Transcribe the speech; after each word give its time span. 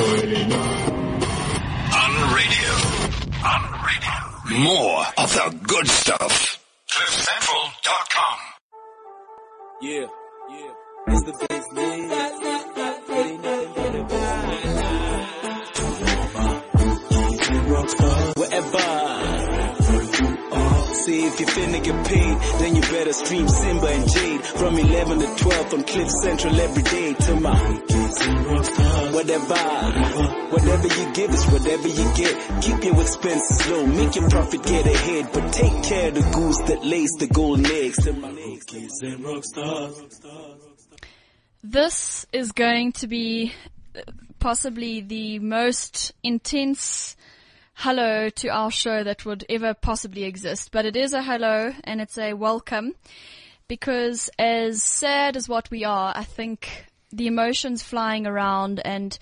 On 0.00 0.06
radio. 2.34 2.72
On 3.44 3.62
radio. 3.84 4.16
More 4.64 5.04
of 5.18 5.28
the 5.34 5.46
good 5.66 5.88
stuff. 5.88 6.58
CliffCentral.com. 6.88 8.38
Yeah, 9.82 10.06
yeah. 10.48 10.72
It's 11.08 11.22
the 11.24 11.32
business. 11.48 11.70
A 17.42 17.62
vibe. 17.92 18.36
Whatever. 18.36 19.39
See 21.04 21.24
if 21.24 21.40
you 21.40 21.46
finna 21.46 21.82
get 21.82 22.06
paid, 22.06 22.38
then 22.60 22.76
you 22.76 22.82
better 22.82 23.12
stream 23.14 23.48
Simba 23.48 23.86
and 23.86 24.10
Jade 24.10 24.44
from 24.44 24.78
11 24.78 25.18
to 25.20 25.34
12 25.36 25.74
on 25.74 25.82
Cliff 25.84 26.10
Central 26.22 26.60
every 26.60 26.82
day 26.82 27.14
to 27.14 27.40
my 27.40 27.80
whatever. 29.12 29.54
Whatever 30.50 30.88
you 30.88 31.12
give 31.12 31.30
is 31.30 31.46
whatever 31.46 31.88
you 31.88 32.14
get. 32.16 32.62
Keep 32.62 32.84
your 32.84 33.00
expenses 33.00 33.70
low, 33.70 33.86
make 33.86 34.14
your 34.14 34.28
profit 34.28 34.62
get 34.62 34.86
ahead, 34.86 35.28
but 35.32 35.52
take 35.52 35.82
care 35.84 36.08
of 36.08 36.14
the 36.14 36.30
goose 36.34 36.58
that 36.68 36.84
lays 36.84 37.10
the 37.18 37.26
golden 37.28 37.66
eggs 37.66 38.04
to 38.04 38.12
my 38.12 38.28
rookies 38.28 39.00
and 39.02 39.24
rock 39.24 39.44
stars. 39.44 40.20
This 41.62 42.26
is 42.32 42.52
going 42.52 42.92
to 42.92 43.06
be 43.06 43.52
possibly 44.38 45.00
the 45.00 45.38
most 45.38 46.12
intense 46.22 47.16
hello 47.80 48.28
to 48.28 48.46
our 48.48 48.70
show 48.70 49.02
that 49.02 49.24
would 49.24 49.42
ever 49.48 49.72
possibly 49.72 50.24
exist. 50.24 50.70
But 50.70 50.84
it 50.84 50.96
is 50.96 51.14
a 51.14 51.22
hello 51.22 51.72
and 51.82 51.98
it's 51.98 52.18
a 52.18 52.34
welcome 52.34 52.94
because 53.68 54.28
as 54.38 54.82
sad 54.82 55.34
as 55.34 55.48
what 55.48 55.70
we 55.70 55.82
are, 55.82 56.12
I 56.14 56.24
think 56.24 56.84
the 57.10 57.26
emotions 57.26 57.82
flying 57.82 58.26
around 58.26 58.82
and 58.84 59.18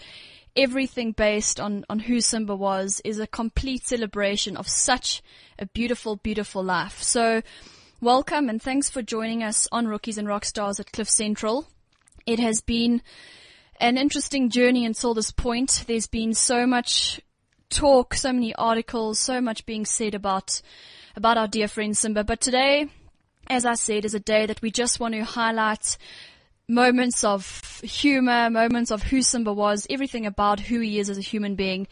everything 0.57 1.13
based 1.13 1.61
on, 1.61 1.85
on 1.89 2.01
who 2.01 2.21
Simba 2.21 2.57
was 2.57 3.01
is 3.05 3.21
a 3.21 3.29
complete 3.29 3.87
celebration 3.87 4.57
of 4.57 4.67
such 4.67 5.23
a 5.57 5.67
beautiful, 5.67 6.17
beautiful 6.17 6.65
life. 6.65 7.01
So 7.01 7.43
welcome 8.01 8.49
and 8.49 8.61
thanks 8.61 8.91
for 8.91 9.03
joining 9.03 9.45
us 9.45 9.69
on 9.71 9.87
Rookies 9.87 10.19
and 10.19 10.27
Rockstars 10.27 10.81
at 10.81 10.91
Cliff 10.91 11.09
Central. 11.09 11.69
It 12.27 12.41
has 12.41 12.61
been 12.61 13.03
an 13.81 13.97
interesting 13.97 14.51
journey 14.51 14.85
until 14.85 15.15
this 15.15 15.31
point. 15.31 15.85
There's 15.87 16.09
been 16.09 16.35
so 16.35 16.67
much 16.67 17.21
talk, 17.71 18.15
so 18.15 18.33
many 18.33 18.55
articles, 18.55 19.19
so 19.19 19.41
much 19.41 19.67
being 19.67 19.85
said 19.85 20.15
about, 20.15 20.61
about 21.17 21.37
our 21.37 21.49
dear 21.49 21.69
friend 21.69 21.97
Simba. 21.97 22.25
But 22.25 22.41
today, 22.41 22.89
as 23.49 23.65
I 23.65 23.75
said, 23.75 24.05
is 24.05 24.15
a 24.15 24.21
day 24.21 24.47
that 24.47 24.63
we 24.63 24.71
just 24.71 25.01
want 25.01 25.15
to 25.15 25.25
highlight 25.25 25.97
moments 26.69 27.25
of 27.25 27.81
humor, 27.81 28.51
moments 28.51 28.91
of 28.91 29.05
who 29.05 29.23
Simba 29.23 29.53
was, 29.53 29.87
everything 29.89 30.27
about 30.27 30.61
who 30.61 30.81
he 30.81 30.99
is 30.99 31.09
as 31.09 31.19
a 31.19 31.23
human 31.23 31.55
being. 31.55 31.87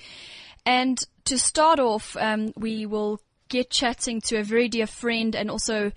And 0.64 1.02
to 1.24 1.38
start 1.38 1.78
off, 1.78 2.16
um, 2.16 2.52
we 2.56 2.86
will 2.86 3.20
get 3.48 3.70
chatting 3.70 4.20
to 4.20 4.38
a 4.38 4.42
very 4.42 4.68
dear 4.68 4.86
friend 4.86 5.34
and 5.34 5.50
also 5.50 5.92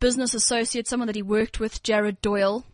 business 0.00 0.34
associate, 0.34 0.86
someone 0.86 1.06
that 1.06 1.16
he 1.16 1.22
worked 1.22 1.60
with, 1.60 1.82
Jared 1.82 2.20
Doyle. 2.20 2.64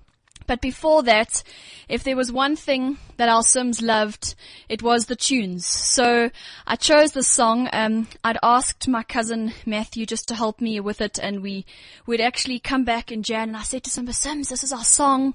But 0.46 0.60
before 0.60 1.02
that, 1.04 1.42
if 1.88 2.04
there 2.04 2.16
was 2.16 2.30
one 2.30 2.54
thing 2.56 2.98
that 3.16 3.28
our 3.28 3.42
Sims 3.42 3.80
loved, 3.80 4.34
it 4.68 4.82
was 4.82 5.06
the 5.06 5.16
tunes. 5.16 5.64
So 5.64 6.30
I 6.66 6.76
chose 6.76 7.12
this 7.12 7.28
song. 7.28 7.68
Um, 7.72 8.08
I'd 8.22 8.38
asked 8.42 8.86
my 8.86 9.02
cousin 9.02 9.54
Matthew 9.64 10.04
just 10.04 10.28
to 10.28 10.34
help 10.34 10.60
me 10.60 10.78
with 10.80 11.00
it, 11.00 11.18
and 11.18 11.42
we 11.42 11.64
would 12.06 12.20
actually 12.20 12.58
come 12.58 12.84
back 12.84 13.10
in 13.10 13.22
Jan. 13.22 13.48
And 13.48 13.56
I 13.56 13.62
said 13.62 13.84
to 13.84 13.90
Simba, 13.90 14.12
Sims, 14.12 14.50
this 14.50 14.64
is 14.64 14.72
our 14.72 14.84
song. 14.84 15.34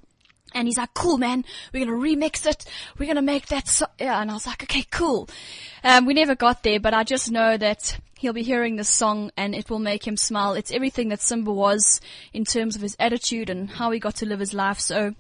And 0.54 0.68
he's 0.68 0.78
like, 0.78 0.94
cool, 0.94 1.18
man. 1.18 1.46
We're 1.74 1.86
gonna 1.86 1.98
remix 1.98 2.46
it. 2.46 2.66
We're 2.98 3.08
gonna 3.08 3.22
make 3.22 3.48
that 3.48 3.68
so-. 3.68 3.86
Yeah, 4.00 4.22
and 4.22 4.32
I 4.32 4.34
was 4.34 4.48
like, 4.48 4.64
okay, 4.64 4.86
cool. 4.90 5.30
Um, 5.84 6.06
we 6.06 6.14
never 6.14 6.36
got 6.36 6.64
there, 6.64 6.80
but 6.80 6.94
I 6.94 7.04
just 7.04 7.32
know 7.32 7.58
that 7.58 8.00
he'll 8.20 8.34
be 8.34 8.44
hearing 8.44 8.76
this 8.76 8.90
song 8.90 9.32
and 9.38 9.56
it 9.56 9.70
will 9.70 9.80
make 9.80 10.06
him 10.06 10.18
smile. 10.18 10.54
It's 10.54 10.72
everything 10.72 11.10
that 11.10 11.22
Simba 11.22 11.54
was 11.54 12.02
in 12.34 12.44
terms 12.44 12.76
of 12.76 12.82
his 12.82 12.96
attitude 13.00 13.50
and 13.50 13.70
how 13.70 13.92
he 13.92 14.00
got 14.00 14.16
to 14.16 14.26
live 14.26 14.40
his 14.40 14.54
life. 14.54 14.80
So 14.80 15.16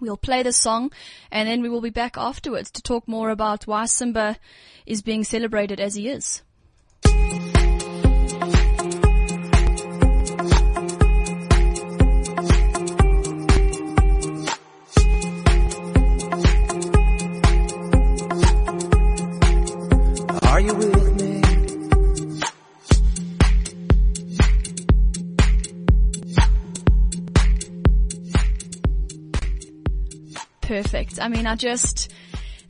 we'll 0.00 0.18
play 0.18 0.42
the 0.42 0.52
song 0.52 0.92
and 1.30 1.48
then 1.48 1.62
we 1.62 1.70
will 1.70 1.80
be 1.80 1.90
back 1.90 2.18
afterwards 2.18 2.70
to 2.72 2.82
talk 2.82 3.08
more 3.08 3.30
about 3.30 3.66
why 3.66 3.86
Simba 3.86 4.36
is 4.84 5.00
being 5.00 5.24
celebrated 5.24 5.80
as 5.80 5.94
he 5.94 6.08
is. 6.08 6.42
You 20.62 20.74
with 20.74 21.20
me? 21.20 21.32
perfect. 30.72 31.20
I 31.20 31.28
mean, 31.28 31.46
I 31.46 31.54
just, 31.54 32.10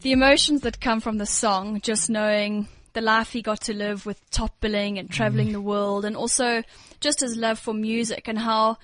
the 0.01 0.11
emotions 0.11 0.63
that 0.63 0.81
come 0.81 1.01
from 1.01 1.19
the 1.19 1.27
song, 1.27 1.81
just 1.81 2.11
knowing 2.11 2.67
the 2.95 3.01
life 3.01 3.33
he 3.33 3.43
got 3.43 3.61
to 3.63 3.75
live 3.75 4.05
with 4.05 4.19
top 4.31 4.61
billing 4.61 4.99
and 4.99 5.09
traveling 5.09 5.51
mm. 5.51 5.53
the 5.53 5.61
world 5.61 6.05
and 6.05 6.17
also 6.17 6.65
just 6.99 7.21
his 7.21 7.37
love 7.37 7.61
for 7.61 7.73
music 7.73 8.27
and 8.27 8.39
how 8.39 8.77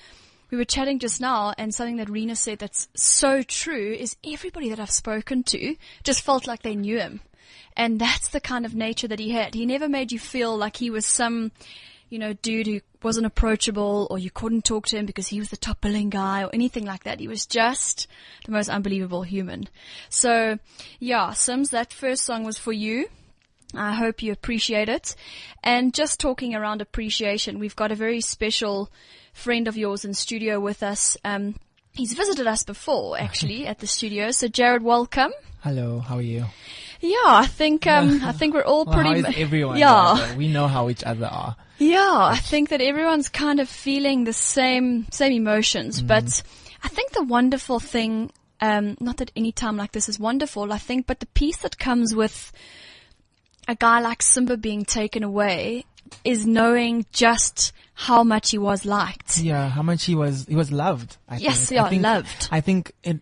we 0.52 0.56
were 0.56 0.64
chatting 0.64 1.00
just 1.00 1.20
now 1.20 1.52
and 1.58 1.74
something 1.74 1.96
that 1.96 2.08
Rena 2.08 2.36
said 2.36 2.60
that's 2.60 2.88
so 2.94 3.42
true 3.42 3.92
is 3.92 4.16
everybody 4.24 4.70
that 4.70 4.78
I've 4.78 4.90
spoken 4.90 5.42
to 5.44 5.74
just 6.04 6.22
felt 6.22 6.46
like 6.46 6.62
they 6.62 6.76
knew 6.76 6.98
him. 6.98 7.20
And 7.76 8.00
that's 8.00 8.28
the 8.28 8.40
kind 8.40 8.66
of 8.66 8.74
nature 8.74 9.08
that 9.08 9.18
he 9.18 9.30
had. 9.30 9.54
He 9.54 9.66
never 9.66 9.88
made 9.88 10.12
you 10.12 10.18
feel 10.18 10.56
like 10.56 10.76
he 10.76 10.90
was 10.90 11.06
some, 11.06 11.52
you 12.08 12.18
know, 12.18 12.32
dude 12.32 12.66
who 12.66 12.80
wasn't 13.02 13.26
approachable 13.26 14.06
or 14.10 14.18
you 14.18 14.30
couldn't 14.30 14.64
talk 14.64 14.86
to 14.86 14.96
him 14.96 15.06
because 15.06 15.28
he 15.28 15.38
was 15.38 15.50
the 15.50 15.56
top 15.56 15.80
billing 15.80 16.10
guy 16.10 16.42
or 16.42 16.50
anything 16.52 16.84
like 16.84 17.04
that. 17.04 17.20
He 17.20 17.28
was 17.28 17.46
just 17.46 18.06
the 18.44 18.52
most 18.52 18.68
unbelievable 18.68 19.22
human. 19.22 19.68
So 20.08 20.58
yeah, 20.98 21.32
Sims, 21.32 21.70
that 21.70 21.92
first 21.92 22.24
song 22.24 22.44
was 22.44 22.58
for 22.58 22.72
you. 22.72 23.08
I 23.74 23.92
hope 23.92 24.22
you 24.22 24.32
appreciate 24.32 24.88
it. 24.88 25.14
And 25.62 25.92
just 25.92 26.18
talking 26.18 26.54
around 26.54 26.80
appreciation, 26.80 27.58
we've 27.58 27.76
got 27.76 27.92
a 27.92 27.96
very 27.96 28.20
special 28.20 28.90
friend 29.32 29.68
of 29.68 29.76
yours 29.76 30.04
in 30.04 30.14
studio 30.14 30.58
with 30.58 30.82
us. 30.82 31.16
Um, 31.24 31.54
he's 31.92 32.14
visited 32.14 32.46
us 32.46 32.62
before 32.62 33.18
actually 33.18 33.66
at 33.66 33.78
the 33.78 33.86
studio. 33.86 34.30
So 34.30 34.48
Jared, 34.48 34.82
welcome. 34.82 35.32
Hello, 35.60 36.00
how 36.00 36.16
are 36.16 36.22
you? 36.22 36.46
Yeah, 37.00 37.16
I 37.26 37.46
think 37.46 37.86
um, 37.86 38.20
I 38.24 38.32
think 38.32 38.54
we're 38.54 38.62
all 38.64 38.84
Well, 38.84 38.94
pretty. 38.94 39.22
how 39.22 39.28
is 39.30 39.36
everyone? 39.38 39.76
Yeah, 39.78 40.34
we 40.36 40.48
know 40.48 40.66
how 40.68 40.88
each 40.90 41.04
other 41.04 41.26
are. 41.26 41.56
yeah. 41.78 42.18
I 42.32 42.36
think 42.36 42.70
that 42.70 42.80
everyone's 42.80 43.28
kind 43.28 43.60
of 43.60 43.68
feeling 43.68 44.24
the 44.24 44.32
same 44.32 45.06
same 45.10 45.32
emotions, 45.32 46.02
but 46.02 46.42
I 46.82 46.88
think 46.88 47.12
the 47.12 47.22
wonderful 47.24 47.80
thing, 47.80 48.30
um, 48.60 48.96
not 49.00 49.16
that 49.18 49.30
any 49.36 49.52
time 49.52 49.76
like 49.76 49.92
this 49.92 50.08
is 50.08 50.18
wonderful, 50.18 50.72
I 50.72 50.78
think, 50.78 51.06
but 51.06 51.20
the 51.20 51.26
peace 51.26 51.58
that 51.58 51.78
comes 51.78 52.14
with 52.14 52.52
a 53.66 53.74
guy 53.74 54.00
like 54.00 54.22
Simba 54.22 54.56
being 54.56 54.84
taken 54.84 55.22
away 55.22 55.84
is 56.24 56.46
knowing 56.46 57.04
just 57.12 57.72
how 57.94 58.22
much 58.24 58.50
he 58.50 58.58
was 58.58 58.84
liked. 58.86 59.38
Yeah, 59.38 59.68
how 59.68 59.82
much 59.82 60.04
he 60.04 60.14
was 60.14 60.46
he 60.46 60.56
was 60.56 60.72
loved. 60.72 61.16
I 61.28 61.36
Yes, 61.36 61.66
think. 61.66 61.76
yeah, 61.76 61.84
I 61.84 61.88
think, 61.90 62.02
loved. 62.02 62.48
I 62.50 62.60
think 62.60 62.92
it, 63.04 63.20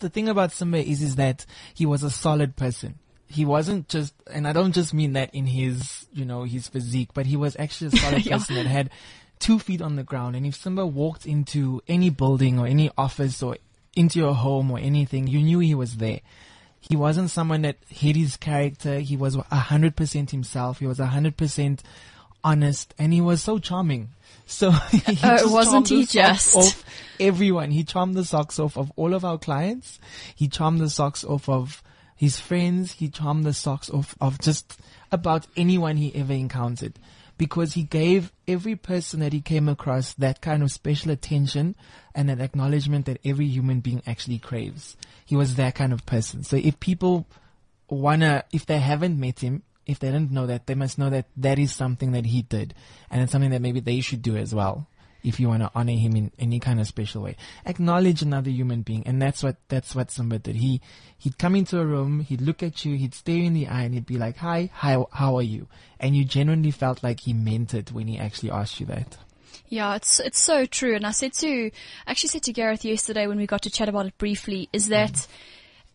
the 0.00 0.08
thing 0.08 0.28
about 0.28 0.52
Simba 0.52 0.78
is 0.78 1.02
is 1.02 1.16
that 1.16 1.46
he 1.74 1.86
was 1.86 2.02
a 2.02 2.10
solid 2.10 2.56
person. 2.56 2.98
He 3.26 3.44
wasn't 3.44 3.88
just, 3.88 4.14
and 4.32 4.48
I 4.48 4.52
don't 4.54 4.72
just 4.72 4.94
mean 4.94 5.12
that 5.12 5.34
in 5.34 5.46
his, 5.46 6.06
you 6.14 6.24
know, 6.24 6.44
his 6.44 6.66
physique, 6.68 7.10
but 7.12 7.26
he 7.26 7.36
was 7.36 7.56
actually 7.58 7.88
a 7.88 7.96
solid 7.96 8.24
Yeah. 8.26 8.38
person 8.38 8.54
that 8.56 8.66
had 8.66 8.90
two 9.38 9.58
feet 9.58 9.82
on 9.82 9.96
the 9.96 10.02
ground. 10.02 10.34
And 10.34 10.46
if 10.46 10.54
Simba 10.56 10.86
walked 10.86 11.26
into 11.26 11.82
any 11.86 12.08
building 12.10 12.58
or 12.58 12.66
any 12.66 12.90
office 12.96 13.42
or 13.42 13.56
into 13.94 14.18
your 14.18 14.34
home 14.34 14.70
or 14.70 14.78
anything, 14.78 15.26
you 15.26 15.40
knew 15.40 15.58
he 15.58 15.74
was 15.74 15.96
there. 15.98 16.20
He 16.80 16.96
wasn't 16.96 17.30
someone 17.30 17.62
that 17.62 17.76
hid 17.88 18.16
his 18.16 18.36
character. 18.36 19.00
He 19.00 19.16
was 19.16 19.34
a 19.36 19.42
hundred 19.56 19.94
percent 19.96 20.30
himself. 20.30 20.78
He 20.78 20.86
was 20.86 21.00
a 21.00 21.06
hundred 21.06 21.36
percent 21.36 21.82
honest, 22.44 22.94
and 22.98 23.12
he 23.12 23.20
was 23.20 23.42
so 23.42 23.58
charming. 23.58 24.10
So 24.46 24.70
he 24.90 24.98
uh, 25.22 25.38
just 25.38 25.52
wasn't 25.52 25.86
charmed 25.86 25.86
the 25.86 25.94
he 25.96 26.04
socks 26.06 26.52
just? 26.52 26.56
off 26.56 26.84
everyone. 27.20 27.70
He 27.70 27.84
charmed 27.84 28.14
the 28.14 28.24
socks 28.24 28.58
off 28.58 28.76
of 28.76 28.90
all 28.96 29.14
of 29.14 29.24
our 29.24 29.38
clients. 29.38 29.98
He 30.34 30.48
charmed 30.48 30.80
the 30.80 30.90
socks 30.90 31.24
off 31.24 31.48
of 31.48 31.82
his 32.16 32.38
friends. 32.40 32.92
He 32.92 33.08
charmed 33.08 33.44
the 33.44 33.52
socks 33.52 33.90
off 33.90 34.16
of 34.20 34.40
just 34.40 34.80
about 35.12 35.46
anyone 35.56 35.96
he 35.96 36.14
ever 36.14 36.32
encountered. 36.32 36.98
Because 37.36 37.74
he 37.74 37.84
gave 37.84 38.32
every 38.48 38.74
person 38.74 39.20
that 39.20 39.32
he 39.32 39.40
came 39.40 39.68
across 39.68 40.12
that 40.14 40.40
kind 40.40 40.60
of 40.62 40.72
special 40.72 41.12
attention 41.12 41.76
and 42.12 42.28
an 42.30 42.40
acknowledgement 42.40 43.06
that 43.06 43.20
every 43.24 43.46
human 43.46 43.78
being 43.78 44.02
actually 44.08 44.38
craves. 44.38 44.96
He 45.24 45.36
was 45.36 45.54
that 45.54 45.76
kind 45.76 45.92
of 45.92 46.04
person. 46.04 46.42
So 46.42 46.56
if 46.56 46.80
people 46.80 47.28
wanna, 47.88 48.42
if 48.52 48.66
they 48.66 48.78
haven't 48.78 49.20
met 49.20 49.38
him, 49.38 49.62
if 49.88 49.98
they 49.98 50.12
don't 50.12 50.30
know 50.30 50.46
that, 50.46 50.66
they 50.66 50.76
must 50.76 50.98
know 50.98 51.10
that 51.10 51.26
that 51.38 51.58
is 51.58 51.74
something 51.74 52.12
that 52.12 52.26
he 52.26 52.42
did. 52.42 52.74
And 53.10 53.20
it's 53.22 53.32
something 53.32 53.50
that 53.50 53.62
maybe 53.62 53.80
they 53.80 54.00
should 54.00 54.22
do 54.22 54.36
as 54.36 54.54
well. 54.54 54.86
if 55.22 55.40
you 55.40 55.48
want 55.48 55.62
to 55.62 55.70
honor 55.74 55.92
him 55.92 56.16
in 56.16 56.30
any 56.38 56.60
kind 56.60 56.80
of 56.80 56.86
special 56.86 57.22
way. 57.22 57.36
Acknowledge 57.66 58.22
another 58.22 58.50
human 58.50 58.82
being. 58.82 59.02
And 59.06 59.20
that's 59.20 59.42
what, 59.42 59.56
that's 59.68 59.94
what 59.94 60.10
Simba 60.10 60.38
did. 60.38 60.56
He, 60.56 60.80
he'd 61.18 61.38
come 61.38 61.56
into 61.56 61.80
a 61.80 61.86
room, 61.86 62.20
he'd 62.20 62.40
look 62.40 62.62
at 62.62 62.84
you, 62.84 62.96
he'd 62.96 63.14
stare 63.14 63.36
you 63.36 63.44
in 63.44 63.54
the 63.54 63.66
eye 63.66 63.82
and 63.82 63.94
he'd 63.94 64.06
be 64.06 64.18
like, 64.18 64.36
hi, 64.36 64.70
how, 64.72 65.08
how 65.12 65.36
are 65.36 65.42
you? 65.42 65.66
And 65.98 66.16
you 66.16 66.24
genuinely 66.24 66.70
felt 66.70 67.02
like 67.02 67.20
he 67.20 67.32
meant 67.32 67.74
it 67.74 67.92
when 67.92 68.06
he 68.06 68.18
actually 68.18 68.50
asked 68.50 68.80
you 68.80 68.86
that. 68.86 69.18
Yeah, 69.70 69.96
it's 69.96 70.18
it's 70.18 70.42
so 70.42 70.64
true. 70.64 70.94
And 70.94 71.06
I 71.06 71.10
said 71.10 71.34
to, 71.34 71.70
actually 72.06 72.30
said 72.30 72.42
to 72.44 72.54
Gareth 72.54 72.86
yesterday 72.86 73.26
when 73.26 73.36
we 73.36 73.46
got 73.46 73.62
to 73.62 73.70
chat 73.70 73.88
about 73.88 74.06
it 74.06 74.16
briefly, 74.16 74.70
is 74.72 74.88
that 74.88 75.12
mm. 75.12 75.26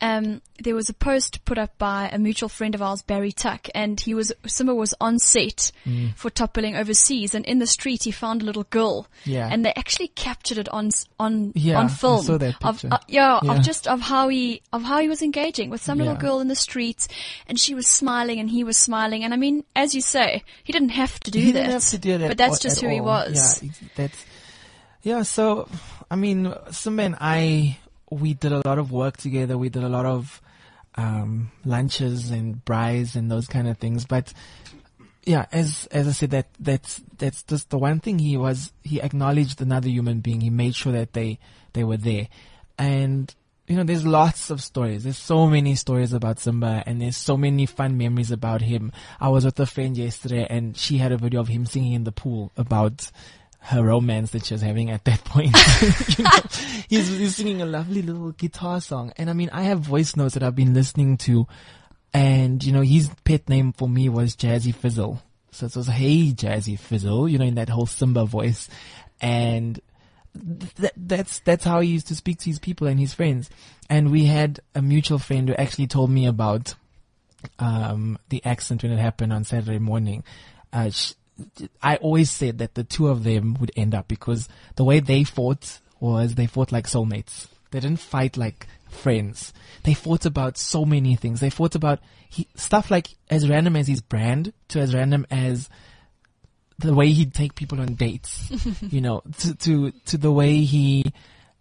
Um, 0.01 0.41
there 0.61 0.75
was 0.75 0.89
a 0.89 0.93
post 0.93 1.45
put 1.45 1.57
up 1.57 1.77
by 1.77 2.09
a 2.11 2.17
mutual 2.19 2.49
friend 2.49 2.75
of 2.75 2.81
ours, 2.81 3.01
Barry 3.01 3.31
Tuck, 3.31 3.69
and 3.73 3.97
he 3.97 4.13
was 4.13 4.33
Simba 4.45 4.75
was 4.75 4.93
on 4.99 5.17
set 5.17 5.71
Mm. 5.87 6.13
for 6.15 6.29
Top 6.29 6.53
Billing 6.53 6.75
overseas, 6.75 7.33
and 7.33 7.45
in 7.45 7.59
the 7.59 7.67
street 7.67 8.03
he 8.03 8.11
found 8.11 8.41
a 8.41 8.45
little 8.45 8.65
girl, 8.65 9.07
Yeah. 9.23 9.47
and 9.49 9.63
they 9.65 9.71
actually 9.77 10.09
captured 10.09 10.57
it 10.57 10.67
on 10.69 10.89
on 11.19 11.53
Yeah, 11.55 11.79
on 11.79 11.85
I 11.85 11.89
film. 11.89 12.23
saw 12.25 12.37
that 12.37 12.55
Of, 12.61 12.83
uh, 12.83 12.97
yeah, 13.07 13.39
Yeah. 13.43 13.51
of 13.53 13.61
just 13.61 13.87
of 13.87 14.01
how 14.01 14.27
he 14.27 14.61
of 14.73 14.83
how 14.83 14.99
he 14.99 15.07
was 15.07 15.21
engaging 15.21 15.69
with 15.69 15.81
some 15.81 15.99
little 15.99 16.15
girl 16.15 16.41
in 16.41 16.49
the 16.49 16.55
street, 16.55 17.07
and 17.47 17.57
she 17.57 17.73
was 17.73 17.87
smiling 17.87 18.39
and 18.41 18.49
he 18.49 18.65
was 18.65 18.77
smiling, 18.77 19.23
and 19.23 19.33
I 19.33 19.37
mean, 19.37 19.63
as 19.73 19.95
you 19.95 20.01
say, 20.01 20.43
he 20.65 20.73
didn't 20.73 20.89
have 20.89 21.17
to 21.21 21.31
do 21.31 21.39
he 21.39 21.51
that. 21.53 21.59
didn't 21.61 21.71
have 21.71 21.89
to 21.91 21.97
do 21.97 22.17
that. 22.17 22.27
but 22.27 22.37
that's 22.37 22.57
at 22.57 22.61
just 22.61 22.81
who 22.81 22.89
he 22.89 22.99
was. 22.99 23.63
Yeah, 23.63 23.69
that's 23.95 24.25
yeah. 25.03 25.21
So, 25.23 25.69
I 26.11 26.15
mean, 26.17 26.53
Simba 26.71 27.03
and 27.03 27.15
I, 27.21 27.77
we 28.13 28.33
did 28.33 28.51
a 28.51 28.61
lot 28.65 28.79
of 28.79 28.91
work 28.91 29.17
together. 29.17 29.57
We 29.57 29.69
did 29.69 29.83
a 29.83 29.89
lot 29.89 30.05
of 30.05 30.41
um, 30.95 31.51
lunches 31.65 32.31
and 32.31 32.63
braais 32.63 33.15
and 33.15 33.29
those 33.29 33.47
kind 33.47 33.67
of 33.67 33.77
things. 33.77 34.05
But 34.05 34.33
yeah, 35.25 35.45
as 35.51 35.87
as 35.91 36.07
I 36.07 36.11
said, 36.11 36.31
that 36.31 36.47
that's 36.59 37.01
that's 37.17 37.43
just 37.43 37.69
the 37.69 37.77
one 37.77 37.99
thing 37.99 38.19
he 38.19 38.37
was. 38.37 38.73
He 38.83 39.01
acknowledged 39.01 39.61
another 39.61 39.89
human 39.89 40.19
being. 40.19 40.41
He 40.41 40.49
made 40.49 40.75
sure 40.75 40.93
that 40.93 41.13
they 41.13 41.39
they 41.73 41.83
were 41.83 41.97
there, 41.97 42.27
and 42.77 43.33
you 43.67 43.77
know, 43.77 43.83
there's 43.83 44.05
lots 44.05 44.49
of 44.49 44.61
stories. 44.61 45.03
There's 45.03 45.17
so 45.17 45.47
many 45.47 45.75
stories 45.75 46.11
about 46.11 46.39
Simba 46.39 46.83
and 46.85 47.01
there's 47.01 47.15
so 47.15 47.37
many 47.37 47.65
fun 47.65 47.97
memories 47.97 48.29
about 48.29 48.61
him. 48.61 48.91
I 49.21 49.29
was 49.29 49.45
with 49.45 49.59
a 49.59 49.65
friend 49.65 49.97
yesterday 49.97 50.45
and 50.49 50.75
she 50.75 50.97
had 50.97 51.13
a 51.13 51.17
video 51.17 51.39
of 51.39 51.47
him 51.47 51.65
singing 51.65 51.93
in 51.93 52.03
the 52.03 52.11
pool 52.11 52.51
about 52.57 53.09
her 53.63 53.83
romance 53.83 54.31
that 54.31 54.45
she 54.45 54.53
was 54.53 54.61
having 54.61 54.89
at 54.89 55.05
that 55.05 55.23
point. 55.25 55.55
you 56.17 56.23
know, 56.23 56.29
he's, 56.89 57.07
he's 57.07 57.35
singing 57.35 57.61
a 57.61 57.65
lovely 57.65 58.01
little 58.01 58.31
guitar 58.31 58.81
song. 58.81 59.13
And 59.17 59.29
I 59.29 59.33
mean, 59.33 59.49
I 59.51 59.63
have 59.63 59.79
voice 59.79 60.15
notes 60.15 60.33
that 60.33 60.43
I've 60.43 60.55
been 60.55 60.73
listening 60.73 61.17
to 61.17 61.47
and, 62.13 62.63
you 62.63 62.71
know, 62.71 62.81
his 62.81 63.09
pet 63.23 63.49
name 63.49 63.73
for 63.73 63.89
me 63.89 64.07
was 64.07 64.35
Jazzy 64.35 64.73
Fizzle. 64.73 65.21
So 65.51 65.65
it 65.65 65.75
was, 65.75 65.87
hey, 65.87 66.31
Jazzy 66.31 66.77
Fizzle, 66.77 67.27
you 67.27 67.37
know, 67.37 67.45
in 67.45 67.55
that 67.55 67.69
whole 67.69 67.85
Simba 67.85 68.25
voice. 68.25 68.69
And 69.19 69.79
th- 70.79 70.93
that's 70.95 71.39
that's 71.39 71.63
how 71.63 71.79
he 71.79 71.89
used 71.89 72.07
to 72.07 72.15
speak 72.15 72.39
to 72.39 72.45
his 72.45 72.59
people 72.59 72.87
and 72.87 72.99
his 72.99 73.13
friends. 73.13 73.49
And 73.89 74.11
we 74.11 74.25
had 74.25 74.59
a 74.75 74.81
mutual 74.81 75.19
friend 75.19 75.49
who 75.49 75.55
actually 75.55 75.87
told 75.87 76.11
me 76.11 76.27
about 76.27 76.75
um, 77.59 78.19
the 78.29 78.43
accident 78.45 78.83
when 78.83 78.91
it 78.91 79.01
happened 79.01 79.33
on 79.33 79.43
Saturday 79.43 79.79
morning. 79.79 80.23
Uh, 80.71 80.89
sh- 80.89 81.13
I 81.81 81.97
always 81.97 82.31
said 82.31 82.57
that 82.59 82.75
the 82.75 82.83
two 82.83 83.07
of 83.07 83.23
them 83.23 83.55
would 83.59 83.71
end 83.75 83.93
up 83.95 84.07
because 84.07 84.47
the 84.75 84.83
way 84.83 84.99
they 84.99 85.23
fought 85.23 85.79
was 85.99 86.35
they 86.35 86.47
fought 86.47 86.71
like 86.71 86.87
soulmates. 86.87 87.47
They 87.71 87.79
didn't 87.79 87.99
fight 87.99 88.37
like 88.37 88.67
friends. 88.89 89.53
They 89.83 89.93
fought 89.93 90.25
about 90.25 90.57
so 90.57 90.85
many 90.85 91.15
things. 91.15 91.39
They 91.39 91.49
fought 91.49 91.75
about 91.75 91.99
he, 92.29 92.47
stuff 92.55 92.91
like 92.91 93.09
as 93.29 93.49
random 93.49 93.75
as 93.75 93.87
his 93.87 94.01
brand 94.01 94.53
to 94.69 94.79
as 94.79 94.93
random 94.93 95.25
as 95.31 95.69
the 96.79 96.93
way 96.93 97.09
he'd 97.09 97.33
take 97.33 97.55
people 97.55 97.79
on 97.79 97.95
dates, 97.95 98.51
you 98.81 99.01
know, 99.01 99.21
to, 99.39 99.55
to, 99.55 99.91
to 100.05 100.17
the 100.17 100.31
way 100.31 100.57
he, 100.57 101.03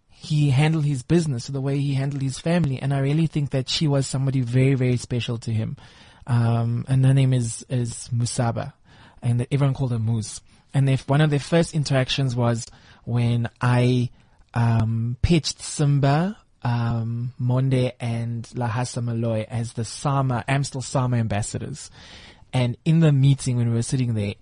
he 0.09 0.49
handled 0.49 0.85
his 0.85 1.03
business, 1.03 1.45
to 1.45 1.51
the 1.51 1.61
way 1.61 1.79
he 1.79 1.93
handled 1.93 2.21
his 2.21 2.39
family. 2.39 2.79
And 2.79 2.93
I 2.93 2.99
really 2.99 3.27
think 3.27 3.51
that 3.51 3.69
she 3.69 3.87
was 3.87 4.07
somebody 4.07 4.41
very, 4.41 4.73
very 4.75 4.97
special 4.97 5.37
to 5.39 5.51
him. 5.51 5.77
Um, 6.25 6.85
and 6.87 7.05
her 7.05 7.13
name 7.13 7.33
is, 7.33 7.65
is 7.69 8.09
Musaba 8.13 8.73
and 9.23 9.47
everyone 9.51 9.73
called 9.73 9.91
her 9.91 9.99
Moose. 9.99 10.41
And 10.73 10.89
one 11.01 11.21
of 11.21 11.29
their 11.29 11.39
first 11.39 11.73
interactions 11.73 12.35
was 12.35 12.67
when 13.05 13.49
I, 13.61 14.09
um, 14.53 15.17
pitched 15.21 15.61
Simba, 15.61 16.37
um, 16.63 17.33
Monde 17.37 17.93
and 17.99 18.43
Lahasa 18.53 19.03
Malloy 19.03 19.45
as 19.49 19.73
the 19.73 19.85
Sama, 19.85 20.43
Amstel 20.47 20.81
Sama 20.81 21.17
ambassadors. 21.17 21.89
And 22.51 22.77
in 22.85 22.99
the 22.99 23.11
meeting 23.11 23.57
when 23.57 23.69
we 23.69 23.75
were 23.75 23.81
sitting 23.81 24.13
there, 24.13 24.35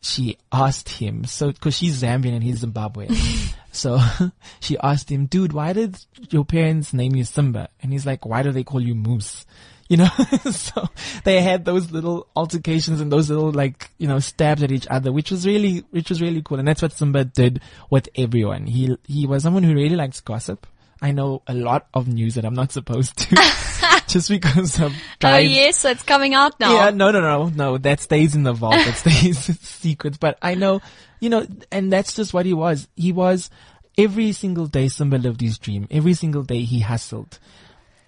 she 0.00 0.38
asked 0.50 0.88
him, 0.88 1.24
so, 1.24 1.52
cause 1.52 1.76
she's 1.76 2.02
Zambian 2.02 2.34
and 2.34 2.42
he's 2.42 2.64
Zimbabwean. 2.64 3.14
so 3.72 4.00
she 4.60 4.78
asked 4.78 5.10
him, 5.10 5.26
dude, 5.26 5.52
why 5.52 5.72
did 5.72 5.96
your 6.30 6.44
parents 6.44 6.94
name 6.94 7.14
you 7.14 7.24
Simba? 7.24 7.68
And 7.82 7.92
he's 7.92 8.06
like, 8.06 8.24
why 8.24 8.42
do 8.42 8.50
they 8.50 8.64
call 8.64 8.80
you 8.80 8.94
Moose? 8.94 9.44
You 9.90 9.96
know, 9.96 10.06
so 10.52 10.88
they 11.24 11.42
had 11.42 11.64
those 11.64 11.90
little 11.90 12.28
altercations 12.36 13.00
and 13.00 13.10
those 13.10 13.28
little 13.28 13.50
like, 13.50 13.90
you 13.98 14.06
know, 14.06 14.20
stabs 14.20 14.62
at 14.62 14.70
each 14.70 14.86
other, 14.88 15.10
which 15.10 15.32
was 15.32 15.44
really, 15.44 15.84
which 15.90 16.10
was 16.10 16.22
really 16.22 16.42
cool. 16.42 16.60
And 16.60 16.68
that's 16.68 16.80
what 16.80 16.92
Simba 16.92 17.24
did 17.24 17.60
with 17.90 18.08
everyone. 18.14 18.68
He, 18.68 18.96
he 19.08 19.26
was 19.26 19.42
someone 19.42 19.64
who 19.64 19.74
really 19.74 19.96
likes 19.96 20.20
gossip. 20.20 20.64
I 21.02 21.10
know 21.10 21.42
a 21.48 21.54
lot 21.54 21.88
of 21.92 22.06
news 22.06 22.36
that 22.36 22.44
I'm 22.44 22.54
not 22.54 22.70
supposed 22.70 23.18
to 23.18 23.34
just 24.06 24.28
because 24.28 24.80
of 24.80 24.94
Oh 25.24 25.36
yes, 25.38 25.78
so 25.78 25.90
it's 25.90 26.04
coming 26.04 26.34
out 26.34 26.60
now. 26.60 26.72
yeah, 26.72 26.90
no, 26.90 27.10
no, 27.10 27.20
no, 27.20 27.48
no. 27.48 27.78
That 27.78 28.00
stays 28.00 28.36
in 28.36 28.44
the 28.44 28.52
vault. 28.52 28.74
That 28.74 28.94
stays 28.96 29.38
secret. 29.60 30.20
But 30.20 30.38
I 30.40 30.54
know, 30.54 30.82
you 31.18 31.30
know, 31.30 31.46
and 31.72 31.92
that's 31.92 32.14
just 32.14 32.32
what 32.32 32.46
he 32.46 32.52
was. 32.52 32.86
He 32.94 33.10
was 33.12 33.50
every 33.98 34.30
single 34.32 34.66
day. 34.66 34.86
Simba 34.86 35.16
lived 35.16 35.40
his 35.40 35.58
dream. 35.58 35.88
Every 35.90 36.14
single 36.14 36.42
day 36.42 36.60
he 36.62 36.80
hustled. 36.80 37.40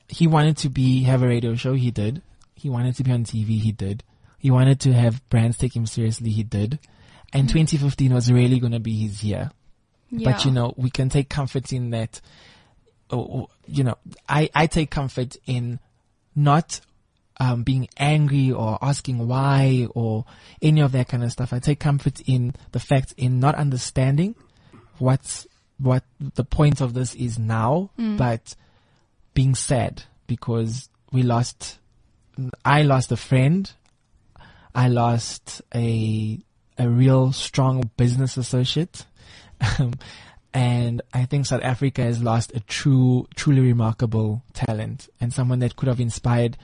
He 0.08 0.26
wanted 0.26 0.56
to 0.58 0.68
be 0.68 1.02
have 1.04 1.22
a 1.22 1.28
radio 1.28 1.54
show. 1.54 1.74
He 1.74 1.90
did. 1.90 2.22
He 2.54 2.68
wanted 2.68 2.94
to 2.96 3.04
be 3.04 3.12
on 3.12 3.24
TV. 3.24 3.60
He 3.60 3.72
did. 3.72 4.04
He 4.38 4.50
wanted 4.50 4.80
to 4.80 4.92
have 4.92 5.28
brands 5.28 5.56
take 5.56 5.74
him 5.74 5.86
seriously. 5.86 6.30
He 6.30 6.42
did. 6.42 6.78
And 7.32 7.48
mm. 7.48 7.52
2015 7.52 8.12
was 8.12 8.30
really 8.30 8.58
going 8.58 8.72
to 8.72 8.80
be 8.80 8.94
his 8.94 9.24
year. 9.24 9.50
Yeah. 10.10 10.32
But 10.32 10.44
you 10.44 10.50
know, 10.50 10.74
we 10.76 10.90
can 10.90 11.08
take 11.08 11.28
comfort 11.28 11.72
in 11.72 11.90
that. 11.90 12.20
oh, 13.10 13.48
You 13.66 13.84
know, 13.84 13.98
I 14.28 14.50
I 14.54 14.66
take 14.66 14.90
comfort 14.90 15.36
in 15.46 15.80
not 16.34 16.80
um, 17.40 17.62
being 17.62 17.88
angry 17.96 18.52
or 18.52 18.78
asking 18.82 19.26
why 19.26 19.88
or 19.94 20.24
any 20.60 20.80
of 20.80 20.92
that 20.92 21.08
kind 21.08 21.24
of 21.24 21.32
stuff. 21.32 21.52
I 21.52 21.58
take 21.58 21.80
comfort 21.80 22.20
in 22.26 22.54
the 22.72 22.80
fact 22.80 23.14
in 23.16 23.40
not 23.40 23.54
understanding 23.54 24.34
what's 24.98 25.46
what 25.78 26.04
the 26.20 26.44
point 26.44 26.80
of 26.80 26.94
this 26.94 27.14
is 27.14 27.38
now, 27.38 27.90
mm. 27.98 28.16
but 28.16 28.54
being 29.34 29.54
sad 29.54 30.04
because 30.26 30.88
we 31.10 31.22
lost. 31.22 31.78
I 32.64 32.82
lost 32.82 33.12
a 33.12 33.16
friend. 33.16 33.70
I 34.74 34.88
lost 34.88 35.62
a 35.74 36.38
a 36.78 36.88
real 36.88 37.32
strong 37.32 37.90
business 37.96 38.36
associate. 38.36 39.06
Um, 39.78 39.94
and 40.54 41.02
I 41.14 41.24
think 41.24 41.46
South 41.46 41.62
Africa 41.62 42.02
has 42.02 42.22
lost 42.22 42.52
a 42.54 42.60
true, 42.60 43.26
truly 43.34 43.60
remarkable 43.60 44.42
talent 44.52 45.08
and 45.20 45.32
someone 45.32 45.60
that 45.60 45.76
could 45.76 45.88
have 45.88 46.00
inspired 46.00 46.58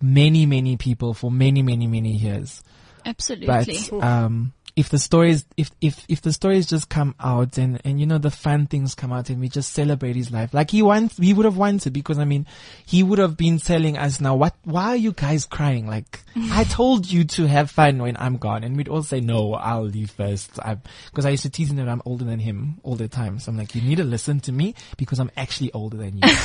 many, 0.00 0.46
many 0.46 0.76
people 0.76 1.12
for 1.12 1.30
many, 1.30 1.62
many, 1.62 1.86
many 1.86 2.12
years. 2.12 2.62
Absolutely. 3.04 3.46
But 3.46 4.02
um, 4.02 4.52
if 4.74 4.88
the 4.88 4.98
stories, 4.98 5.44
if 5.56 5.70
if 5.80 6.04
if 6.08 6.22
the 6.22 6.32
stories 6.32 6.66
just 6.66 6.88
come 6.88 7.14
out 7.20 7.58
and 7.58 7.80
and 7.84 8.00
you 8.00 8.06
know 8.06 8.18
the 8.18 8.30
fun 8.30 8.66
things 8.66 8.94
come 8.94 9.12
out 9.12 9.28
and 9.28 9.38
we 9.38 9.48
just 9.48 9.72
celebrate 9.72 10.16
his 10.16 10.30
life 10.30 10.54
like 10.54 10.70
he 10.70 10.80
wants, 10.82 11.18
he 11.18 11.34
would 11.34 11.44
have 11.44 11.58
wanted 11.58 11.92
because 11.92 12.18
I 12.18 12.24
mean 12.24 12.46
he 12.86 13.02
would 13.02 13.18
have 13.18 13.36
been 13.36 13.58
telling 13.58 13.98
us 13.98 14.20
now 14.20 14.34
what 14.34 14.54
why 14.64 14.88
are 14.88 14.96
you 14.96 15.12
guys 15.12 15.44
crying? 15.44 15.86
Like 15.86 16.20
I 16.36 16.64
told 16.64 17.10
you 17.10 17.24
to 17.24 17.46
have 17.46 17.70
fun 17.70 17.98
when 17.98 18.16
I'm 18.18 18.38
gone. 18.38 18.64
And 18.64 18.76
we'd 18.76 18.88
all 18.88 19.02
say 19.02 19.20
no 19.20 19.54
I'll 19.54 19.84
leave 19.84 20.10
first. 20.12 20.58
I 20.60 20.78
because 21.10 21.26
I 21.26 21.30
used 21.30 21.42
to 21.42 21.50
tease 21.50 21.70
him 21.70 21.76
that 21.76 21.88
I'm 21.88 22.02
older 22.06 22.24
than 22.24 22.38
him 22.38 22.80
all 22.82 22.96
the 22.96 23.08
time. 23.08 23.38
So 23.40 23.50
I'm 23.50 23.58
like 23.58 23.74
you 23.74 23.82
need 23.82 23.96
to 23.96 24.04
listen 24.04 24.40
to 24.40 24.52
me 24.52 24.74
because 24.96 25.18
I'm 25.18 25.30
actually 25.36 25.70
older 25.72 25.96
than 25.98 26.18
you. 26.18 26.22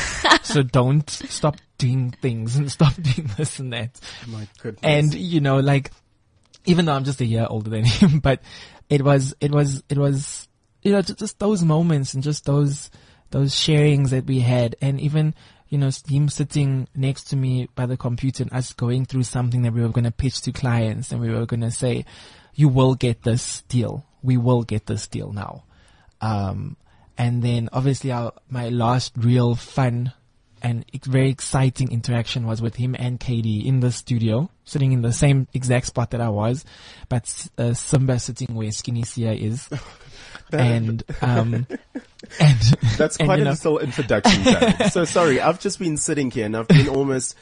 So 0.44 0.64
don't 0.64 1.10
stop 1.10 1.58
doing 1.78 2.12
things 2.22 2.56
and 2.56 2.72
stop 2.72 2.94
doing 3.02 3.30
this 3.38 3.60
and 3.60 3.74
that. 3.74 4.00
My 4.28 4.48
goodness. 4.62 4.82
and 4.84 5.14
you 5.14 5.42
know 5.42 5.60
like 5.60 5.92
even 6.68 6.86
though 6.86 6.94
I'm 6.94 7.06
just 7.06 7.22
a 7.22 7.26
year 7.26 7.48
older 7.50 7.70
than 7.70 7.86
him, 7.86 8.20
but 8.20 8.42
it 8.90 9.02
was, 9.02 9.34
it 9.42 9.52
was, 9.52 9.84
it 9.90 9.98
was, 9.98 10.48
you 10.84 10.92
know, 10.92 11.02
just, 11.02 11.20
just 11.20 11.40
those 11.40 11.64
moments 11.64 12.14
and 12.14 12.22
just 12.22 12.46
those, 12.46 12.92
those 13.32 13.54
sharings 13.54 14.10
that 14.10 14.26
we 14.26 14.42
had 14.42 14.76
and 14.82 15.02
even, 15.02 15.34
you 15.70 15.78
know, 15.78 15.90
him 16.08 16.30
sitting 16.30 16.88
next 16.96 17.26
to 17.26 17.36
me 17.36 17.68
by 17.76 17.86
the 17.86 17.98
computer 17.98 18.44
and 18.44 18.54
us 18.54 18.74
going 18.74 19.06
through 19.06 19.24
something 19.24 19.64
that 19.64 19.74
we 19.74 19.82
were 19.82 19.90
going 19.90 20.06
to 20.06 20.12
pitch 20.12 20.42
to 20.42 20.52
clients 20.52 21.12
and 21.12 21.20
we 21.20 21.30
were 21.30 21.46
going 21.46 21.62
to 21.62 21.72
say, 21.72 22.06
you 22.54 22.70
will 22.70 22.96
get 22.96 23.24
this 23.24 23.64
deal. 23.64 24.06
We 24.22 24.38
will 24.38 24.64
get 24.64 24.86
this 24.86 25.08
deal 25.08 25.32
now. 25.32 25.64
Um, 26.22 26.78
and 27.18 27.42
then 27.42 27.70
obviously 27.74 28.12
our, 28.12 28.34
my 28.50 28.70
last 28.70 29.14
real 29.18 29.56
fun 29.56 30.14
and 30.62 30.86
very 31.06 31.30
exciting 31.30 31.92
interaction 31.92 32.46
was 32.46 32.62
with 32.62 32.76
him 32.76 32.96
and 32.98 33.20
Katie 33.20 33.68
in 33.68 33.80
the 33.80 33.92
studio, 33.92 34.50
sitting 34.66 34.92
in 34.92 35.02
the 35.02 35.14
same 35.14 35.48
exact 35.54 35.88
spot 35.88 36.12
that 36.12 36.22
I 36.22 36.30
was, 36.30 36.66
but 37.10 37.48
uh, 37.58 37.74
Simba 37.74 38.20
sitting 38.20 38.56
where 38.56 38.72
Skinny 38.72 39.04
Sia 39.04 39.34
is. 39.34 39.70
and 40.52 41.04
um, 41.22 41.68
and 42.40 42.60
That's 42.98 43.18
quite 43.18 43.40
you 43.40 43.42
a 43.44 43.46
know, 43.46 43.52
little 43.52 43.80
introduction. 43.80 44.44
So 44.90 45.06
sorry, 45.06 45.40
I've 45.40 45.60
just 45.60 45.80
been 45.80 45.98
sitting 45.98 46.32
here 46.32 46.46
and 46.46 46.56
I've 46.56 46.68
been 46.68 46.90
almost, 46.90 47.36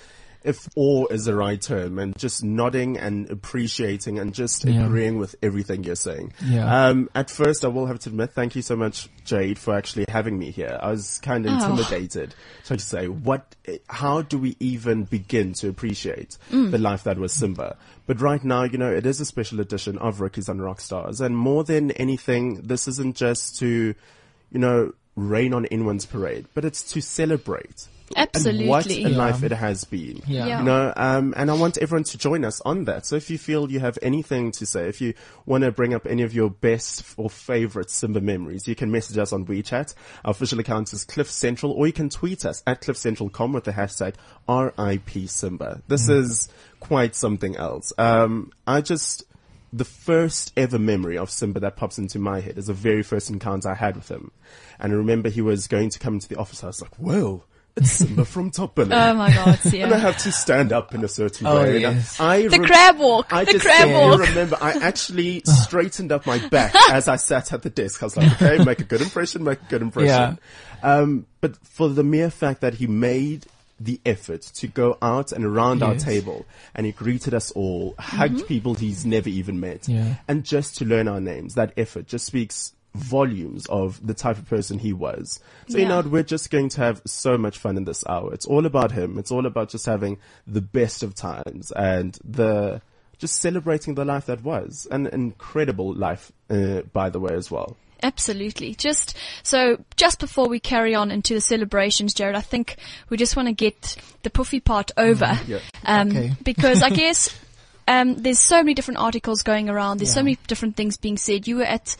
if 0.45 0.69
awe 0.75 1.05
is 1.09 1.25
the 1.25 1.35
right 1.35 1.59
term, 1.61 1.99
and 1.99 2.17
just 2.17 2.43
nodding 2.43 2.97
and 2.97 3.29
appreciating 3.31 4.19
and 4.19 4.33
just 4.33 4.63
Yeah. 4.63 4.85
agreeing 4.85 5.17
with 5.17 5.35
everything 5.41 5.83
you're 5.83 5.95
saying. 5.95 6.31
Yeah. 6.45 6.87
Um, 6.87 7.09
at 7.15 7.29
first, 7.29 7.65
I 7.65 7.67
will 7.69 7.87
have 7.87 7.99
to 7.99 8.09
admit, 8.09 8.31
thank 8.33 8.55
you 8.55 8.61
so 8.61 8.75
much, 8.75 9.09
Jade, 9.25 9.57
for 9.57 9.73
actually 9.75 10.05
having 10.07 10.37
me 10.37 10.51
here. 10.51 10.77
I 10.81 10.91
was 10.91 11.19
kind 11.23 11.45
of 11.45 11.51
Oh. 11.51 11.55
intimidated. 11.55 12.35
So 12.63 12.75
to 12.75 12.83
say, 12.83 13.07
what, 13.07 13.55
how 13.89 14.21
do 14.21 14.37
we 14.37 14.55
even 14.59 15.03
begin 15.03 15.53
to 15.55 15.67
appreciate 15.69 16.37
Mm. 16.51 16.71
the 16.71 16.77
life 16.77 17.03
that 17.03 17.17
was 17.17 17.33
Simba? 17.33 17.75
But 18.07 18.21
right 18.21 18.43
now, 18.43 18.63
you 18.63 18.77
know, 18.77 18.91
it 18.91 19.05
is 19.05 19.19
a 19.19 19.25
special 19.25 19.59
edition 19.59 19.97
of 19.97 20.21
Rookies 20.21 20.47
and 20.47 20.61
Rock 20.61 20.79
Stars, 20.79 21.19
and 21.21 21.35
more 21.35 21.63
than 21.63 21.89
anything, 21.91 22.61
this 22.63 22.87
isn't 22.87 23.15
just 23.15 23.57
to, 23.59 23.95
you 24.51 24.59
know, 24.59 24.93
rain 25.15 25.53
on 25.53 25.65
anyone's 25.67 26.05
parade, 26.05 26.45
but 26.53 26.63
it's 26.65 26.83
to 26.93 27.01
celebrate. 27.01 27.87
And 28.15 28.67
what 28.67 28.85
a 28.85 28.93
Yeah. 28.93 29.07
life 29.17 29.41
it 29.43 29.51
has 29.51 29.83
been. 29.83 30.21
Yeah. 30.27 30.45
Yeah. 30.45 30.59
You 30.59 30.65
know, 30.65 30.93
um, 30.95 31.33
and 31.35 31.49
I 31.49 31.53
want 31.55 31.77
everyone 31.79 32.03
to 32.05 32.17
join 32.17 32.45
us 32.45 32.61
on 32.61 32.85
that. 32.85 33.05
So 33.05 33.15
if 33.15 33.29
you 33.29 33.37
feel 33.37 33.71
you 33.71 33.79
have 33.79 33.97
anything 34.01 34.51
to 34.53 34.65
say, 34.65 34.87
if 34.87 35.01
you 35.01 35.13
want 35.45 35.63
to 35.63 35.71
bring 35.71 35.93
up 35.93 36.05
any 36.05 36.21
of 36.21 36.33
your 36.33 36.49
best 36.49 37.03
or 37.17 37.29
favorite 37.29 37.89
Simba 37.89 38.21
memories, 38.21 38.67
you 38.67 38.75
can 38.75 38.91
message 38.91 39.17
us 39.17 39.33
on 39.33 39.45
WeChat. 39.45 39.95
Our 40.23 40.31
official 40.31 40.59
account 40.59 40.93
is 40.93 41.03
Cliff 41.03 41.29
Central, 41.29 41.71
or 41.71 41.87
you 41.87 41.93
can 41.93 42.09
tweet 42.09 42.45
us 42.45 42.61
at 42.67 42.81
cliffcentral.com 42.81 43.53
with 43.53 43.63
the 43.63 43.71
hashtag 43.73 44.13
RIP 44.47 45.27
Simba. 45.27 45.81
This 45.87 46.07
is 46.07 46.47
quite 46.79 47.15
something 47.15 47.55
else. 47.55 47.91
Um, 47.97 48.51
I 48.67 48.81
just, 48.81 49.23
the 49.73 49.85
first 49.85 50.53
ever 50.55 50.77
memory 50.77 51.17
of 51.17 51.29
Simba 51.31 51.59
that 51.61 51.75
pops 51.75 51.97
into 51.97 52.19
my 52.19 52.39
head 52.39 52.57
is 52.57 52.67
the 52.67 52.73
very 52.73 53.01
first 53.03 53.29
encounter 53.29 53.69
I 53.69 53.73
had 53.75 53.95
with 53.95 54.09
him. 54.09 54.31
And 54.79 54.93
I 54.93 54.95
remember 54.95 55.29
he 55.29 55.41
was 55.41 55.67
going 55.67 55.89
to 55.89 55.99
come 55.99 56.13
into 56.15 56.27
the 56.27 56.35
office. 56.37 56.63
I 56.63 56.67
was 56.67 56.81
like, 56.81 56.95
whoa, 56.97 57.43
it's 57.77 57.91
Simba 57.91 58.23
from 58.25 58.51
Top 58.51 58.75
Billing. 58.75 58.93
Oh 58.93 59.13
my 59.15 59.33
god, 59.33 59.59
And 59.65 59.73
I 59.75 59.77
yeah. 59.77 59.97
have 59.97 60.17
to 60.19 60.31
stand 60.31 60.71
up 60.71 60.93
in 60.95 61.03
a 61.03 61.07
certain 61.07 61.45
Oh, 61.47 61.61
way. 61.63 61.83
And 61.83 61.95
yes. 61.97 62.19
I, 62.19 62.43
The 62.43 62.49
rem- 62.59 62.63
crab 62.63 62.97
walk. 62.97 63.33
I 63.33 63.43
the 63.45 63.51
just 63.53 63.65
crab 63.65 63.87
still 63.89 64.09
walk. 64.09 64.19
remember 64.21 64.57
I 64.61 64.71
actually 64.73 65.41
straightened 65.45 66.11
up 66.11 66.25
my 66.25 66.45
back 66.49 66.73
as 66.91 67.07
I 67.07 67.17
sat 67.17 67.51
at 67.53 67.61
the 67.63 67.69
desk. 67.69 68.01
I 68.01 68.05
was 68.05 68.15
like, 68.17 68.31
okay, 68.41 68.63
make 68.63 68.79
a 68.79 68.83
good 68.85 69.01
impression, 69.01 69.43
make 69.43 69.61
a 69.61 69.65
good 69.65 69.81
impression. 69.81 70.39
Um, 70.83 71.25
but 71.41 71.57
for 71.65 71.89
the 71.89 72.03
mere 72.03 72.29
fact 72.29 72.61
that 72.61 72.75
he 72.75 72.87
made 72.87 73.45
the 73.77 73.99
effort 74.05 74.41
to 74.41 74.67
go 74.67 74.97
out 75.01 75.33
and 75.33 75.43
around 75.43 75.83
our 75.83 75.95
table 75.95 76.45
and 76.75 76.85
he 76.85 76.93
greeted 76.93 77.33
us 77.33 77.51
all, 77.51 77.93
hugged 77.99 78.47
people 78.47 78.73
he's 78.75 79.05
never 79.05 79.27
even 79.27 79.59
met, 79.59 79.89
Yeah. 79.89 80.15
and 80.29 80.45
just 80.45 80.77
to 80.77 80.85
learn 80.85 81.09
our 81.09 81.19
names, 81.19 81.55
that 81.55 81.73
effort 81.75 82.07
just 82.07 82.25
speaks 82.25 82.71
volumes 82.95 83.65
of 83.67 84.05
the 84.05 84.13
type 84.13 84.37
of 84.37 84.47
person 84.49 84.79
he 84.79 84.93
was. 84.93 85.39
So, 85.67 85.77
you 85.77 85.87
know, 85.87 86.01
we're 86.01 86.23
just 86.23 86.49
going 86.49 86.69
to 86.69 86.81
have 86.81 87.01
so 87.05 87.37
much 87.37 87.57
fun 87.57 87.77
in 87.77 87.85
this 87.85 88.03
hour. 88.07 88.33
It's 88.33 88.45
all 88.45 88.65
about 88.65 88.91
him. 88.91 89.17
It's 89.17 89.31
all 89.31 89.45
about 89.45 89.69
just 89.69 89.85
having 89.85 90.17
the 90.47 90.61
best 90.61 91.03
of 91.03 91.13
times 91.15 91.71
and 91.71 92.17
the, 92.23 92.81
just 93.17 93.41
celebrating 93.41 93.95
the 93.95 94.05
life 94.05 94.25
that 94.27 94.43
was. 94.43 94.87
An 94.91 95.07
incredible 95.07 95.93
life, 95.93 96.31
uh, 96.49 96.81
by 96.93 97.09
the 97.09 97.19
way, 97.19 97.33
as 97.33 97.51
well. 97.51 97.77
Absolutely. 98.03 98.75
Just 98.75 99.15
so, 99.41 99.83
just 99.95 100.19
before 100.19 100.47
we 100.47 100.59
carry 100.59 100.93
on 100.93 101.11
into 101.11 101.33
the 101.33 101.41
celebrations, 101.41 102.13
Jared, 102.13 102.35
I 102.35 102.41
think 102.41 102.77
we 103.09 103.17
just 103.17 103.35
want 103.35 103.47
to 103.47 103.53
get 103.53 103.95
the 104.23 104.29
puffy 104.29 104.59
part 104.59 104.91
over, 104.97 105.39
Yeah. 105.47 105.59
um, 105.85 106.09
Okay. 106.09 106.33
because 106.43 106.83
I 106.83 106.89
guess 106.89 107.35
um, 107.87 108.15
there's 108.15 108.39
so 108.39 108.57
many 108.57 108.73
different 108.73 108.99
articles 108.99 109.43
going 109.43 109.69
around. 109.69 109.99
There's 109.99 110.13
so 110.13 110.21
many 110.23 110.37
different 110.47 110.75
things 110.75 110.97
being 110.97 111.17
said. 111.17 111.47
You 111.47 111.57
were 111.57 111.63
at 111.63 111.95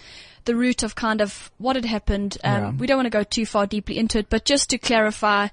the 0.45 0.55
root 0.55 0.83
of 0.83 0.95
kind 0.95 1.21
of 1.21 1.51
what 1.57 1.75
had 1.75 1.85
happened. 1.85 2.37
Um, 2.43 2.61
Yeah. 2.61 2.71
We 2.71 2.87
don't 2.87 2.97
want 2.97 3.07
to 3.07 3.17
go 3.17 3.23
too 3.23 3.45
far 3.45 3.65
deeply 3.67 3.97
into 3.97 4.19
it, 4.19 4.29
but 4.29 4.45
just 4.45 4.69
to 4.69 4.77
clarify, 4.77 5.49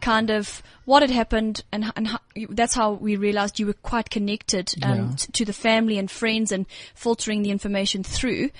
kind 0.00 0.30
of 0.30 0.62
what 0.84 1.02
had 1.02 1.10
happened, 1.10 1.62
and 1.72 1.92
and 1.96 2.08
how, 2.08 2.18
that's 2.50 2.74
how 2.74 2.92
we 2.92 3.16
realized 3.16 3.60
you 3.60 3.66
were 3.66 3.72
quite 3.72 4.10
connected 4.10 4.74
um, 4.82 4.98
Yeah. 4.98 5.10
t- 5.16 5.32
to 5.32 5.44
the 5.44 5.52
family 5.52 5.98
and 5.98 6.10
friends 6.10 6.52
and 6.52 6.66
filtering 6.94 7.42
the 7.42 7.50
information 7.50 8.02
through. 8.02 8.50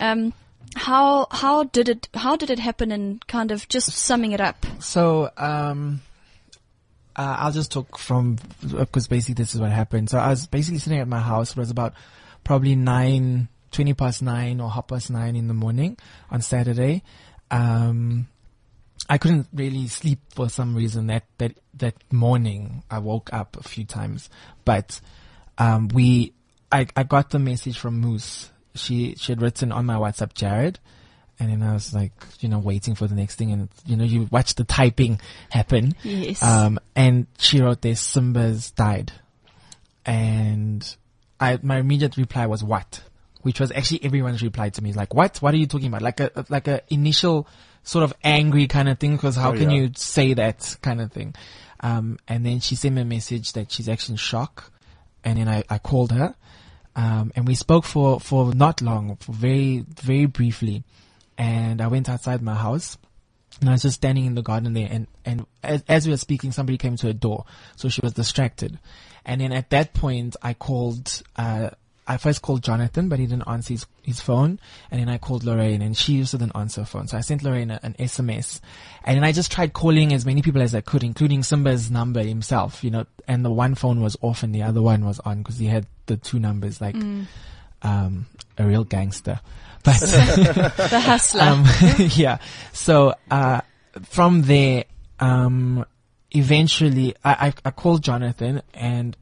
Um, 0.00 0.32
how 0.76 1.26
how 1.30 1.64
did 1.64 1.88
it 1.88 2.08
how 2.14 2.36
did 2.36 2.48
it 2.50 2.58
happen 2.58 2.92
and 2.92 3.26
kind 3.26 3.50
of 3.50 3.68
just 3.68 3.90
summing 3.90 4.32
it 4.32 4.40
up? 4.40 4.64
So, 4.78 5.30
um, 5.36 6.00
uh, 7.14 7.36
I'll 7.40 7.52
just 7.52 7.70
talk 7.72 7.98
from, 7.98 8.38
because 8.66 9.06
basically 9.06 9.34
this 9.42 9.54
is 9.54 9.60
what 9.60 9.70
happened. 9.70 10.08
So 10.08 10.18
I 10.18 10.28
was 10.30 10.46
basically 10.46 10.78
sitting 10.78 10.98
at 10.98 11.06
my 11.08 11.20
house. 11.20 11.50
It 11.50 11.58
was 11.58 11.70
about 11.70 11.92
probably 12.42 12.74
nine, 12.74 13.48
twenty 13.72 13.94
past 13.94 14.22
nine 14.22 14.60
or 14.60 14.70
half 14.70 14.86
past 14.86 15.10
nine 15.10 15.34
in 15.34 15.48
the 15.48 15.54
morning 15.54 15.96
on 16.30 16.40
Saturday. 16.40 17.02
Um, 17.50 18.28
I 19.08 19.18
couldn't 19.18 19.48
really 19.52 19.88
sleep 19.88 20.20
for 20.30 20.48
some 20.48 20.76
reason 20.76 21.08
that, 21.08 21.24
that, 21.38 21.58
that 21.74 21.94
morning. 22.12 22.84
I 22.88 22.98
woke 22.98 23.32
up 23.32 23.56
a 23.56 23.62
few 23.62 23.84
times, 23.84 24.30
but, 24.64 25.00
um, 25.58 25.88
we, 25.88 26.32
I, 26.70 26.86
I 26.96 27.02
got 27.02 27.30
the 27.30 27.40
message 27.40 27.78
from 27.78 27.98
Moose. 27.98 28.50
She, 28.74 29.16
she 29.16 29.32
had 29.32 29.42
written 29.42 29.72
on 29.72 29.84
my 29.86 29.96
WhatsApp, 29.96 30.34
Jared. 30.34 30.78
And 31.40 31.50
then 31.50 31.62
I 31.68 31.72
was 31.72 31.92
like, 31.92 32.12
you 32.38 32.48
know, 32.48 32.60
waiting 32.60 32.94
for 32.94 33.08
the 33.08 33.16
next 33.16 33.34
thing 33.34 33.50
and, 33.50 33.68
you 33.84 33.96
know, 33.96 34.04
you 34.04 34.28
watch 34.30 34.54
the 34.54 34.64
typing 34.64 35.20
happen. 35.50 35.96
Yes. 36.04 36.40
Um, 36.40 36.78
and 36.94 37.26
she 37.36 37.60
wrote 37.60 37.82
there, 37.82 37.96
Simba's 37.96 38.70
died. 38.70 39.12
And 40.06 40.96
I, 41.40 41.58
my 41.60 41.78
immediate 41.78 42.16
reply 42.16 42.46
was 42.46 42.62
what? 42.62 43.02
Which 43.42 43.60
was 43.60 43.72
actually 43.72 44.04
everyone's 44.04 44.42
reply 44.42 44.70
to 44.70 44.82
me 44.82 44.92
like, 44.92 45.14
what? 45.14 45.38
What 45.38 45.52
are 45.54 45.56
you 45.56 45.66
talking 45.66 45.88
about? 45.88 46.02
Like 46.02 46.20
a, 46.20 46.30
like 46.48 46.68
a 46.68 46.82
initial 46.88 47.46
sort 47.82 48.04
of 48.04 48.14
angry 48.22 48.66
kind 48.68 48.88
of 48.88 48.98
thing 48.98 49.16
because 49.16 49.36
how 49.36 49.50
Oh, 49.50 49.56
can 49.56 49.70
yeah. 49.70 49.82
you 49.82 49.90
say 49.96 50.34
that 50.34 50.76
kind 50.82 51.00
of 51.00 51.12
thing? 51.12 51.34
Um, 51.80 52.18
and 52.28 52.46
then 52.46 52.60
she 52.60 52.76
sent 52.76 52.94
me 52.94 53.02
a 53.02 53.04
message 53.04 53.52
that 53.54 53.72
she's 53.72 53.88
actually 53.88 54.14
in 54.14 54.16
shock. 54.18 54.70
And 55.24 55.38
then 55.38 55.48
I, 55.48 55.64
I 55.68 55.78
called 55.78 56.12
her. 56.12 56.34
Um, 56.94 57.32
and 57.34 57.46
we 57.46 57.54
spoke 57.54 57.84
for, 57.84 58.20
for 58.20 58.54
not 58.54 58.80
long, 58.82 59.16
for 59.16 59.32
very, 59.32 59.84
very 59.88 60.26
briefly. 60.26 60.84
And 61.38 61.80
I 61.80 61.88
went 61.88 62.08
outside 62.08 62.42
my 62.42 62.54
house 62.54 62.98
and 63.60 63.68
I 63.68 63.72
was 63.72 63.82
just 63.82 63.96
standing 63.96 64.26
in 64.26 64.34
the 64.34 64.42
garden 64.42 64.74
there 64.74 64.88
and, 64.90 65.06
and 65.24 65.46
as, 65.62 65.82
as 65.88 66.06
we 66.06 66.12
were 66.12 66.18
speaking, 66.18 66.52
somebody 66.52 66.78
came 66.78 66.96
to 66.96 67.06
her 67.08 67.12
door. 67.12 67.44
So 67.76 67.88
she 67.88 68.00
was 68.02 68.12
distracted. 68.12 68.78
And 69.24 69.40
then 69.40 69.52
at 69.52 69.70
that 69.70 69.94
point, 69.94 70.36
I 70.42 70.54
called, 70.54 71.22
uh, 71.36 71.70
I 72.06 72.16
first 72.16 72.42
called 72.42 72.62
Jonathan, 72.62 73.08
but 73.08 73.18
he 73.18 73.26
didn't 73.26 73.46
answer 73.46 73.74
his, 73.74 73.86
his 74.02 74.20
phone. 74.20 74.58
And 74.90 75.00
then 75.00 75.08
I 75.08 75.18
called 75.18 75.44
Lorraine 75.44 75.82
and 75.82 75.96
she 75.96 76.18
also 76.20 76.36
didn't 76.38 76.56
answer 76.56 76.80
her 76.80 76.84
phone. 76.84 77.06
So 77.06 77.16
I 77.16 77.20
sent 77.20 77.42
Lorraine 77.42 77.70
a, 77.70 77.78
an 77.82 77.94
SMS 77.98 78.60
and 79.04 79.16
then 79.16 79.24
I 79.24 79.32
just 79.32 79.52
tried 79.52 79.72
calling 79.72 80.12
as 80.12 80.26
many 80.26 80.42
people 80.42 80.62
as 80.62 80.74
I 80.74 80.80
could, 80.80 81.04
including 81.04 81.42
Simba's 81.42 81.90
number 81.90 82.22
himself, 82.22 82.82
you 82.82 82.90
know, 82.90 83.06
and 83.28 83.44
the 83.44 83.52
one 83.52 83.74
phone 83.74 84.00
was 84.00 84.16
off 84.20 84.42
and 84.42 84.54
the 84.54 84.62
other 84.62 84.82
one 84.82 85.04
was 85.04 85.20
on 85.20 85.38
because 85.38 85.58
he 85.58 85.66
had 85.66 85.86
the 86.06 86.16
two 86.16 86.40
numbers 86.40 86.80
like, 86.80 86.96
um, 87.82 88.26
a 88.58 88.66
real 88.66 88.84
gangster. 88.84 89.40
But, 89.84 89.98
the 89.98 91.00
hustler. 91.04 91.42
um, 91.42 91.64
yeah. 92.14 92.38
So, 92.72 93.14
uh, 93.32 93.62
from 94.04 94.42
there, 94.42 94.84
um, 95.18 95.84
eventually 96.30 97.16
I, 97.24 97.48
I, 97.48 97.54
I 97.64 97.70
called 97.72 98.04
Jonathan 98.04 98.62
and 98.74 99.16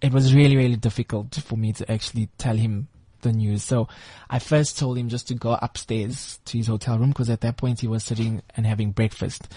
it 0.00 0.12
was 0.12 0.34
really, 0.34 0.56
really 0.56 0.76
difficult 0.76 1.34
for 1.34 1.56
me 1.56 1.72
to 1.74 1.90
actually 1.90 2.28
tell 2.38 2.56
him 2.56 2.88
the 3.22 3.32
news. 3.32 3.64
So 3.64 3.88
I 4.30 4.38
first 4.38 4.78
told 4.78 4.98
him 4.98 5.08
just 5.08 5.28
to 5.28 5.34
go 5.34 5.58
upstairs 5.60 6.38
to 6.44 6.58
his 6.58 6.68
hotel 6.68 6.98
room 6.98 7.10
because 7.10 7.30
at 7.30 7.40
that 7.40 7.56
point 7.56 7.80
he 7.80 7.88
was 7.88 8.04
sitting 8.04 8.42
and 8.56 8.66
having 8.66 8.92
breakfast. 8.92 9.48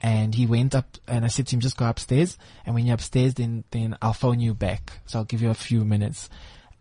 And 0.00 0.34
he 0.34 0.46
went 0.46 0.74
up 0.74 0.98
and 1.08 1.24
I 1.24 1.28
said 1.28 1.46
to 1.46 1.56
him, 1.56 1.60
just 1.60 1.78
go 1.78 1.88
upstairs. 1.88 2.36
And 2.66 2.74
when 2.74 2.84
you're 2.84 2.94
upstairs, 2.94 3.34
then, 3.34 3.64
then 3.70 3.96
I'll 4.02 4.12
phone 4.12 4.40
you 4.40 4.52
back. 4.52 5.00
So 5.06 5.20
I'll 5.20 5.24
give 5.24 5.40
you 5.40 5.50
a 5.50 5.54
few 5.54 5.84
minutes. 5.84 6.28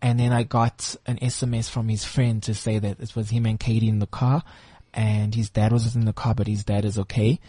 And 0.02 0.20
then 0.20 0.34
I 0.34 0.44
got 0.44 0.96
an 1.06 1.18
SMS 1.20 1.70
from 1.70 1.88
his 1.88 2.04
friend 2.04 2.44
to 2.44 2.54
say 2.54 2.80
that 2.80 3.00
it 3.00 3.16
was 3.16 3.30
him 3.30 3.46
and 3.46 3.60
Katie 3.60 3.88
in 3.88 4.00
the 4.00 4.08
car 4.08 4.44
and 4.94 5.34
his 5.34 5.50
dad 5.50 5.72
was 5.72 5.96
in 5.96 6.06
the 6.06 6.14
car, 6.14 6.36
but 6.36 6.48
his 6.48 6.64
dad 6.64 6.86
is 6.86 7.00
okay. 7.00 7.40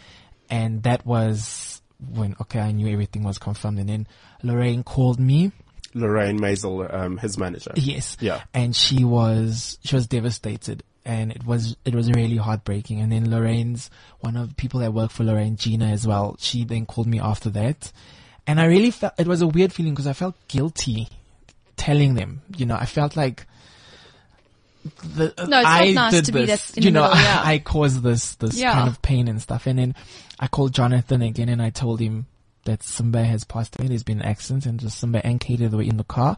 And 0.49 0.83
that 0.83 1.05
was 1.05 1.81
when, 2.09 2.35
okay, 2.41 2.59
I 2.59 2.71
knew 2.71 2.87
everything 2.91 3.23
was 3.23 3.37
confirmed. 3.37 3.79
And 3.79 3.89
then 3.89 4.07
Lorraine 4.43 4.83
called 4.83 5.19
me. 5.19 5.51
Lorraine 5.93 6.39
Maisel, 6.39 6.93
um, 6.93 7.17
his 7.17 7.37
manager. 7.37 7.71
Yes. 7.75 8.17
Yeah. 8.19 8.41
And 8.53 8.75
she 8.75 9.03
was, 9.03 9.79
she 9.83 9.95
was 9.95 10.07
devastated 10.07 10.83
and 11.05 11.31
it 11.31 11.45
was, 11.45 11.77
it 11.85 11.95
was 11.95 12.11
really 12.11 12.37
heartbreaking. 12.37 12.99
And 12.99 13.11
then 13.11 13.29
Lorraine's, 13.29 13.89
one 14.19 14.35
of 14.35 14.49
the 14.49 14.55
people 14.55 14.81
that 14.81 14.93
work 14.93 15.11
for 15.11 15.23
Lorraine, 15.23 15.55
Gina 15.55 15.85
as 15.85 16.05
well, 16.05 16.35
she 16.39 16.65
then 16.65 16.85
called 16.85 17.07
me 17.07 17.19
after 17.19 17.49
that. 17.51 17.91
And 18.45 18.59
I 18.59 18.65
really 18.65 18.91
felt, 18.91 19.13
it 19.17 19.27
was 19.27 19.41
a 19.41 19.47
weird 19.47 19.71
feeling 19.71 19.93
because 19.93 20.07
I 20.07 20.13
felt 20.13 20.35
guilty 20.47 21.07
telling 21.77 22.15
them, 22.15 22.41
you 22.55 22.65
know, 22.65 22.75
I 22.75 22.85
felt 22.85 23.15
like, 23.15 23.47
the, 25.15 25.33
No, 25.37 25.43
it's 25.43 25.49
not 25.49 25.65
I 25.65 25.91
nice 25.91 26.11
did 26.13 26.25
to 26.25 26.31
be 26.31 26.45
this, 26.45 26.67
that 26.67 26.77
in 26.77 26.81
the 26.81 26.85
you 26.87 26.91
know, 26.91 27.03
middle, 27.09 27.23
yeah. 27.23 27.41
I 27.43 27.59
caused 27.59 28.03
this, 28.03 28.35
this 28.35 28.57
Yeah. 28.57 28.73
kind 28.73 28.87
of 28.87 29.01
pain 29.01 29.27
and 29.27 29.41
stuff. 29.41 29.65
And 29.67 29.79
then 29.79 29.95
I 30.39 30.47
called 30.47 30.73
Jonathan 30.73 31.21
again 31.21 31.49
and 31.49 31.61
I 31.61 31.69
told 31.69 31.99
him 31.99 32.27
that 32.65 32.83
Simba 32.83 33.23
has 33.23 33.43
passed 33.43 33.79
away. 33.79 33.87
There's 33.87 34.03
been 34.03 34.21
an 34.21 34.25
accident 34.27 34.65
and 34.65 34.79
just 34.79 34.99
Simba 34.99 35.25
and 35.25 35.39
Katie 35.39 35.67
were 35.67 35.81
in 35.81 35.97
the 35.97 36.03
car. 36.03 36.37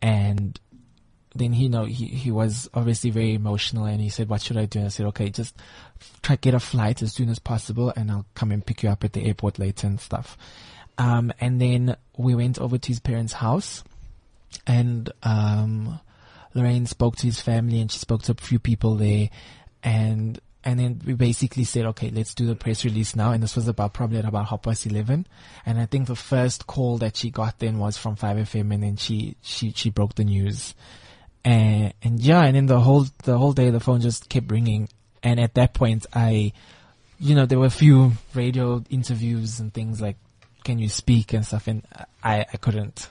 And 0.00 0.58
then 1.34 1.52
he 1.54 1.64
you 1.64 1.68
know 1.70 1.84
he 1.84 2.06
he 2.06 2.30
was 2.30 2.68
obviously 2.74 3.10
very 3.10 3.32
emotional 3.34 3.84
and 3.86 4.00
he 4.00 4.10
said, 4.10 4.28
"What 4.28 4.42
should 4.42 4.56
I 4.58 4.66
do?" 4.66 4.80
And 4.80 4.86
I 4.86 4.90
said, 4.90 5.06
"Okay, 5.06 5.30
just 5.30 5.56
try 6.22 6.36
to 6.36 6.40
get 6.40 6.52
a 6.54 6.60
flight 6.60 7.00
as 7.02 7.14
soon 7.14 7.28
as 7.30 7.38
possible, 7.38 7.92
and 7.96 8.10
I'll 8.10 8.26
come 8.34 8.50
and 8.52 8.64
pick 8.64 8.82
you 8.82 8.90
up 8.90 9.02
at 9.04 9.12
the 9.14 9.24
airport 9.24 9.58
later 9.58 9.86
and 9.86 9.98
stuff." 10.00 10.36
Um, 10.98 11.32
and 11.40 11.58
then 11.60 11.96
we 12.18 12.34
went 12.34 12.58
over 12.58 12.76
to 12.76 12.88
his 12.88 13.00
parents' 13.00 13.32
house, 13.34 13.82
and 14.66 15.10
um, 15.22 16.00
Lorraine 16.54 16.86
spoke 16.86 17.16
to 17.16 17.26
his 17.26 17.40
family, 17.40 17.80
and 17.80 17.90
she 17.90 17.98
spoke 17.98 18.22
to 18.24 18.32
a 18.32 18.44
few 18.44 18.58
people 18.58 18.96
there, 18.96 19.30
and 19.82 20.40
and 20.64 20.78
then 20.78 21.00
we 21.04 21.14
basically 21.14 21.64
said, 21.64 21.86
okay, 21.86 22.10
let's 22.10 22.34
do 22.34 22.46
the 22.46 22.54
press 22.54 22.84
release 22.84 23.16
now. 23.16 23.32
And 23.32 23.42
this 23.42 23.56
was 23.56 23.66
about 23.66 23.94
probably 23.94 24.18
at 24.18 24.24
about 24.24 24.48
half 24.48 24.62
past 24.62 24.86
11. 24.86 25.26
And 25.66 25.80
I 25.80 25.86
think 25.86 26.06
the 26.06 26.16
first 26.16 26.66
call 26.66 26.98
that 26.98 27.16
she 27.16 27.30
got 27.30 27.58
then 27.58 27.78
was 27.78 27.96
from 27.96 28.16
5FM 28.16 28.72
and 28.72 28.82
then 28.82 28.96
she, 28.96 29.36
she, 29.42 29.72
she 29.72 29.90
broke 29.90 30.14
the 30.14 30.24
news. 30.24 30.74
And, 31.44 31.92
and 32.02 32.20
yeah, 32.20 32.44
and 32.44 32.54
then 32.54 32.66
the 32.66 32.78
whole, 32.78 33.06
the 33.24 33.36
whole 33.36 33.52
day 33.52 33.70
the 33.70 33.80
phone 33.80 34.00
just 34.00 34.28
kept 34.28 34.50
ringing. 34.52 34.88
And 35.24 35.40
at 35.40 35.54
that 35.54 35.74
point 35.74 36.06
I, 36.12 36.52
you 37.18 37.34
know, 37.34 37.46
there 37.46 37.58
were 37.58 37.66
a 37.66 37.70
few 37.70 38.12
radio 38.32 38.84
interviews 38.88 39.58
and 39.58 39.74
things 39.74 40.00
like, 40.00 40.16
can 40.62 40.78
you 40.78 40.88
speak 40.88 41.32
and 41.32 41.44
stuff? 41.44 41.66
And 41.66 41.84
I, 42.22 42.46
I 42.52 42.56
couldn't. 42.56 43.10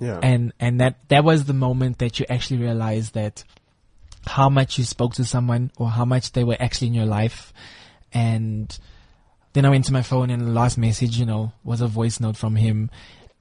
Yeah. 0.00 0.18
And, 0.22 0.52
and 0.58 0.80
that, 0.80 0.96
that 1.08 1.24
was 1.24 1.44
the 1.44 1.52
moment 1.52 1.98
that 1.98 2.18
you 2.18 2.26
actually 2.28 2.60
realized 2.60 3.14
that 3.14 3.44
how 4.26 4.48
much 4.48 4.78
you 4.78 4.84
spoke 4.84 5.14
to 5.14 5.24
someone 5.24 5.70
or 5.76 5.90
how 5.90 6.04
much 6.04 6.32
they 6.32 6.44
were 6.44 6.56
actually 6.58 6.88
in 6.88 6.94
your 6.94 7.06
life. 7.06 7.52
And 8.12 8.76
then 9.52 9.64
I 9.64 9.70
went 9.70 9.84
to 9.86 9.92
my 9.92 10.02
phone 10.02 10.30
and 10.30 10.42
the 10.42 10.50
last 10.50 10.78
message, 10.78 11.18
you 11.18 11.26
know, 11.26 11.52
was 11.64 11.80
a 11.80 11.86
voice 11.86 12.20
note 12.20 12.36
from 12.36 12.56
him. 12.56 12.90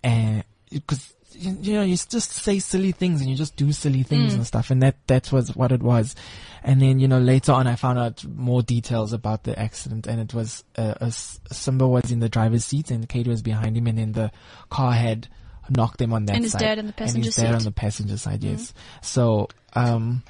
And 0.04 0.44
because, 0.72 1.13
you, 1.34 1.58
you 1.62 1.74
know, 1.74 1.84
you 1.84 1.96
just 1.96 2.32
say 2.32 2.60
silly 2.60 2.92
things 2.92 3.22
and 3.22 3.30
you 3.30 3.36
just 3.36 3.56
do 3.56 3.72
silly 3.72 4.04
things 4.04 4.34
and 4.34 4.46
stuff. 4.46 4.72
And 4.72 4.82
that, 4.82 4.96
that 5.08 5.32
was 5.32 5.56
what 5.56 5.72
it 5.72 5.82
was. 5.82 6.16
And 6.63 6.82
then, 6.82 7.00
you 7.00 7.08
know, 7.08 7.20
later 7.20 7.51
on 7.51 7.68
I 7.68 7.75
found 7.75 8.00
out 8.00 8.25
more 8.25 8.62
details 8.62 9.13
about 9.13 9.44
the 9.44 9.58
accident 9.58 10.08
and 10.08 10.20
it 10.20 10.34
was, 10.34 10.63
uh, 10.78 10.96
a, 11.00 11.12
Simba 11.12 11.88
was 11.88 12.12
in 12.12 12.20
the 12.20 12.30
driver's 12.30 12.66
seat 12.66 12.92
and 12.92 13.08
Kate 13.08 13.28
was 13.28 13.42
behind 13.42 13.78
him 13.78 13.88
and 13.88 13.98
then 13.98 14.12
the 14.13 14.32
car 14.70 14.94
had 14.94 15.28
knocked 15.71 16.01
him 16.01 16.13
on 16.13 16.25
that 16.25 16.33
side. 16.33 16.35
And 16.35 16.43
his 16.45 16.51
side. 16.53 16.59
dad 16.59 16.79
on 16.79 16.88
the 16.88 16.93
passenger 16.93 17.17
and 17.17 17.25
his 17.25 17.35
dad 17.35 17.41
seat. 17.47 17.55
on 17.55 17.63
the 17.63 17.71
passenger 17.71 18.17
side, 18.17 18.43
yes. 18.43 18.73
So, 19.01 19.47
um, 19.73 20.23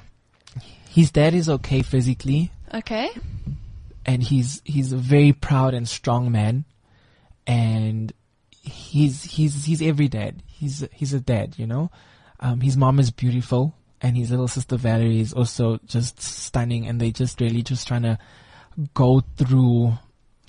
his 0.88 1.10
dad 1.10 1.34
is 1.34 1.48
okay 1.48 1.82
physically 1.82 2.50
Okay. 2.74 3.10
and 4.06 4.22
he's 4.22 4.60
he's 4.64 4.92
a 4.92 4.96
very 4.96 5.32
proud 5.32 5.72
and 5.74 5.88
strong 5.88 6.30
man 6.32 6.64
and 7.46 8.12
he's 8.50 9.24
he's 9.24 9.64
he's 9.64 9.80
every 9.82 10.08
dad 10.08 10.42
he's 10.46 10.86
he's 10.92 11.12
a 11.14 11.20
dad 11.20 11.54
you 11.58 11.66
know 11.66 11.90
um 12.40 12.60
his 12.60 12.76
mom 12.76 12.98
is 12.98 13.10
beautiful 13.10 13.74
and 14.02 14.16
his 14.16 14.30
little 14.30 14.48
sister 14.48 14.76
Valerie 14.76 15.20
is 15.20 15.32
also 15.32 15.78
just 15.86 16.20
stunning 16.20 16.86
and 16.86 17.00
they 17.00 17.10
just 17.10 17.40
really 17.40 17.62
just 17.62 17.86
trying 17.88 18.02
to 18.02 18.18
go 18.94 19.20
through 19.36 19.92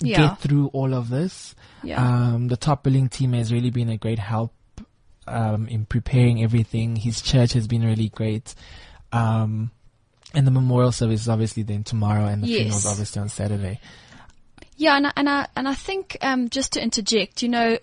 Yeah. 0.00 0.28
get 0.28 0.40
through 0.40 0.68
all 0.68 0.92
of 0.94 1.08
this 1.08 1.54
Yeah. 1.82 2.04
um 2.04 2.48
the 2.48 2.56
top 2.56 2.82
billing 2.84 3.08
team 3.08 3.32
has 3.32 3.52
really 3.52 3.70
been 3.70 3.88
a 3.88 3.96
great 3.96 4.18
help 4.18 4.52
um 5.26 5.66
in 5.68 5.84
preparing 5.84 6.42
everything 6.42 6.96
his 6.96 7.20
church 7.22 7.52
has 7.52 7.66
been 7.66 7.84
really 7.84 8.08
great 8.08 8.54
um 9.12 9.70
and 10.34 10.46
the 10.46 10.50
memorial 10.50 10.92
service 10.92 11.20
is 11.22 11.28
obviously 11.28 11.62
then 11.62 11.84
tomorrow 11.84 12.24
and 12.26 12.42
the 12.42 12.48
Yes. 12.48 12.60
funeral's 12.62 12.86
obviously 12.86 13.20
on 13.20 13.28
Saturday. 13.28 13.78
Yeah, 14.78 14.96
and 14.96 15.06
I, 15.08 15.12
and 15.16 15.28
I 15.28 15.46
and 15.54 15.68
I 15.68 15.74
think 15.74 16.16
um, 16.22 16.48
just 16.48 16.72
to 16.72 16.82
interject, 16.82 17.42
you 17.42 17.50
know, 17.50 17.76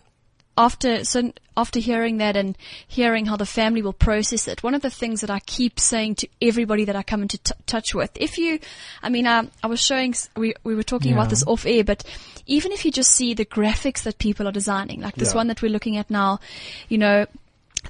after 0.57 1.05
so 1.05 1.31
after 1.55 1.79
hearing 1.79 2.17
that 2.17 2.37
and 2.37 2.57
hearing 2.87 3.25
how 3.25 3.35
the 3.35 3.45
family 3.45 3.81
will 3.81 3.93
process 3.93 4.47
it, 4.47 4.63
one 4.63 4.73
of 4.73 4.81
the 4.81 4.89
things 4.89 5.21
that 5.21 5.29
I 5.29 5.39
keep 5.39 5.79
saying 5.79 6.15
to 6.15 6.27
everybody 6.41 6.85
that 6.85 6.95
I 6.95 7.03
come 7.03 7.21
into 7.21 7.37
t- 7.37 7.53
touch 7.65 7.93
with, 7.93 8.11
if 8.15 8.37
you, 8.37 8.59
I 9.03 9.09
mean, 9.09 9.27
I, 9.27 9.47
I 9.63 9.67
was 9.67 9.81
showing 9.81 10.13
we 10.37 10.53
we 10.63 10.75
were 10.75 10.83
talking 10.83 11.11
Yeah. 11.11 11.17
about 11.17 11.29
this 11.29 11.43
off 11.45 11.65
air, 11.65 11.83
but 11.83 12.03
even 12.45 12.71
if 12.71 12.85
you 12.85 12.91
just 12.91 13.11
see 13.11 13.33
the 13.33 13.45
graphics 13.45 14.03
that 14.03 14.19
people 14.19 14.47
are 14.47 14.51
designing, 14.53 15.01
like 15.01 15.15
this 15.15 15.31
Yeah. 15.31 15.35
one 15.37 15.47
that 15.47 15.61
we're 15.61 15.71
looking 15.71 15.97
at 15.97 16.09
now, 16.09 16.39
you 16.87 16.97
know. 16.97 17.25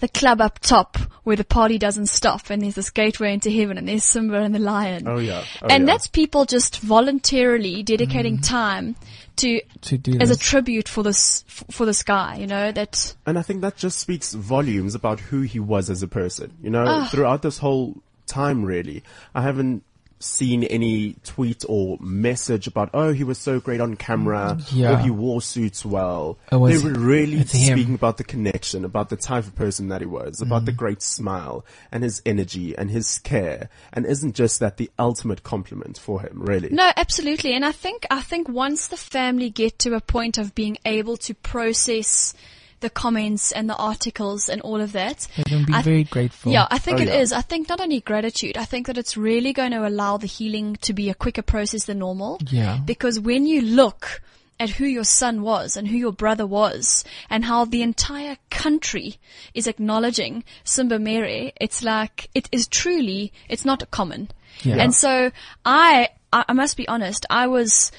The 0.01 0.07
club 0.07 0.39
up 0.39 0.59
top 0.59 0.97
where 1.23 1.35
the 1.35 1.43
party 1.43 1.77
doesn't 1.77 2.07
stop 2.07 2.49
and 2.49 2.61
there's 2.61 2.75
this 2.75 2.89
gateway 2.89 3.33
into 3.33 3.51
heaven 3.51 3.77
and 3.77 3.87
there's 3.87 4.03
Simba 4.03 4.37
and 4.39 4.55
the 4.55 4.59
lion. 4.59 5.07
Oh, 5.07 5.17
yeah. 5.17 5.43
Oh, 5.61 5.67
and 5.69 5.85
yeah. 5.85 5.93
that's 5.93 6.07
people 6.07 6.45
just 6.45 6.79
voluntarily 6.79 7.83
dedicating 7.83 8.39
time 8.39 8.95
to 9.37 9.61
To 9.81 9.97
do 9.97 10.17
as 10.19 10.29
a 10.29 10.37
tribute 10.37 10.87
for 10.87 11.03
this 11.03 11.43
for 11.47 11.85
this 11.85 12.03
guy. 12.03 12.37
You 12.37 12.47
know 12.47 12.71
that 12.71 13.15
And 13.25 13.37
I 13.37 13.41
think 13.41 13.61
that 13.61 13.77
just 13.77 13.99
speaks 13.99 14.33
volumes 14.33 14.95
about 14.95 15.19
who 15.19 15.41
he 15.41 15.59
was 15.59 15.89
as 15.89 16.01
a 16.03 16.07
person. 16.07 16.53
You 16.61 16.69
know, 16.69 16.85
Ah. 16.87 17.07
throughout 17.11 17.41
this 17.41 17.57
whole 17.57 18.01
time, 18.25 18.63
really, 18.63 19.03
I 19.33 19.41
haven't 19.41 19.83
seen 20.21 20.63
any 20.65 21.13
tweet 21.23 21.63
or 21.69 21.97
message 22.01 22.67
about, 22.67 22.89
oh, 22.93 23.13
he 23.13 23.23
was 23.23 23.37
so 23.37 23.59
great 23.59 23.79
on 23.79 23.95
camera, 23.95 24.57
Yeah. 24.73 24.93
or 24.93 24.97
he 24.97 25.09
wore 25.09 25.41
suits 25.41 25.85
well. 25.85 26.37
It 26.51 26.55
was- 26.57 26.83
they 26.83 26.89
were 26.89 26.99
really 26.99 27.37
it's 27.37 27.53
him. 27.53 27.77
speaking 27.77 27.95
about 27.95 28.17
the 28.17 28.23
connection, 28.25 28.83
about 28.83 29.09
the 29.09 29.15
type 29.15 29.45
of 29.45 29.55
person 29.55 29.87
that 29.89 30.01
he 30.01 30.07
was, 30.07 30.41
about 30.41 30.63
Mm. 30.63 30.65
the 30.65 30.71
great 30.73 31.01
smile 31.01 31.65
and 31.91 32.03
his 32.03 32.21
energy 32.25 32.77
and 32.77 32.91
his 32.91 33.17
care. 33.19 33.69
And 33.93 34.05
isn't 34.05 34.35
just 34.35 34.59
that 34.59 34.77
the 34.77 34.91
ultimate 34.99 35.43
compliment 35.43 35.97
for 35.97 36.21
him, 36.21 36.33
really? 36.41 36.69
no, 36.69 36.91
absolutely. 36.97 37.53
And 37.53 37.63
I 37.65 37.71
think 37.71 38.05
I 38.11 38.21
think 38.21 38.49
once 38.49 38.87
the 38.87 38.97
family 38.97 39.49
get 39.49 39.79
to 39.79 39.93
a 39.93 40.01
point 40.01 40.37
of 40.37 40.53
being 40.53 40.77
able 40.85 41.15
to 41.17 41.33
process 41.33 42.33
the 42.81 42.89
comments 42.89 43.51
and 43.51 43.69
the 43.69 43.75
articles 43.75 44.47
and 44.49 44.61
all 44.61 44.79
of 44.81 44.91
that, 44.93 45.27
They 45.37 45.43
can 45.43 45.65
be 45.65 45.73
I- 45.73 45.81
very 45.81 46.03
grateful. 46.03 46.51
Yeah, 46.51 46.67
I 46.71 46.77
think 46.79 46.99
Oh, 46.99 47.03
it 47.03 47.07
yeah. 47.09 47.19
is. 47.19 47.33
I 47.33 47.41
think 47.41 47.67
not 47.69 47.81
only 47.81 47.99
gratitude, 48.01 48.57
I 48.57 48.65
think 48.65 48.87
that 48.87 48.97
it's 48.97 49.17
really 49.17 49.53
going 49.53 49.71
to 49.71 49.87
allow 49.87 50.17
the 50.17 50.27
healing 50.27 50.77
to 50.81 50.93
be 50.93 51.09
a 51.09 51.13
quicker 51.13 51.41
process 51.41 51.85
than 51.85 51.99
normal. 51.99 52.39
Yeah. 52.49 52.79
Because 52.85 53.19
when 53.19 53.45
you 53.45 53.61
look 53.61 54.21
at 54.61 54.71
who 54.71 54.85
your 54.85 55.05
son 55.05 55.41
was 55.41 55.77
and 55.77 55.87
who 55.87 55.97
your 55.97 56.11
brother 56.11 56.45
was 56.45 57.03
and 57.29 57.45
how 57.45 57.63
the 57.63 57.81
entire 57.81 58.35
country 58.49 59.15
is 59.53 59.67
acknowledging 59.67 60.43
Simba 60.65 60.99
Mhere, 60.99 61.51
it's 61.61 61.81
like, 61.81 62.29
it 62.35 62.49
is 62.51 62.67
truly, 62.67 63.31
it's 63.47 63.63
not 63.63 63.89
common. 63.91 64.29
Yeah. 64.63 64.75
And 64.77 64.93
so 64.93 65.31
I 65.65 66.09
I 66.33 66.51
must 66.53 66.75
be 66.77 66.87
honest, 66.87 67.25
I 67.29 67.47
was, 67.47 67.91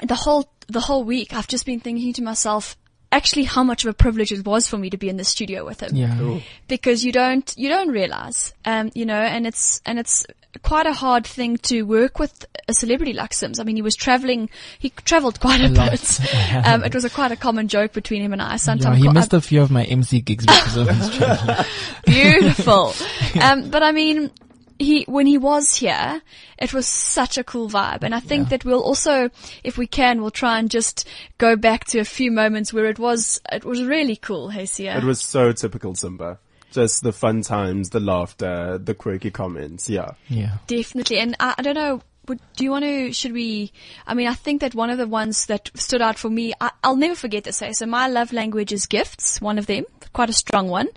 the 0.00 0.14
whole 0.14 0.48
the 0.68 0.80
whole 0.80 1.04
week 1.04 1.32
I've 1.32 1.48
just 1.48 1.66
been 1.66 1.80
thinking 1.80 2.12
to 2.14 2.22
myself 2.22 2.76
actually 3.16 3.44
how 3.44 3.62
much 3.70 3.84
of 3.84 3.90
a 3.90 3.94
privilege 4.04 4.30
it 4.32 4.44
was 4.46 4.68
for 4.70 4.78
me 4.78 4.88
to 4.90 4.98
be 5.04 5.08
in 5.08 5.16
the 5.16 5.24
studio 5.24 5.64
with 5.64 5.80
him 5.84 5.90
Yeah. 5.94 6.40
because 6.68 7.04
you 7.06 7.12
don't 7.12 7.48
you 7.56 7.68
don't 7.68 7.90
realize 8.00 8.52
um 8.64 8.90
you 8.94 9.06
know 9.10 9.22
and 9.34 9.46
it's 9.46 9.80
and 9.86 9.98
it's 9.98 10.26
quite 10.62 10.86
a 10.86 10.92
hard 10.92 11.26
thing 11.26 11.56
to 11.70 11.82
work 11.82 12.18
with 12.18 12.34
a 12.68 12.72
celebrity 12.72 13.12
like 13.12 13.32
Sims 13.34 13.58
I 13.60 13.64
mean 13.64 13.76
he 13.76 13.82
was 13.82 13.94
traveling 13.94 14.48
he 14.78 14.88
traveled 15.12 15.38
quite 15.46 15.60
a, 15.60 15.66
A 15.66 15.76
lot. 15.80 15.90
bit 15.90 16.20
um 16.68 16.84
it 16.84 16.94
was 16.94 17.04
a 17.04 17.10
quite 17.10 17.32
a 17.32 17.36
common 17.36 17.68
joke 17.68 17.92
between 17.92 18.22
him 18.22 18.32
and 18.32 18.42
I 18.42 18.52
Yeah, 18.52 18.56
sometimes 18.68 18.96
he 18.98 19.02
quite- 19.04 19.14
missed 19.14 19.34
a 19.34 19.40
few 19.40 19.60
of 19.62 19.70
my 19.70 19.84
MC 19.84 20.20
gigs 20.22 20.46
because 20.46 20.76
of 20.76 20.88
his 20.88 21.10
travel. 21.18 21.64
beautiful. 22.06 22.92
um, 23.42 23.70
but 23.70 23.82
I 23.82 23.92
mean, 23.92 24.30
he 24.78 25.04
when 25.08 25.26
he 25.26 25.38
was 25.38 25.76
here, 25.76 26.22
it 26.58 26.72
was 26.72 26.86
such 26.86 27.38
a 27.38 27.44
cool 27.44 27.68
vibe, 27.68 28.02
and 28.02 28.14
I 28.14 28.20
think 28.20 28.48
that 28.50 28.64
we'll 28.64 28.82
also, 28.82 29.30
if 29.64 29.78
we 29.78 29.86
can, 29.86 30.20
we'll 30.20 30.30
try 30.30 30.58
and 30.58 30.70
just 30.70 31.08
go 31.38 31.56
back 31.56 31.84
to 31.86 31.98
a 31.98 32.04
few 32.04 32.30
moments 32.30 32.72
where 32.72 32.86
it 32.86 32.98
was 32.98 33.40
it 33.52 33.64
was 33.64 33.82
really 33.84 34.16
cool. 34.16 34.48
Hey, 34.48 34.66
Sia. 34.66 34.96
It 34.96 35.04
was 35.04 35.20
so 35.20 35.52
typical 35.52 35.94
Simba. 35.94 36.38
Just 36.72 37.02
the 37.02 37.12
fun 37.12 37.42
times, 37.42 37.90
the 37.90 38.00
laughter, 38.00 38.76
the 38.76 38.92
quirky 38.92 39.30
comments. 39.30 39.88
Yeah. 39.88 40.10
Yeah. 40.28 40.58
Definitely. 40.66 41.18
And 41.18 41.34
I, 41.40 41.54
I 41.56 41.62
don't 41.62 41.74
know, 41.74 42.02
would, 42.28 42.40
do 42.56 42.64
you 42.64 42.70
want 42.70 42.84
to, 42.84 43.12
should 43.12 43.32
we, 43.32 43.72
I 44.06 44.14
mean, 44.14 44.26
I 44.26 44.34
think 44.34 44.60
that 44.60 44.74
one 44.74 44.90
of 44.90 44.98
the 44.98 45.06
ones 45.06 45.46
that 45.46 45.70
stood 45.74 46.02
out 46.02 46.18
for 46.18 46.30
me, 46.30 46.52
I, 46.60 46.70
I'll 46.82 46.96
never 46.96 47.14
forget 47.14 47.44
this. 47.44 47.62
eh? 47.62 47.72
So 47.72 47.86
my 47.86 48.08
love 48.08 48.32
language 48.32 48.72
is 48.72 48.86
gifts, 48.86 49.40
one 49.40 49.58
of 49.58 49.66
them, 49.66 49.84
quite 50.12 50.30
a 50.30 50.34
strong 50.34 50.68
one. 50.68 50.88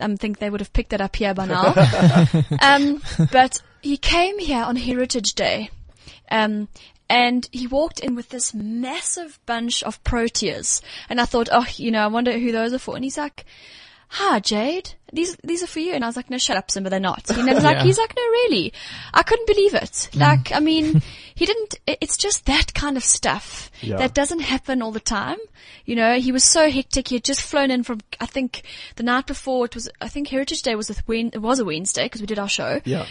I 0.00 0.16
think 0.16 0.38
they 0.38 0.50
would 0.50 0.60
have 0.60 0.72
picked 0.72 0.90
that 0.90 1.00
up 1.00 1.16
here 1.16 1.34
by 1.34 1.46
now. 1.46 1.74
um, 2.62 3.02
but 3.30 3.62
he 3.82 3.96
came 3.96 4.38
here 4.38 4.62
on 4.62 4.76
Heritage 4.76 5.34
Day. 5.34 5.70
Um, 6.30 6.68
and 7.08 7.46
he 7.52 7.66
walked 7.66 8.00
in 8.00 8.14
with 8.14 8.30
this 8.30 8.54
massive 8.54 9.38
bunch 9.44 9.82
of 9.82 10.02
proteas. 10.02 10.80
And 11.10 11.20
I 11.20 11.26
thought, 11.26 11.50
oh, 11.52 11.66
you 11.76 11.90
know, 11.90 12.02
I 12.02 12.06
wonder 12.06 12.38
who 12.38 12.52
those 12.52 12.72
are 12.72 12.78
for. 12.78 12.94
And 12.94 13.04
he's 13.04 13.18
like, 13.18 13.44
hi, 14.14 14.40
Jade. 14.40 14.92
These, 15.10 15.36
these 15.42 15.62
are 15.62 15.66
for 15.66 15.80
you. 15.80 15.92
And 15.94 16.04
I 16.04 16.06
was 16.06 16.16
like, 16.16 16.28
no, 16.28 16.36
shut 16.38 16.56
up, 16.58 16.70
Simba, 16.70 16.90
they're 16.90 17.00
not. 17.00 17.30
And 17.30 17.38
I 17.50 17.54
was 17.54 17.64
like, 17.64 17.76
Yeah. 17.78 17.82
he's 17.84 17.96
like, 17.98 18.14
no, 18.14 18.22
really. 18.22 18.72
I 19.14 19.22
couldn't 19.22 19.46
believe 19.46 19.72
it. 19.74 20.10
Mm. 20.12 20.20
Like, 20.20 20.52
I 20.52 20.60
mean, 20.60 21.02
he 21.34 21.46
didn't, 21.46 21.74
it's 21.86 22.16
just 22.18 22.44
that 22.46 22.74
kind 22.74 22.96
of 22.98 23.04
stuff 23.04 23.70
Yeah. 23.80 23.96
that 23.96 24.14
doesn't 24.14 24.40
happen 24.40 24.82
all 24.82 24.92
the 24.92 25.00
time. 25.00 25.38
You 25.86 25.96
know, 25.96 26.18
he 26.20 26.30
was 26.30 26.44
so 26.44 26.70
hectic. 26.70 27.08
He 27.08 27.16
had 27.16 27.24
just 27.24 27.40
flown 27.42 27.70
in 27.70 27.82
from, 27.84 28.00
I 28.20 28.26
think 28.26 28.62
the 28.96 29.02
night 29.02 29.26
before 29.26 29.64
it 29.64 29.74
was, 29.74 29.88
I 30.00 30.08
think 30.08 30.28
Heritage 30.28 30.60
Day 30.62 30.74
was 30.74 30.90
a, 30.90 30.94
it 31.12 31.40
was 31.40 31.58
a 31.58 31.64
Wednesday 31.64 32.04
because 32.04 32.20
we 32.20 32.26
did 32.26 32.38
our 32.38 32.48
show. 32.48 32.80
Yeah. 32.84 33.06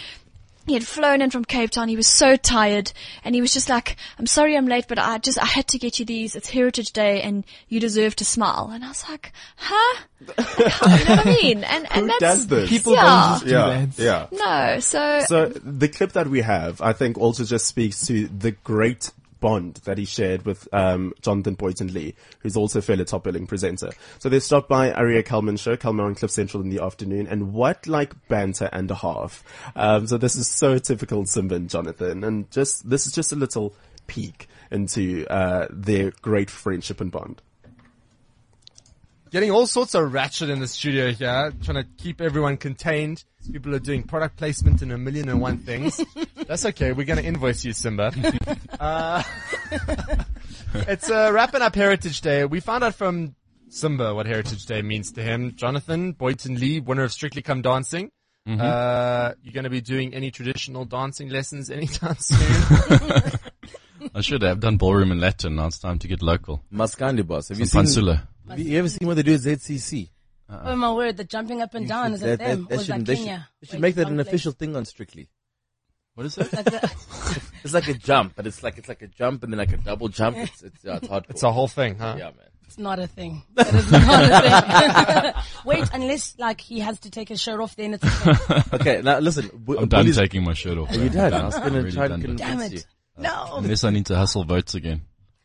He 0.67 0.73
had 0.73 0.85
flown 0.85 1.21
in 1.21 1.29
from 1.31 1.43
Cape 1.43 1.71
Town. 1.71 1.87
He 1.87 1.95
was 1.95 2.07
so 2.07 2.35
tired 2.35 2.91
and 3.23 3.33
he 3.33 3.41
was 3.41 3.53
just 3.53 3.67
like, 3.69 3.95
I'm 4.19 4.27
sorry 4.27 4.55
I'm 4.55 4.67
late, 4.67 4.85
but 4.87 4.99
I 4.99 5.17
just, 5.17 5.41
I 5.41 5.45
had 5.45 5.67
to 5.69 5.79
get 5.79 5.99
you 5.99 6.05
these. 6.05 6.35
It's 6.35 6.49
Heritage 6.49 6.91
Day 6.91 7.21
and 7.21 7.43
you 7.67 7.79
deserve 7.79 8.15
to 8.17 8.25
smile. 8.25 8.69
And 8.73 8.83
I 8.85 8.89
was 8.89 9.03
like, 9.09 9.31
huh? 9.57 10.01
you 10.19 10.25
know 10.27 11.15
what 11.15 11.27
I 11.27 11.37
mean? 11.41 11.63
And, 11.71 11.91
and 11.91 12.01
Who 12.01 12.07
that's, 12.07 12.19
does 12.19 12.47
this? 12.47 12.69
People 12.69 12.93
Yeah. 12.93 13.01
don't 13.01 13.29
just 13.33 13.45
do 13.45 13.51
yeah, 13.51 13.85
that. 13.85 13.99
yeah. 13.99 14.27
no, 14.73 14.79
so, 14.79 15.21
So 15.27 15.47
the 15.47 15.87
clip 15.87 16.11
that 16.13 16.27
we 16.27 16.41
have, 16.41 16.79
I 16.81 16.93
think, 16.93 17.17
also 17.17 17.43
just 17.43 17.65
speaks 17.65 18.05
to 18.07 18.27
the 18.27 18.51
great 18.51 19.11
bond 19.41 19.75
that 19.83 19.97
he 19.97 20.05
shared 20.05 20.45
with 20.45 20.67
um, 20.73 21.13
Jonathan 21.21 21.55
Boynton 21.55 21.93
Lee, 21.93 22.15
who's 22.39 22.55
also 22.55 22.79
fellow 22.79 23.03
top 23.03 23.25
billing 23.25 23.47
presenter. 23.47 23.91
So 24.19 24.29
they 24.29 24.39
stopped 24.39 24.69
by 24.69 24.93
Aria 24.93 25.23
Kalman 25.23 25.57
show, 25.57 25.75
Kalman 25.75 26.05
on 26.05 26.15
Cliff 26.15 26.31
Central 26.31 26.63
in 26.63 26.69
the 26.69 26.81
afternoon, 26.81 27.27
and 27.27 27.51
what 27.51 27.85
like 27.87 28.13
banter 28.29 28.69
and 28.71 28.89
a 28.89 28.95
half. 28.95 29.43
Um, 29.75 30.07
so 30.07 30.17
this 30.17 30.37
is 30.37 30.47
so 30.47 30.77
typical 30.77 31.25
Simba 31.25 31.59
Jonathan, 31.59 32.23
and 32.23 32.49
just 32.51 32.89
this 32.89 33.05
is 33.05 33.11
just 33.11 33.33
a 33.33 33.35
little 33.35 33.75
peek 34.07 34.47
into 34.71 35.27
uh, 35.29 35.67
their 35.69 36.11
great 36.21 36.49
friendship 36.49 37.01
and 37.01 37.11
bond. 37.11 37.41
Getting 39.31 39.49
all 39.51 39.65
sorts 39.65 39.95
of 39.95 40.11
ratchet 40.11 40.49
in 40.49 40.59
the 40.59 40.67
studio 40.67 41.13
here, 41.13 41.53
trying 41.63 41.81
to 41.81 41.87
keep 41.97 42.19
everyone 42.19 42.57
contained. 42.57 43.23
People 43.49 43.73
are 43.73 43.79
doing 43.79 44.03
product 44.03 44.35
placement 44.35 44.81
and 44.81 44.91
a 44.91 44.97
million 44.97 45.29
and 45.29 45.39
one 45.39 45.57
things. 45.57 46.03
That's 46.47 46.65
okay. 46.65 46.91
We're 46.91 47.05
going 47.05 47.19
to 47.19 47.25
invoice 47.25 47.63
you, 47.63 47.71
Simba. 47.73 48.11
Uh, 48.79 49.21
it's 50.73 51.11
uh, 51.11 51.29
wrapping 51.31 51.61
up 51.61 51.75
Heritage 51.75 52.21
Day. 52.21 52.45
We 52.45 52.61
found 52.61 52.83
out 52.83 52.95
from 52.95 53.35
Simba 53.69 54.15
what 54.15 54.25
Heritage 54.25 54.65
Day 54.65 54.81
means 54.81 55.11
to 55.11 55.21
him. 55.21 55.53
Jonathan 55.55 56.13
Boynton 56.13 56.59
Lee, 56.59 56.79
winner 56.79 57.03
of 57.03 57.11
Strictly 57.11 57.43
Come 57.43 57.61
Dancing. 57.61 58.11
Uh, 58.47 59.33
you're 59.43 59.53
going 59.53 59.65
to 59.65 59.69
be 59.69 59.81
doing 59.81 60.15
any 60.15 60.31
traditional 60.31 60.83
dancing 60.83 61.29
lessons 61.29 61.69
anytime 61.69 62.15
soon? 62.17 63.39
I 64.15 64.21
should 64.21 64.41
have 64.41 64.59
done 64.59 64.77
ballroom 64.77 65.11
in 65.11 65.19
Latin. 65.19 65.57
Now 65.57 65.67
it's 65.67 65.77
time 65.77 65.99
to 65.99 66.07
get 66.07 66.23
local. 66.23 66.63
Maskandi 66.73 67.25
boss. 67.25 67.49
Have 67.49 67.59
you 67.59 67.65
seen? 67.65 67.83
Pantsula. 67.83 68.27
Have 68.49 68.59
you 68.59 68.77
ever 68.79 68.89
seen 68.89 69.07
what 69.07 69.15
they 69.15 69.23
do 69.23 69.33
at 69.33 69.39
ZCC? 69.41 70.09
Oh 70.49 70.53
uh-uh. 70.55 70.75
my 70.75 70.91
word, 70.91 71.15
the 71.17 71.23
jumping 71.23 71.61
up 71.61 71.73
and 71.75 71.87
down, 71.87 72.13
is 72.13 72.21
it 72.23 72.25
That- 72.25 72.39
them? 72.39 72.67
that- 72.69 72.73
or 72.73 72.75
that 72.75 72.75
is 72.81 72.85
should- 72.85 72.95
that 72.95 73.05
they 73.05 73.15
should- 73.15 73.25
they 73.61 73.67
should 73.67 73.79
make 73.79 73.95
that 73.95 74.07
an 74.07 74.15
place. 74.15 74.27
official 74.27 74.51
thing 74.51 74.75
on 74.75 74.85
Strictly. 74.85 75.29
What 76.15 76.25
is 76.25 76.37
it? 76.37 76.49
It's 77.63 77.73
like 77.75 77.87
a 77.87 77.93
jump, 77.93 78.33
but 78.35 78.47
it's 78.47 78.63
like 78.63 78.77
it's 78.79 78.89
like 78.89 79.01
a 79.03 79.07
jump 79.07 79.43
and 79.43 79.53
then 79.53 79.59
like 79.59 79.71
a 79.71 79.77
double 79.77 80.09
jump. 80.09 80.35
It's 80.35 80.61
it's, 80.63 80.83
yeah, 80.83 80.97
it's 80.97 81.07
hardcore. 81.07 81.29
It's 81.29 81.43
a 81.43 81.51
whole 81.51 81.67
thing, 81.67 81.97
huh? 81.99 82.15
yeah, 82.17 82.25
man. 82.25 82.49
It's 82.65 82.77
not 82.79 82.97
a 82.99 83.05
thing. 83.07 83.43
That 83.53 83.73
is 83.73 83.91
not 83.91 84.23
a 84.23 85.31
thing. 85.33 85.43
Wait, 85.65 85.87
unless 85.93 86.35
like 86.39 86.59
he 86.59 86.79
has 86.79 86.99
to 87.01 87.11
take 87.11 87.29
his 87.29 87.39
shirt 87.39 87.59
off, 87.61 87.75
then 87.75 87.93
it's 87.93 88.03
a 88.03 88.09
thing. 88.09 88.63
Okay, 88.73 89.01
now 89.03 89.19
listen. 89.19 89.49
Bu- 89.53 89.77
I'm 89.77 89.87
done 89.87 90.01
bullies- 90.05 90.17
taking 90.17 90.43
my 90.43 90.53
shirt 90.53 90.77
off. 90.79 90.89
Are 90.89 90.95
you 90.97 91.09
done? 91.09 91.33
I 91.33 91.45
was 91.45 91.55
I'm 91.55 91.63
gonna 91.63 91.77
really 91.83 91.91
try 91.91 92.07
done 92.07 92.21
and 92.21 92.23
with 92.23 92.31
it. 92.33 92.37
Damn 92.39 92.49
convince 92.59 92.71
you. 92.73 92.79
it. 92.79 92.85
No. 93.17 93.51
Unless 93.57 93.83
I 93.83 93.89
need 93.91 94.05
to 94.07 94.15
hustle 94.17 94.43
votes 94.43 94.73
again. 94.73 95.01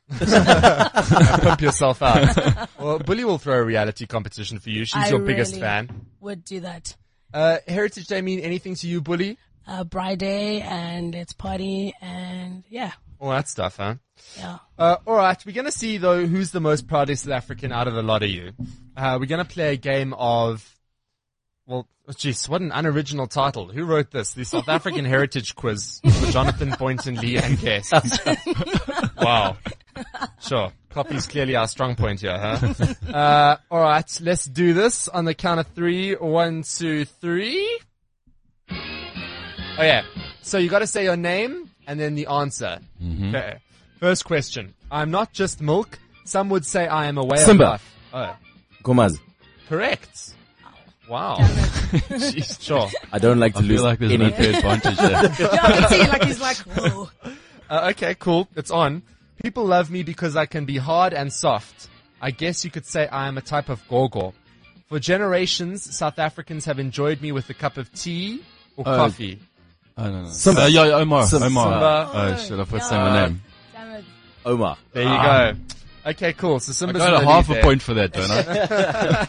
Pump 0.19 1.61
yourself 1.61 2.01
out. 2.03 2.69
well, 2.79 2.99
Bully 2.99 3.25
will 3.25 3.39
throw 3.39 3.59
a 3.59 3.65
reality 3.65 4.07
competition 4.07 4.59
for 4.59 4.71
you. 4.71 4.85
She's 4.85 5.03
I 5.05 5.09
your 5.09 5.19
biggest 5.21 5.53
really 5.53 5.63
fan. 5.63 6.07
Would 6.21 6.45
do 6.45 6.61
that. 6.61 6.97
Uh, 7.35 7.59
Heritage 7.67 8.07
Day 8.07 8.23
mean 8.23 8.41
anything 8.41 8.75
to 8.77 8.87
you, 8.87 9.01
Bully? 9.01 9.37
Uh, 9.67 9.83
bride 9.83 10.19
day 10.19 10.61
and 10.61 11.13
let's 11.13 11.33
party 11.33 11.93
and 12.01 12.63
yeah, 12.69 12.93
All 13.19 13.31
that 13.31 13.49
stuff, 13.49 13.79
huh? 13.79 13.97
yeah. 14.39 14.59
Uh, 14.79 14.97
all 15.07 15.17
right, 15.17 15.45
we're 15.45 15.53
gonna 15.53 15.73
see 15.73 15.97
though 15.99 16.25
who's 16.25 16.53
the 16.53 16.61
most 16.61 16.87
proudest 16.87 17.25
South 17.25 17.33
African 17.33 17.73
out 17.73 17.89
of 17.89 17.95
the 17.95 18.03
lot 18.03 18.23
of 18.23 18.29
you. 18.31 18.53
Uh, 18.97 19.17
we're 19.19 19.27
gonna 19.27 19.45
play 19.45 19.73
a 19.73 19.77
game 19.77 20.15
of, 20.15 20.79
well, 21.67 21.89
jeez, 22.11 22.49
what 22.49 22.61
an 22.61 22.71
unoriginal 22.71 23.27
title. 23.27 23.67
Who 23.67 23.85
wrote 23.85 24.13
this? 24.13 24.35
The 24.35 24.45
South 24.45 24.69
African 24.69 25.05
Heritage 25.15 25.57
Quiz 25.57 26.01
for 26.05 26.31
Jonathan 26.31 26.73
Boynton 26.79 27.17
Lee 27.17 27.37
and 27.39 27.59
guests. 27.59 27.93
wow. 29.21 29.57
Sure. 30.41 30.73
Copy's 30.91 31.27
clearly 31.27 31.57
our 31.57 31.69
strong 31.69 31.95
point 31.97 32.21
here, 32.21 32.39
huh? 32.39 32.95
Uh, 33.13 33.57
all 33.71 33.81
right, 33.83 34.19
let's 34.23 34.47
do 34.47 34.73
this 34.73 35.09
on 35.09 35.25
the 35.27 35.35
count 35.35 35.61
of 35.61 35.67
three. 35.69 36.15
One, 36.15 36.63
two, 36.63 37.05
three. 37.05 37.79
Oh 38.71 39.83
yeah. 39.83 40.05
So 40.43 40.59
you 40.59 40.69
got 40.69 40.79
to 40.81 40.87
say 40.87 41.05
your 41.05 41.17
name 41.17 41.71
and 41.87 42.01
then 42.01 42.15
the 42.15 42.27
answer. 42.29 42.79
Okay. 43.29 43.59
First 44.01 44.25
question. 44.25 44.75
I'm 44.91 45.11
not 45.11 45.33
just 45.33 45.61
milk. 45.61 45.99
Some 46.25 46.49
would 46.51 46.65
say 46.65 46.87
I 46.87 47.07
am 47.07 47.19
a 47.19 47.25
way 47.25 47.37
Simba. 47.39 47.65
of 47.65 47.71
life. 47.71 47.95
Oh, 48.15 48.37
Gomaz. 48.83 49.19
correct. 49.69 50.33
Wow. 51.09 51.37
Jeez, 51.41 52.61
sure. 52.61 52.89
I 53.13 53.19
don't 53.19 53.39
like 53.39 53.53
to 53.53 53.59
I 53.59 53.63
feel 53.63 53.71
lose 53.71 53.83
like 53.83 53.99
there's 54.01 54.13
any. 54.13 54.25
unfair 54.25 54.55
advantage 54.57 54.97
there. 55.39 55.51
Yeah, 55.53 55.59
I 55.63 55.73
can 55.73 55.89
see 55.91 56.09
like 56.09 56.25
he's 56.25 56.41
like, 56.41 56.57
whoa. 56.59 57.09
Uh, 57.71 57.89
okay, 57.91 58.15
cool. 58.19 58.49
It's 58.57 58.71
on. 58.71 59.03
People 59.43 59.65
love 59.67 59.91
me 59.91 60.03
because 60.03 60.37
I 60.37 60.47
can 60.47 60.65
be 60.65 60.77
hard 60.79 61.13
and 61.15 61.33
soft. 61.33 61.89
I 62.21 62.31
guess 62.31 62.65
you 62.65 62.71
could 62.71 62.87
say 62.87 63.07
I 63.09 63.29
am 63.29 63.37
a 63.39 63.43
type 63.43 63.69
of 63.69 63.87
gorgor. 63.89 64.33
For 64.89 64.99
generations, 64.99 65.95
South 65.95 66.19
Africans 66.19 66.65
have 66.65 66.79
enjoyed 66.79 67.21
me 67.21 67.33
with 67.33 67.49
a 67.51 67.55
cup 67.55 67.77
of 67.77 67.93
tea 67.93 68.43
or 68.77 68.89
Uh, 68.89 68.97
coffee. 68.97 69.39
Oh, 69.99 70.05
no, 70.11 70.23
no. 70.23 70.29
Simba. 70.31 70.63
Uh, 70.63 70.67
yeah, 70.67 70.85
yeah, 70.85 70.91
Ouma. 71.05 71.25
Simba. 71.25 71.47
Ouma. 71.47 71.63
Simba. 71.65 72.11
Oh, 72.15 72.37
should 72.45 72.61
I 72.61 72.65
put 72.65 72.81
Yeah. 72.81 72.89
say 72.89 72.97
my 72.97 73.27
name? 73.27 73.43
Damn 73.73 73.91
it. 73.93 74.05
Ouma. 74.45 74.77
There 74.93 75.03
you 75.03 75.09
Ah. 75.11 75.53
go. 75.53 76.11
Okay, 76.11 76.33
cool. 76.35 76.61
So 76.61 76.73
Simba's 76.73 77.03
I 77.03 77.07
Simba's 77.07 77.25
got 77.25 77.31
a 77.31 77.35
half 77.35 77.49
a 77.51 77.53
there. 77.55 77.63
point 77.63 77.83
for 77.83 77.95
that, 77.95 78.13
don't 78.13 78.31
I? 78.31 79.29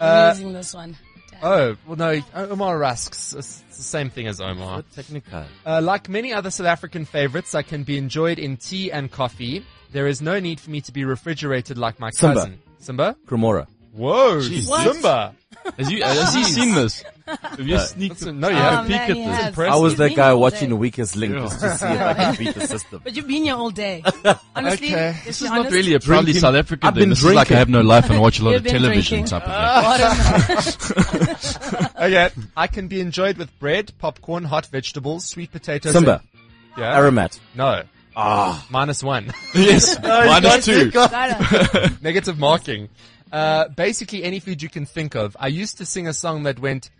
I'm 0.00 0.36
using 0.36 0.52
this 0.52 0.74
one. 0.74 0.96
Damn. 1.44 1.52
Oh, 1.52 1.76
well 1.86 1.96
no, 1.96 2.20
Ouma 2.34 2.78
Rusks. 2.78 3.34
It's 3.34 3.58
the 3.76 3.82
same 3.82 4.08
thing 4.10 4.26
as 4.26 4.40
Ouma. 4.40 4.76
What 4.76 4.92
technical? 4.92 5.44
Uh, 5.66 5.80
like 5.82 6.08
many 6.08 6.32
other 6.32 6.50
South 6.50 6.66
African 6.66 7.04
favorites, 7.04 7.54
I 7.54 7.62
can 7.62 7.82
be 7.84 7.98
enjoyed 7.98 8.38
in 8.38 8.56
tea 8.56 8.90
and 8.90 9.10
coffee. 9.10 9.64
There 9.92 10.06
is 10.06 10.22
no 10.22 10.40
need 10.40 10.58
for 10.58 10.70
me 10.70 10.80
to 10.82 10.92
be 10.92 11.04
refrigerated 11.04 11.76
like 11.78 12.00
my 12.00 12.10
Simba. 12.10 12.34
cousin. 12.34 12.58
Simba? 12.78 13.16
Cremora. 13.26 13.66
Whoa, 13.92 14.40
What? 14.42 14.92
Simba. 14.92 15.34
Has, 15.78 15.90
you, 15.90 16.02
has 16.02 16.34
he 16.34 16.44
seen 16.44 16.74
this? 16.74 17.02
Have 17.26 17.60
you 17.66 17.78
sneaked 17.78 18.20
a- 18.22 18.32
no, 18.32 18.48
you 18.50 18.54
Oh, 18.54 18.58
have 18.58 18.86
peek 18.86 18.96
man, 18.96 19.10
at 19.10 19.16
he 19.16 19.24
this. 19.24 19.36
has. 19.36 19.58
I 19.58 19.76
was 19.76 19.92
He's 19.92 19.98
that 19.98 20.08
been 20.08 20.16
guy 20.16 20.30
all 20.30 20.40
watching 20.40 20.68
day. 20.68 20.74
Weakest 20.74 21.16
Link 21.16 21.34
just 21.34 21.60
to 21.60 21.76
see 21.78 21.86
if 21.86 22.00
I 22.00 22.14
can 22.14 22.34
beat 22.36 22.54
the 22.54 22.66
system. 22.66 23.00
But 23.02 23.16
you've 23.16 23.26
been 23.26 23.44
here 23.44 23.54
all 23.54 23.70
day. 23.70 24.02
Honestly, 24.54 24.88
Okay. 24.92 25.08
if 25.10 25.24
This 25.24 25.40
you're 25.40 25.46
is 25.46 25.50
not 25.50 25.58
honest, 25.60 25.72
really 25.74 25.94
a 25.94 26.00
proudly 26.00 26.24
Drinking- 26.32 26.40
South 26.42 26.54
African 26.54 26.86
I've 26.86 26.94
thing. 26.94 27.00
been 27.02 27.08
This 27.10 27.18
is 27.20 27.24
like 27.24 27.34
I 27.34 27.34
drinking. 27.36 27.56
have 27.56 27.68
no 27.70 27.80
life 27.80 28.10
and 28.10 28.20
watch 28.20 28.40
a 28.40 28.44
lot 28.44 28.50
You've 28.50 28.58
of 28.58 28.64
been 28.64 28.72
television 28.74 29.24
drinking. 29.24 29.40
type 29.40 29.48
of 29.48 30.74
thing. 30.84 31.84
Okay. 31.96 32.28
I 32.56 32.66
can 32.66 32.88
be 32.88 33.00
enjoyed 33.00 33.38
with 33.38 33.56
bread, 33.58 33.92
popcorn, 33.98 34.44
hot 34.44 34.66
vegetables, 34.66 35.24
sweet 35.24 35.50
potatoes. 35.52 35.92
Simba. 35.92 36.20
and- 36.20 36.42
Yeah. 36.76 36.98
Aromat. 36.98 37.38
No. 37.54 37.82
Ah. 38.16 38.64
Minus 38.70 39.02
one. 39.02 39.32
yes, 39.54 39.96
minus 40.02 40.64
two. 40.66 40.90
Gotta- 40.90 41.92
Negative 42.02 42.38
marking. 42.38 42.88
Uh, 43.34 43.68
basically 43.68 44.22
any 44.22 44.38
food 44.40 44.62
you 44.62 44.68
can 44.68 44.86
think 44.86 45.14
of. 45.16 45.36
I 45.40 45.48
used 45.48 45.78
to 45.78 45.84
sing 45.86 46.06
a 46.06 46.12
song 46.14 46.44
that 46.44 46.58
went, 46.60 46.90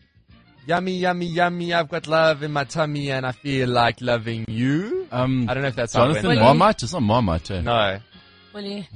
yummy, 0.67 0.97
yummy, 0.97 1.27
yummy, 1.27 1.73
I've 1.73 1.89
got 1.89 2.07
love 2.09 2.43
in 2.43 2.51
my 2.51 2.65
tummy 2.65 3.11
and 3.13 3.25
I 3.25 3.33
feel 3.33 3.69
like 3.69 4.01
loving 4.01 4.45
you. 4.49 5.07
Um, 5.13 5.49
I 5.49 5.55
don't 5.55 5.63
know 5.63 5.69
if 5.69 5.77
that's 5.77 5.93
how 5.95 6.05
it 6.05 6.09
Jonathan 6.09 6.29
went. 6.31 6.41
Marmite? 6.41 6.83
It's 6.83 6.93
not 6.93 7.03
Marmite. 7.03 7.51
Eh? 7.53 7.61
No. 7.61 8.01
Willie. 8.53 8.89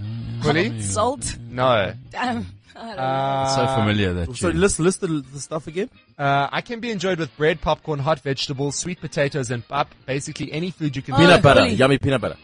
Fully? 0.42 0.80
Salt. 0.82 1.36
No. 1.48 1.92
Damn. 2.10 2.46
Uh, 2.74 3.56
so 3.56 3.66
familiar 3.80 4.12
that 4.14 4.36
So 4.36 4.48
you. 4.48 4.54
list 4.54 4.78
list 4.78 5.00
the, 5.00 5.08
the 5.08 5.40
stuff 5.40 5.66
again. 5.66 5.90
Uh, 6.16 6.48
I 6.52 6.60
can 6.60 6.78
be 6.80 6.90
enjoyed 6.92 7.18
with 7.18 7.36
bread, 7.36 7.60
popcorn, 7.60 7.98
hot 7.98 8.20
vegetables, 8.20 8.76
sweet 8.78 9.00
potatoes, 9.00 9.50
and 9.50 9.66
pap. 9.66 9.92
Basically 10.06 10.52
any 10.52 10.70
food 10.70 10.94
you 10.94 11.02
can. 11.02 11.14
Oh, 11.14 11.18
Peanut 11.18 11.42
butter. 11.42 11.60
bully. 11.62 11.74
Yummy 11.74 11.98
peanut 11.98 12.20
butter. 12.20 12.36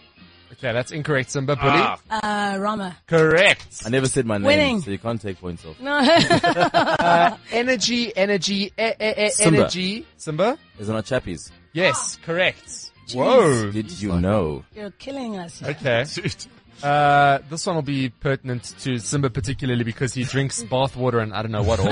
Okay, 0.58 0.72
that's 0.72 0.92
incorrect, 0.92 1.30
Simba. 1.30 1.56
Bully. 1.56 1.84
Uh, 2.10 2.56
Rama. 2.60 2.96
Correct. 3.06 3.82
I 3.84 3.88
never 3.90 4.06
said 4.06 4.24
my 4.26 4.38
name, 4.38 4.46
Winning. 4.46 4.80
so 4.82 4.90
you 4.90 4.98
can't 4.98 5.20
take 5.20 5.40
points 5.40 5.64
off. 5.64 5.80
No. 5.80 5.98
Energy, 7.52 8.16
energy, 8.16 8.72
e- 8.78 8.92
e- 9.00 9.14
e- 9.26 9.30
Simba. 9.30 9.58
energy. 9.60 10.06
Simba. 10.16 10.58
Is 10.78 10.88
it 10.88 10.92
not 10.92 11.04
chappies? 11.04 11.50
Yes, 11.72 12.18
correct. 12.24 12.92
Whoa. 13.12 13.70
Did 13.70 13.90
you 14.00 14.18
know? 14.20 14.64
You're 14.74 14.90
killing 14.92 15.36
us. 15.36 15.62
Okay. 15.62 16.04
Uh, 16.82 17.38
this 17.48 17.64
one 17.66 17.76
will 17.76 17.82
be 17.82 18.10
pertinent 18.10 18.74
to 18.80 18.98
Simba 18.98 19.30
particularly 19.30 19.84
because 19.84 20.12
he 20.12 20.24
drinks 20.24 20.62
bath 20.70 20.96
water 20.96 21.20
and 21.20 21.32
I 21.32 21.40
don't 21.40 21.52
know 21.52 21.62
what 21.62 21.78
all. 21.80 21.88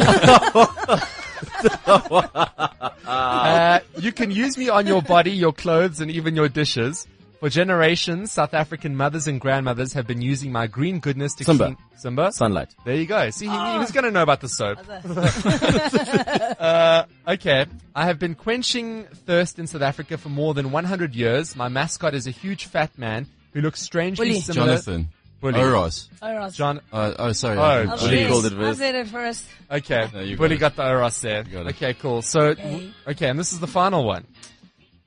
uh, 3.07 3.79
you 3.99 4.13
can 4.13 4.31
use 4.33 4.59
me 4.59 4.69
on 4.69 4.87
your 4.87 5.01
body, 5.01 5.31
your 5.31 5.53
clothes, 5.53 6.01
and 6.01 6.11
even 6.11 6.35
your 6.37 6.49
dishes. 6.49 7.07
For 7.43 7.49
generations, 7.49 8.31
South 8.31 8.55
African 8.55 8.95
mothers 8.95 9.27
and 9.27 9.41
grandmothers 9.41 9.95
have 9.95 10.07
been 10.07 10.23
using 10.23 10.53
my 10.53 10.69
green 10.69 11.01
goodness 11.01 11.35
to 11.35 11.45
Simba. 11.45 11.65
clean 11.65 11.77
Simba. 11.97 12.31
Sunlight. 12.31 12.69
There 12.85 12.95
you 12.95 13.05
go. 13.05 13.31
See, 13.31 13.49
he, 13.49 13.51
he 13.73 13.79
was 13.79 13.91
going 13.91 14.05
to 14.05 14.13
know 14.13 14.23
about 14.23 14.43
the 14.43 14.49
soap. 14.49 14.79
uh, 16.61 17.05
okay. 17.27 17.67
I 17.97 18.05
have 18.07 18.21
been 18.21 18.37
quenching 18.37 19.07
thirst 19.27 19.59
in 19.59 19.67
South 19.67 19.83
Africa 19.83 20.19
for 20.19 20.29
more 20.29 20.55
than 20.55 20.71
100 20.71 21.17
years. 21.17 21.57
My 21.57 21.67
mascot 21.69 22.15
is 22.15 22.29
a 22.29 22.31
huge 22.31 22.67
fat 22.67 22.97
man 22.97 23.27
who 23.55 23.61
looks 23.61 23.83
strangely 23.83 24.29
Bully. 24.29 24.41
similar. 24.41 24.67
Jonathan. 24.69 25.09
Bully. 25.41 25.59
Oros. 25.59 26.11
Oh, 26.23 26.37
Ross. 26.37 26.55
John. 26.55 26.81
Uh, 26.93 27.15
oh, 27.19 27.33
sorry. 27.33 27.59
Oh, 27.59 27.63
I- 27.63 27.87
Bully. 27.87 27.99
say 27.99 28.23
it. 28.23 28.29
called 28.29 28.47
it 28.47 28.53
I'll 28.53 28.59
first. 28.61 28.79
say 28.79 29.01
it 29.01 29.09
first. 29.09 29.45
Okay. 29.69 30.09
No, 30.15 30.21
you 30.21 30.37
got 30.37 30.43
Bully 30.43 30.55
it. 30.55 30.59
got 30.59 30.77
the 30.77 30.89
Oros 30.89 31.21
there. 31.21 31.43
got 31.43 31.67
it. 31.67 31.71
Okay, 31.71 31.95
cool. 31.95 32.23
So, 32.23 32.41
Okay. 32.51 32.93
okay, 33.09 33.29
and 33.29 33.37
this 33.37 33.53
is 33.53 33.59
the 33.59 33.67
final 33.67 34.05
one. 34.05 34.29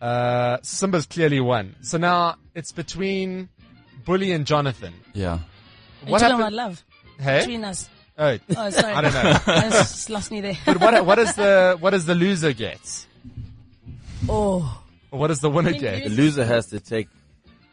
Uh, 0.05 0.57
Simba's 0.61 1.05
clearly 1.07 1.39
won. 1.39 1.75
So 1.81 1.97
now 1.97 2.35
it's 2.53 2.71
between 2.71 3.49
Bully 4.05 4.31
and 4.33 4.45
Jonathan. 4.45 4.93
Yeah. 5.13 5.39
What 6.03 6.11
What 6.11 6.21
about 6.21 6.37
happened? 6.39 6.55
love? 6.55 6.83
Hey? 7.19 7.39
Between 7.39 7.63
us. 7.65 7.89
Oh, 8.17 8.37
Oh, 8.55 8.69
sorry. 8.69 8.93
I 8.93 9.01
don't 9.01 9.13
know. 9.13 9.37
I 9.47 9.69
just 9.69 10.09
lost 10.09 10.31
me 10.31 10.41
there. 10.41 10.57
But 10.65 10.79
what, 10.79 11.05
what 11.05 11.15
does 11.15 11.33
the, 11.35 11.77
what 11.79 11.89
does 11.91 12.05
the 12.05 12.13
loser 12.15 12.53
get? 12.53 12.79
Oh, 14.29 14.83
what 15.09 15.27
does 15.27 15.39
the 15.39 15.49
winner 15.49 15.71
think 15.71 15.81
get? 15.81 16.03
The 16.03 16.09
loser 16.09 16.45
has 16.45 16.67
to 16.67 16.79
take 16.79 17.07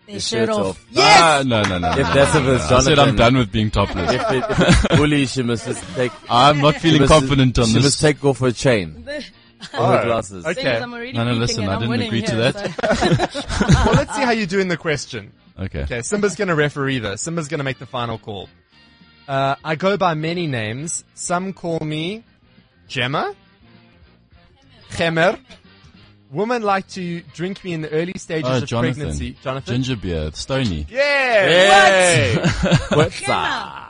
their 0.06 0.14
his 0.14 0.26
shirt 0.26 0.48
shirt 0.48 0.50
off. 0.50 0.66
off. 0.70 0.86
Ah, 0.96 1.42
no, 1.46 1.62
no, 1.62 1.78
no. 1.78 1.90
If 1.90 1.96
that's 2.14 2.34
if 2.34 2.44
it's 2.46 2.70
no. 2.70 2.76
I 2.76 2.80
said 2.80 2.98
I'm 2.98 3.14
done 3.16 3.36
with 3.36 3.52
being 3.52 3.70
topless. 3.70 4.10
If, 4.12 4.20
it, 4.30 4.44
if 4.50 4.60
it's 4.60 4.96
bully, 4.96 5.26
she 5.26 5.42
must 5.42 5.66
just 5.66 5.84
take. 5.94 6.12
I'm 6.30 6.58
not 6.60 6.76
feeling 6.76 7.06
confident 7.06 7.58
on 7.58 7.66
she 7.66 7.72
this. 7.74 7.82
She 7.82 7.86
must 7.86 8.00
take 8.00 8.24
off 8.24 8.38
her 8.40 8.52
chain. 8.52 9.06
Oh, 9.74 9.86
her 9.96 10.04
glasses. 10.04 10.44
okay. 10.44 10.76
I'm 10.78 10.92
already 10.92 11.12
No, 11.12 11.24
no, 11.24 11.32
listen, 11.34 11.68
I 11.68 11.74
didn't 11.76 11.90
winning 11.90 12.08
agree 12.08 12.22
to 12.22 12.36
that. 12.36 13.30
so- 13.32 13.84
well, 13.86 13.94
let's 13.94 14.14
see 14.14 14.22
how 14.22 14.32
you 14.32 14.46
do 14.46 14.58
in 14.60 14.68
the 14.68 14.76
question. 14.76 15.32
Okay. 15.58 15.82
Okay, 15.82 16.02
Simba's 16.02 16.34
gonna 16.34 16.54
referee 16.54 16.98
this. 16.98 17.22
Simba's 17.22 17.48
gonna 17.48 17.62
make 17.64 17.78
the 17.78 17.86
final 17.86 18.18
call. 18.18 18.48
Uh, 19.28 19.54
I 19.64 19.76
go 19.76 19.96
by 19.96 20.14
many 20.14 20.46
names. 20.46 21.04
Some 21.14 21.52
call 21.52 21.78
me 21.80 22.24
Gemma, 22.88 23.34
Chemer. 24.90 25.38
Women 26.32 26.62
like 26.62 26.88
to 26.88 27.20
drink 27.34 27.62
me 27.62 27.74
in 27.74 27.82
the 27.82 27.90
early 27.90 28.14
stages 28.16 28.48
Oh, 28.50 28.56
of 28.58 28.64
Jonathan. 28.66 28.94
pregnancy. 28.94 29.36
Jonathan? 29.42 29.74
Ginger 29.74 29.96
beer, 29.96 30.30
Stoney. 30.32 30.86
Yeah! 30.88 32.38
What? 32.90 32.96
What's 32.96 33.20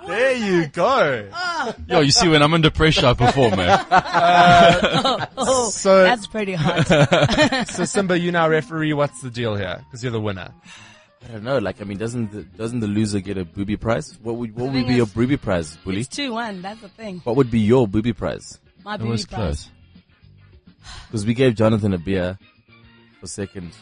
There 0.08 0.34
you 0.36 0.66
go. 0.66 1.28
Oh. 1.32 1.74
Yo, 1.88 2.00
you 2.00 2.10
see, 2.10 2.26
when 2.28 2.42
I'm 2.42 2.52
under 2.52 2.70
pressure, 2.70 3.06
I 3.06 3.14
perform, 3.14 3.56
man. 3.56 3.86
Uh, 3.92 4.80
oh, 5.04 5.26
oh, 5.36 5.70
So- 5.70 6.02
that's 6.02 6.26
pretty 6.26 6.54
hot. 6.54 7.68
So 7.68 7.84
Simba, 7.84 8.18
you 8.18 8.32
now 8.32 8.48
referee. 8.48 8.92
What's 8.92 9.20
the 9.22 9.30
deal 9.30 9.54
here? 9.54 9.78
Because 9.84 10.02
you're 10.02 10.12
the 10.12 10.20
winner. 10.20 10.52
I 11.24 11.28
don't 11.32 11.44
know. 11.44 11.58
Like, 11.58 11.80
I 11.80 11.84
mean, 11.84 11.98
doesn't 11.98 12.32
the, 12.32 12.42
doesn't 12.42 12.80
the 12.80 12.88
loser 12.88 13.20
get 13.20 13.38
a 13.38 13.44
booby 13.44 13.76
prize? 13.76 14.18
What 14.20 14.34
would 14.36 14.56
what 14.56 14.72
would 14.72 14.86
be 14.88 14.94
your 14.94 15.06
is- 15.06 15.12
booby 15.12 15.36
prize, 15.36 15.76
bully? 15.76 16.00
It's 16.00 16.08
2-1, 16.16 16.62
that's 16.62 16.80
the 16.80 16.88
thing. 16.88 17.20
What 17.22 17.36
would 17.36 17.50
be 17.52 17.60
your 17.60 17.86
booby 17.86 18.12
prize? 18.12 18.58
My 18.84 18.96
It 18.96 19.02
beauty 19.02 19.24
prize. 19.24 19.26
close. 19.26 19.70
Because 21.06 21.24
we 21.26 21.34
gave 21.34 21.54
Jonathan 21.54 21.92
a 21.94 21.98
beer 21.98 22.38
for 23.20 23.26
second. 23.26 23.72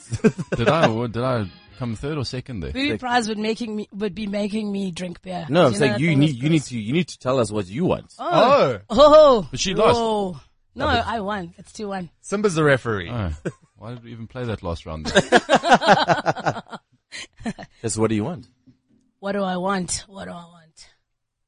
Did 0.56 0.68
I, 0.68 0.88
or 0.88 1.06
did 1.06 1.22
I 1.22 1.48
come 1.78 1.94
third 1.94 2.18
or 2.18 2.24
second 2.24 2.60
there? 2.60 2.72
Booby 2.72 2.98
prize 2.98 3.28
would 3.28 3.38
making 3.38 3.76
me 3.76 3.88
would 3.92 4.12
be 4.14 4.26
making 4.26 4.72
me 4.72 4.90
drink 4.90 5.22
beer. 5.22 5.46
No, 5.48 5.66
I'm 5.66 5.72
know 5.72 5.78
saying 5.78 5.92
that 5.92 6.00
you 6.00 6.08
thing 6.08 6.18
need 6.18 6.26
with 6.34 6.42
you 6.42 6.48
need 6.50 6.58
Chris? 6.62 6.68
to 6.70 6.78
you 6.80 6.92
need 6.92 7.08
to 7.08 7.18
tell 7.18 7.38
us 7.38 7.52
what 7.52 7.66
you 7.68 7.84
want. 7.84 8.12
Oh, 8.18 8.78
Oh, 8.90 8.96
oh. 8.98 9.48
But 9.50 9.60
she 9.60 9.74
lost. 9.74 9.96
Whoa. 9.98 10.40
No, 10.74 10.86
I 10.86 11.20
won. 11.20 11.54
It's 11.58 11.72
two 11.72 11.88
one. 11.88 12.10
Simba's 12.22 12.54
the 12.56 12.64
referee. 12.64 13.08
Oh, 13.10 13.30
why 13.76 13.90
did 13.94 14.02
we 14.02 14.10
even 14.12 14.26
play 14.26 14.44
that 14.44 14.62
last 14.62 14.84
round? 14.86 15.12
Yes, 17.82 17.96
what 17.96 18.08
do 18.08 18.14
you 18.14 18.24
want? 18.24 18.46
What 19.20 19.32
do 19.32 19.42
I 19.42 19.56
want? 19.56 20.04
What 20.06 20.26
do 20.26 20.30
I 20.32 20.34
want? 20.44 20.88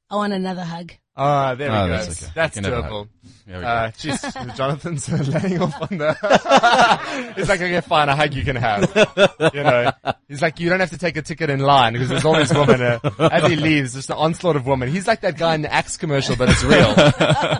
I 0.09 0.15
want 0.15 0.33
another 0.33 0.63
hug. 0.63 0.91
Ah, 1.15 1.53
there 1.53 1.69
we 1.69 1.77
Oh, 1.77 1.85
go. 1.87 1.91
that's 1.91 2.23
okay. 2.23 2.31
That's 2.33 2.55
You 2.57 2.63
can 2.63 2.73
have 2.73 2.85
a 2.85 2.87
doable. 2.87 3.07
There 3.45 3.57
we 3.57 3.61
go. 3.61 3.67
Uh, 3.67 3.91
jeez, 3.91 4.55
Jonathan's 4.57 5.09
laying 5.43 5.61
off 5.61 5.79
on 5.79 5.97
the. 5.99 7.33
he's 7.35 7.47
like, 7.47 7.61
okay, 7.61 7.81
fine, 7.81 8.09
a 8.09 8.15
hug 8.15 8.33
you 8.33 8.43
can 8.43 8.55
have. 8.55 8.89
You 9.53 9.63
know, 9.63 9.91
he's 10.27 10.41
like, 10.41 10.59
you 10.59 10.69
don't 10.69 10.79
have 10.79 10.89
to 10.89 10.97
take 10.97 11.15
a 11.17 11.21
ticket 11.21 11.51
in 11.51 11.59
line 11.59 11.93
because 11.93 12.09
there's 12.09 12.25
all 12.25 12.35
these 12.35 12.51
women. 12.51 12.81
Uh, 12.81 12.99
as 13.31 13.47
he 13.47 13.55
leaves, 13.55 13.93
there's 13.93 14.09
an 14.09 14.15
onslaught 14.15 14.55
of 14.55 14.65
women. 14.65 14.89
He's 14.89 15.05
like 15.05 15.21
that 15.21 15.37
guy 15.37 15.53
in 15.53 15.61
the 15.61 15.71
Axe 15.71 15.97
commercial, 15.97 16.35
but 16.35 16.49
it's 16.49 16.63
real. 16.63 16.87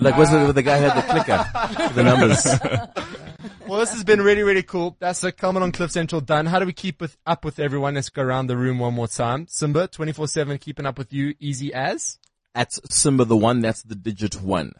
Like, 0.02 0.18
what's 0.18 0.32
the, 0.32 0.52
the 0.52 0.63
guy 0.63 0.80
who 0.80 0.86
had 0.89 0.98
the 0.98 1.12
clicker? 1.13 1.94
The 1.94 2.04
numbers. 2.04 2.48
Well, 3.68 3.80
this 3.80 3.92
has 3.94 4.04
been 4.04 4.22
really, 4.22 4.42
really 4.44 4.63
cool. 4.63 4.98
That's 5.00 5.24
a 5.24 5.32
comment 5.32 5.63
on 5.63 5.72
Cliff 5.72 5.92
Central 5.92 6.22
done. 6.22 6.46
How 6.48 6.60
do 6.60 6.66
we 6.66 6.74
keep 6.74 7.00
with, 7.02 7.18
up 7.26 7.46
with 7.46 7.60
everyone? 7.60 7.94
Let's 7.96 8.10
go 8.10 8.22
around 8.24 8.48
the 8.48 8.58
room 8.58 8.80
one 8.80 8.94
more 8.94 9.08
time. 9.08 9.48
Simba, 9.48 9.88
24-7, 9.88 10.60
keeping 10.60 10.86
up 10.86 10.98
with 10.98 11.13
you, 11.13 11.34
easy 11.39 11.74
as. 11.74 12.18
At 12.56 12.74
Simba 12.92 13.26
the 13.26 13.36
one, 13.38 13.62
that's 13.62 13.82
the 13.84 13.96
digit 13.96 14.42
one. 14.42 14.74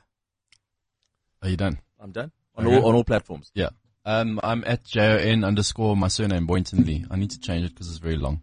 Are 1.42 1.50
you 1.50 1.58
done? 1.58 1.80
I'm 2.00 2.12
done. 2.12 2.32
On 2.56 2.68
Okay. 2.68 2.78
all 2.78 2.88
on 2.90 2.96
all 2.96 3.04
platforms. 3.04 3.52
Yeah. 3.56 3.70
Um, 4.06 4.40
I'm 4.44 4.64
at 4.68 4.84
J-O-N 4.84 5.44
underscore 5.44 5.96
my 5.98 6.08
surname, 6.10 6.46
Boynton 6.46 6.84
Lee. 6.86 7.06
I 7.10 7.16
need 7.16 7.32
to 7.32 7.40
change 7.40 7.66
it 7.66 7.74
because 7.74 7.88
it's 7.90 7.98
very 8.00 8.18
long. 8.18 8.42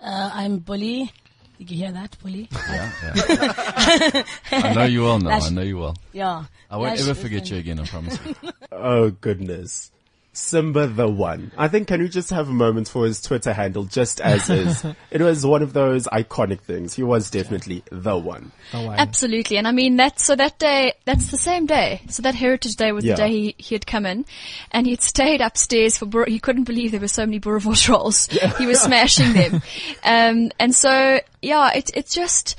Uh, 0.00 0.30
I'm 0.32 0.58
Bully. 0.58 1.10
Did 1.58 1.70
you 1.70 1.76
hear 1.78 1.92
that, 1.92 2.16
Bully? 2.22 2.48
Yeah, 2.52 2.92
yeah. 3.16 4.22
I 4.52 4.72
know 4.74 4.84
you 4.84 5.02
well 5.04 5.18
now. 5.18 5.28
That's- 5.30 5.50
I 5.50 5.54
know 5.54 5.62
you 5.62 5.78
well. 5.78 5.96
Yeah. 6.12 6.44
I 6.70 6.76
won't 6.76 6.96
That's 6.96 7.08
ever 7.08 7.14
forget 7.20 7.44
thing. 7.44 7.52
you 7.54 7.58
again, 7.60 7.80
I 7.80 7.84
promise 7.86 8.18
you. 8.24 8.34
Oh 8.72 9.10
goodness. 9.10 9.92
Simba 10.36 10.86
the 10.88 11.08
one. 11.08 11.52
I 11.56 11.68
think 11.68 11.88
can 11.88 12.00
we 12.02 12.08
just 12.08 12.30
have 12.30 12.48
a 12.48 12.52
moment 12.52 12.88
for 12.88 13.06
his 13.06 13.22
Twitter 13.22 13.52
handle 13.52 13.84
just 13.84 14.20
as 14.20 14.50
is? 14.50 14.84
it 15.10 15.20
was 15.20 15.46
one 15.46 15.62
of 15.62 15.72
those 15.72 16.06
iconic 16.08 16.60
things. 16.60 16.94
He 16.94 17.02
was 17.02 17.30
definitely 17.30 17.84
the 17.90 18.16
one. 18.18 18.52
The 18.72 18.80
one. 18.80 18.98
Absolutely. 18.98 19.56
And 19.58 19.68
I 19.68 19.72
mean, 19.72 19.96
that's, 19.96 20.24
so 20.24 20.34
that 20.36 20.58
day, 20.58 20.94
that's 21.04 21.30
the 21.30 21.36
same 21.38 21.66
day. 21.66 22.02
So 22.08 22.22
that 22.22 22.34
Heritage 22.34 22.76
Day 22.76 22.92
was 22.92 23.04
Yeah. 23.04 23.14
the 23.14 23.22
day 23.22 23.28
he, 23.30 23.54
he 23.58 23.74
had 23.74 23.86
come 23.86 24.06
in 24.06 24.24
and 24.72 24.86
he'd 24.86 25.02
stayed 25.02 25.40
upstairs 25.40 25.96
for, 25.98 26.06
Bur- 26.06 26.26
he 26.26 26.40
couldn't 26.40 26.64
believe 26.64 26.90
there 26.90 27.00
were 27.00 27.08
so 27.08 27.24
many 27.24 27.38
boerewors 27.40 27.88
rolls. 27.88 28.26
He 28.58 28.66
was 28.66 28.80
smashing 28.80 29.32
them. 29.32 29.62
Um, 30.04 30.50
and 30.58 30.74
so, 30.74 31.20
yeah, 31.42 31.70
it's, 31.74 31.90
it's 31.94 32.12
just, 32.14 32.56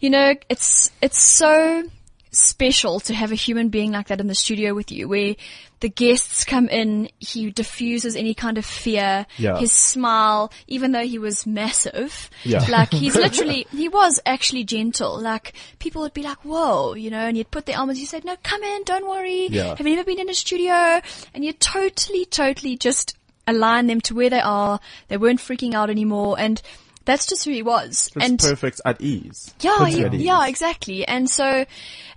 you 0.00 0.10
know, 0.10 0.34
it's, 0.48 0.90
it's 1.02 1.18
so 1.18 1.82
special 2.30 3.00
to 3.00 3.14
have 3.14 3.32
a 3.32 3.34
human 3.34 3.68
being 3.68 3.92
like 3.92 4.08
that 4.08 4.20
in 4.20 4.26
the 4.26 4.34
studio 4.34 4.74
with 4.74 4.90
you 4.92 5.08
where 5.08 5.34
the 5.80 5.88
guests 5.88 6.44
come 6.44 6.68
in, 6.68 7.08
he 7.20 7.50
diffuses 7.50 8.16
any 8.16 8.34
kind 8.34 8.58
of 8.58 8.64
fear, 8.64 9.26
Yeah. 9.36 9.58
his 9.58 9.70
smile, 9.72 10.52
even 10.66 10.90
though 10.92 11.06
he 11.06 11.18
was 11.18 11.46
massive. 11.46 12.28
Yeah. 12.44 12.64
Like 12.68 12.92
he's 12.92 13.14
literally, 13.24 13.66
he 13.70 13.88
was 13.88 14.20
actually 14.26 14.64
gentle. 14.64 15.20
Like 15.20 15.52
people 15.78 16.02
would 16.02 16.14
be 16.14 16.22
like, 16.22 16.38
whoa, 16.44 16.94
you 16.94 17.10
know, 17.10 17.20
and 17.26 17.36
you'd 17.36 17.50
put 17.50 17.66
their 17.66 17.78
arms, 17.78 18.00
you 18.00 18.06
said, 18.06 18.24
no, 18.24 18.36
come 18.42 18.62
in, 18.62 18.82
don't 18.84 19.08
worry. 19.08 19.46
Yeah. 19.48 19.76
Have 19.76 19.86
you 19.86 19.94
ever 19.94 20.04
been 20.04 20.18
in 20.20 20.28
a 20.28 20.34
studio? 20.34 21.00
And 21.34 21.44
you 21.44 21.52
totally, 21.52 22.24
totally 22.24 22.76
just 22.76 23.16
align 23.46 23.86
them 23.86 24.00
to 24.02 24.14
where 24.14 24.30
they 24.30 24.40
are. 24.40 24.80
They 25.06 25.16
weren't 25.16 25.40
freaking 25.40 25.74
out 25.74 25.90
anymore. 25.90 26.36
And 26.38 26.60
that's 27.08 27.26
just 27.26 27.42
who 27.46 27.50
he 27.50 27.62
was. 27.62 28.10
Just 28.12 28.16
and 28.16 28.38
perfect 28.38 28.82
at 28.84 29.00
ease. 29.00 29.54
yeah, 29.60 29.86
he- 29.86 30.04
at 30.04 30.12
ease. 30.12 30.20
yeah, 30.20 30.46
exactly. 30.46 31.08
And 31.08 31.28
so, 31.28 31.64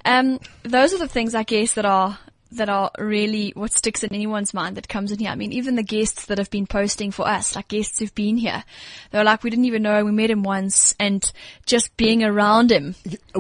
um, 0.04 0.38
those 0.64 0.94
are 0.94 0.98
the 0.98 1.08
things 1.08 1.34
I 1.34 1.44
guess 1.44 1.74
that 1.76 1.86
are 1.86 2.20
that 2.52 2.70
are 2.70 2.92
really 3.00 3.52
what 3.56 3.72
sticks 3.74 4.04
in 4.04 4.14
anyone's 4.14 4.54
mind 4.54 4.78
that 4.78 4.88
comes 4.90 5.12
in 5.12 5.20
here. 5.20 5.30
I 5.30 5.36
mean, 5.36 5.54
even 5.54 5.76
the 5.76 5.84
guests 5.84 6.26
that 6.26 6.38
have 6.38 6.50
been 6.50 6.68
posting 6.68 7.12
for 7.12 7.28
us, 7.28 7.56
like 7.56 7.70
guests 7.70 8.00
who've 8.00 8.14
been 8.14 8.38
here, 8.38 8.64
they're 9.12 9.24
like, 9.24 9.44
we 9.44 9.50
didn't 9.50 9.66
even 9.66 9.84
know 9.84 10.04
we 10.04 10.12
met 10.12 10.30
him 10.30 10.44
once, 10.44 10.94
and 11.00 11.32
just 11.66 11.96
being 11.98 12.24
around 12.24 12.72
him. 12.72 12.96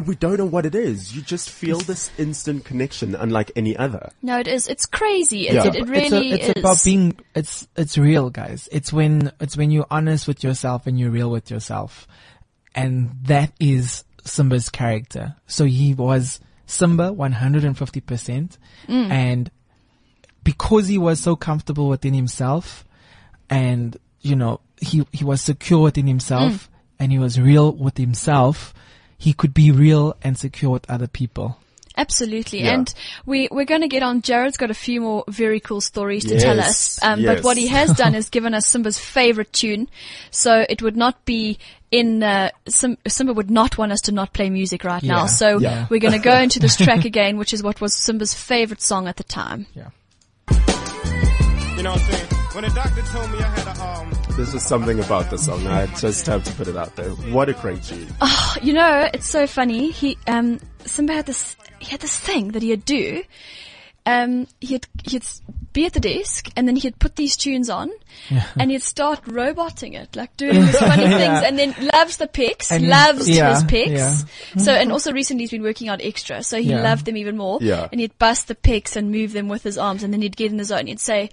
We 0.06 0.15
don't 0.15 0.38
know 0.38 0.45
what 0.45 0.65
it 0.65 0.76
is. 0.76 1.15
You 1.15 1.21
just 1.21 1.50
feel 1.50 1.80
this 1.80 2.10
instant 2.17 2.65
connection 2.65 3.15
unlike 3.15 3.52
any 3.56 3.76
other. 3.76 4.12
No, 4.21 4.39
it 4.39 4.47
is. 4.47 4.67
It's 4.67 4.86
crazy. 4.86 5.47
It, 5.47 5.54
Yeah. 5.56 5.67
it, 5.67 5.76
it 5.76 5.88
really 5.88 6.32
it's, 6.32 6.47
a, 6.47 6.50
it's 6.50 6.58
is. 6.58 6.63
about 6.63 6.84
being 6.84 7.17
it's 7.36 7.67
it's 7.76 7.97
real 7.97 8.30
guys 8.30 8.67
it's 8.71 8.91
when 8.91 9.32
it's 9.39 9.56
when 9.58 9.71
you're 9.71 9.88
honest 9.89 10.28
with 10.28 10.43
yourself 10.43 10.88
and 10.88 11.00
you're 11.00 11.10
real 11.10 11.30
with 11.32 11.50
yourself 11.50 12.08
and 12.76 13.12
that 13.24 13.52
is 13.60 14.04
simba's 14.24 14.69
character 14.69 15.36
so 15.47 15.65
he 15.65 15.93
was 15.93 16.39
simba 16.65 17.10
150% 17.12 18.58
and 18.88 19.52
because 20.43 20.88
he 20.88 20.97
was 20.97 21.19
so 21.19 21.36
comfortable 21.36 21.88
within 21.89 22.13
himself 22.13 22.86
and 23.50 23.97
you 24.21 24.36
know 24.36 24.60
he 24.80 25.06
he 25.12 25.24
was 25.24 25.41
secure 25.41 25.82
within 25.82 26.08
himself 26.08 26.69
and 27.00 27.12
he 27.12 27.19
was 27.19 27.39
real 27.39 27.71
with 27.74 27.97
himself 27.97 28.74
he 29.17 29.34
could 29.34 29.54
be 29.54 29.71
real 29.71 30.15
and 30.24 30.38
secure 30.38 30.71
with 30.71 30.89
other 30.89 31.08
people 31.08 31.58
Absolutely. 31.97 32.63
Yeah. 32.63 32.74
And 32.74 32.93
we, 33.26 33.50
we're 33.52 33.65
going 33.65 33.82
to 33.82 33.88
get 33.88 34.02
on. 34.02 34.21
Jared's 34.21 34.58
got 34.58 34.71
a 34.71 34.74
few 34.76 35.02
more 35.02 35.24
very 35.28 35.60
cool 35.60 35.82
stories 35.82 36.24
to 36.24 36.36
Yes, 36.36 36.43
tell 36.43 36.60
us. 36.60 37.04
Um, 37.04 37.24
But 37.24 37.43
what 37.43 37.58
he 37.58 37.67
has 37.67 37.93
done 37.95 38.15
is 38.21 38.30
given 38.30 38.54
us 38.54 38.65
Simba's 38.65 38.97
favorite 38.97 39.52
tune. 39.52 39.89
So 40.32 40.65
it 40.69 40.82
would 40.82 40.95
not 40.95 41.26
be 41.26 41.60
in, 41.91 42.23
uh, 42.23 42.49
Sim- 42.67 42.97
Simba 43.08 43.34
would 43.34 43.51
not 43.51 43.77
want 43.77 43.91
us 43.91 44.01
to 44.01 44.12
not 44.12 44.34
play 44.34 44.49
music 44.49 44.84
right 44.84 45.04
now. 45.04 45.21
Yeah, 45.21 45.25
So 45.27 45.58
yeah. 45.60 45.88
we're 45.89 45.99
going 45.99 46.13
to 46.13 46.19
go 46.19 46.36
into 46.38 46.60
this 46.60 46.75
track 46.77 47.06
again, 47.12 47.38
which 47.38 47.54
is 47.54 47.62
what 47.62 47.82
was 47.82 47.93
Simba's 47.93 48.34
favorite 48.34 48.82
song 48.82 49.08
at 49.08 49.17
the 49.17 49.23
time. 49.23 49.67
yeah 49.75 49.89
You 51.77 51.84
know 51.84 51.91
what 51.91 52.01
I'm 52.01 52.12
saying? 52.12 52.27
When 52.54 52.63
the 52.65 52.69
doctor 52.71 53.01
told 53.04 53.32
me 53.32 53.38
I 53.39 53.47
had 53.60 53.67
a 53.77 53.82
um 53.82 54.12
This 54.38 54.54
is 54.54 54.63
something 54.63 54.99
about 54.99 55.30
the 55.30 55.38
song. 55.38 55.65
I 55.67 55.86
just 55.95 56.25
have 56.27 56.43
to 56.43 56.51
put 56.54 56.67
it 56.67 56.75
out 56.75 56.95
there. 56.95 57.10
What 57.10 57.47
a 57.49 57.54
great 57.54 57.82
tune. 57.84 58.08
You 58.62 58.73
know, 58.73 59.10
it's 59.13 59.27
so 59.27 59.47
funny. 59.47 59.89
He, 59.91 60.17
um, 60.27 60.60
Simba 60.86 61.13
had 61.13 61.25
this, 61.25 61.56
he 61.80 61.89
had 61.91 62.01
this 62.01 62.17
thing 62.19 62.49
that 62.49 62.62
he'd 62.62 62.84
do 62.86 63.23
um, 64.06 64.48
he'd 64.60 64.88
he'd 65.04 65.24
be 65.74 65.86
at 65.86 65.94
the 65.94 66.00
desk, 66.02 66.50
and 66.58 66.68
then 66.68 66.76
he'd 66.76 67.00
put 67.00 67.16
these 67.16 67.38
tunes 67.38 67.70
on, 67.70 67.90
and 68.60 68.72
he'd 68.72 68.82
start 68.84 69.22
roboting 69.28 69.94
it, 69.94 70.16
like 70.16 70.36
doing 70.36 70.54
these 70.60 70.78
funny 70.78 71.04
things, 71.08 71.40
and 71.44 71.58
then 71.58 71.74
loves 71.94 72.18
the 72.18 72.28
pics, 72.28 72.72
And 72.72 72.88
loves 72.90 73.30
yeah, 73.30 73.54
his 73.54 73.64
pics. 73.64 74.26
yeah. 74.56 74.62
So, 74.62 74.74
and 74.74 74.92
also 74.92 75.14
recently 75.14 75.44
he's 75.44 75.52
been 75.52 75.64
working 75.64 75.88
out 75.88 76.02
extra, 76.04 76.44
so 76.44 76.58
he 76.58 76.70
Yeah. 76.72 76.82
loved 76.82 77.06
them 77.06 77.16
even 77.16 77.38
more. 77.38 77.60
Yeah. 77.62 77.88
And 77.92 78.02
he'd 78.02 78.18
bust 78.20 78.48
the 78.50 78.56
pics 78.56 78.96
and 78.98 79.12
move 79.12 79.32
them 79.32 79.48
with 79.48 79.64
his 79.64 79.78
arms, 79.78 80.04
and 80.04 80.12
then 80.14 80.22
he'd 80.22 80.36
get 80.36 80.52
in 80.52 80.58
the 80.58 80.66
zone. 80.66 80.88
He'd 80.88 81.00
say, 81.00 81.30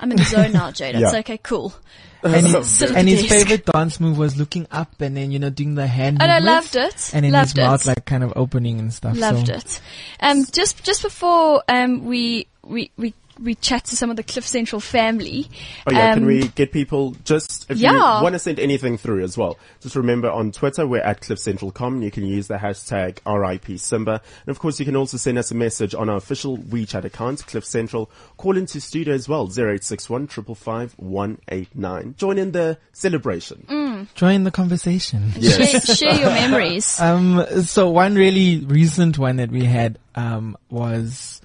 "I'm 0.00 0.10
in 0.10 0.16
the 0.18 0.24
zone 0.24 0.52
now, 0.52 0.70
Jade." 0.70 0.96
Yeah. 0.96 1.10
say, 1.10 1.20
"Okay, 1.20 1.38
cool." 1.38 1.74
And, 2.22 2.46
he- 2.48 2.86
and 2.96 3.08
his 3.08 3.26
favorite 3.26 3.64
dance 3.64 4.00
move 4.00 4.18
was 4.18 4.36
looking 4.36 4.66
up 4.72 5.00
and 5.00 5.16
then, 5.16 5.30
you 5.30 5.38
know, 5.38 5.50
doing 5.50 5.76
the 5.76 5.86
hand 5.86 6.20
And 6.20 6.32
I 6.32 6.40
loved 6.40 6.74
it. 6.74 7.10
And 7.14 7.24
then 7.24 7.30
Loved 7.30 7.56
his 7.56 7.64
mouth 7.64 7.82
it. 7.82 7.86
like 7.86 8.04
kind 8.06 8.24
of 8.24 8.32
opening 8.34 8.80
and 8.80 8.92
stuff. 8.92 9.16
Loved 9.16 9.46
so. 9.46 9.54
it. 9.54 9.80
Um, 10.18 10.44
just 10.50 10.82
just 10.82 11.02
before 11.02 11.62
um, 11.68 12.06
we 12.06 12.48
we 12.64 12.90
we 12.96 13.14
we 13.42 13.54
chat 13.54 13.84
to 13.86 13.96
some 13.96 14.10
of 14.10 14.16
the 14.16 14.22
Cliff 14.22 14.46
Central 14.46 14.80
family. 14.80 15.46
Oh 15.86 15.92
yeah, 15.92 16.10
um, 16.12 16.18
can 16.18 16.26
we 16.26 16.48
get 16.48 16.72
people 16.72 17.16
just 17.24 17.70
if 17.70 17.78
Yeah. 17.78 17.92
you 17.92 18.22
want 18.22 18.34
to 18.34 18.38
send 18.38 18.58
anything 18.58 18.96
through 18.98 19.22
as 19.22 19.36
well? 19.38 19.58
Just 19.80 19.96
remember 19.96 20.30
on 20.30 20.52
Twitter 20.52 20.86
we're 20.86 21.00
at 21.02 21.20
CliffCentral.com. 21.20 22.02
You 22.02 22.10
can 22.10 22.24
use 22.26 22.48
the 22.48 22.56
hashtag 22.56 23.18
RIP 23.26 23.78
Simba, 23.78 24.20
and 24.46 24.50
of 24.50 24.58
course 24.58 24.78
you 24.80 24.84
can 24.86 24.96
also 24.96 25.16
send 25.16 25.38
us 25.38 25.50
a 25.50 25.54
message 25.54 25.94
on 25.94 26.08
our 26.08 26.16
official 26.16 26.58
WeChat 26.58 27.04
account, 27.04 27.46
Cliff 27.46 27.64
Central. 27.64 28.10
Call 28.36 28.56
into 28.56 28.80
studio 28.80 29.14
as 29.14 29.28
well, 29.28 29.46
zero 29.48 29.74
eight 29.74 29.84
six 29.84 30.08
one 30.10 30.26
triple 30.26 30.54
five 30.54 30.92
one 30.96 31.38
eight 31.48 31.68
nine. 31.74 32.14
Join 32.18 32.38
in 32.38 32.52
the 32.52 32.78
celebration. 32.92 34.08
Join 34.14 34.44
the 34.44 34.50
conversation. 34.50 35.32
share, 35.40 35.80
share 35.80 36.14
your 36.14 36.30
memories. 36.30 36.98
Um, 37.08 37.44
so 37.64 37.88
one 37.90 38.14
really 38.16 38.64
recent 38.64 39.18
one 39.18 39.36
that 39.36 39.50
we 39.50 39.64
had, 39.64 39.98
um, 40.14 40.56
was, 40.70 41.40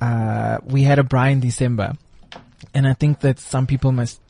uh, 0.00 0.58
we 0.64 0.82
had 0.82 0.98
a 0.98 1.02
braai 1.02 1.32
in 1.32 1.40
December. 1.40 1.94
And 2.74 2.86
I 2.86 2.94
think 2.94 3.20
that 3.20 3.38
some 3.38 3.66
people 3.66 3.92
must, 3.92 4.20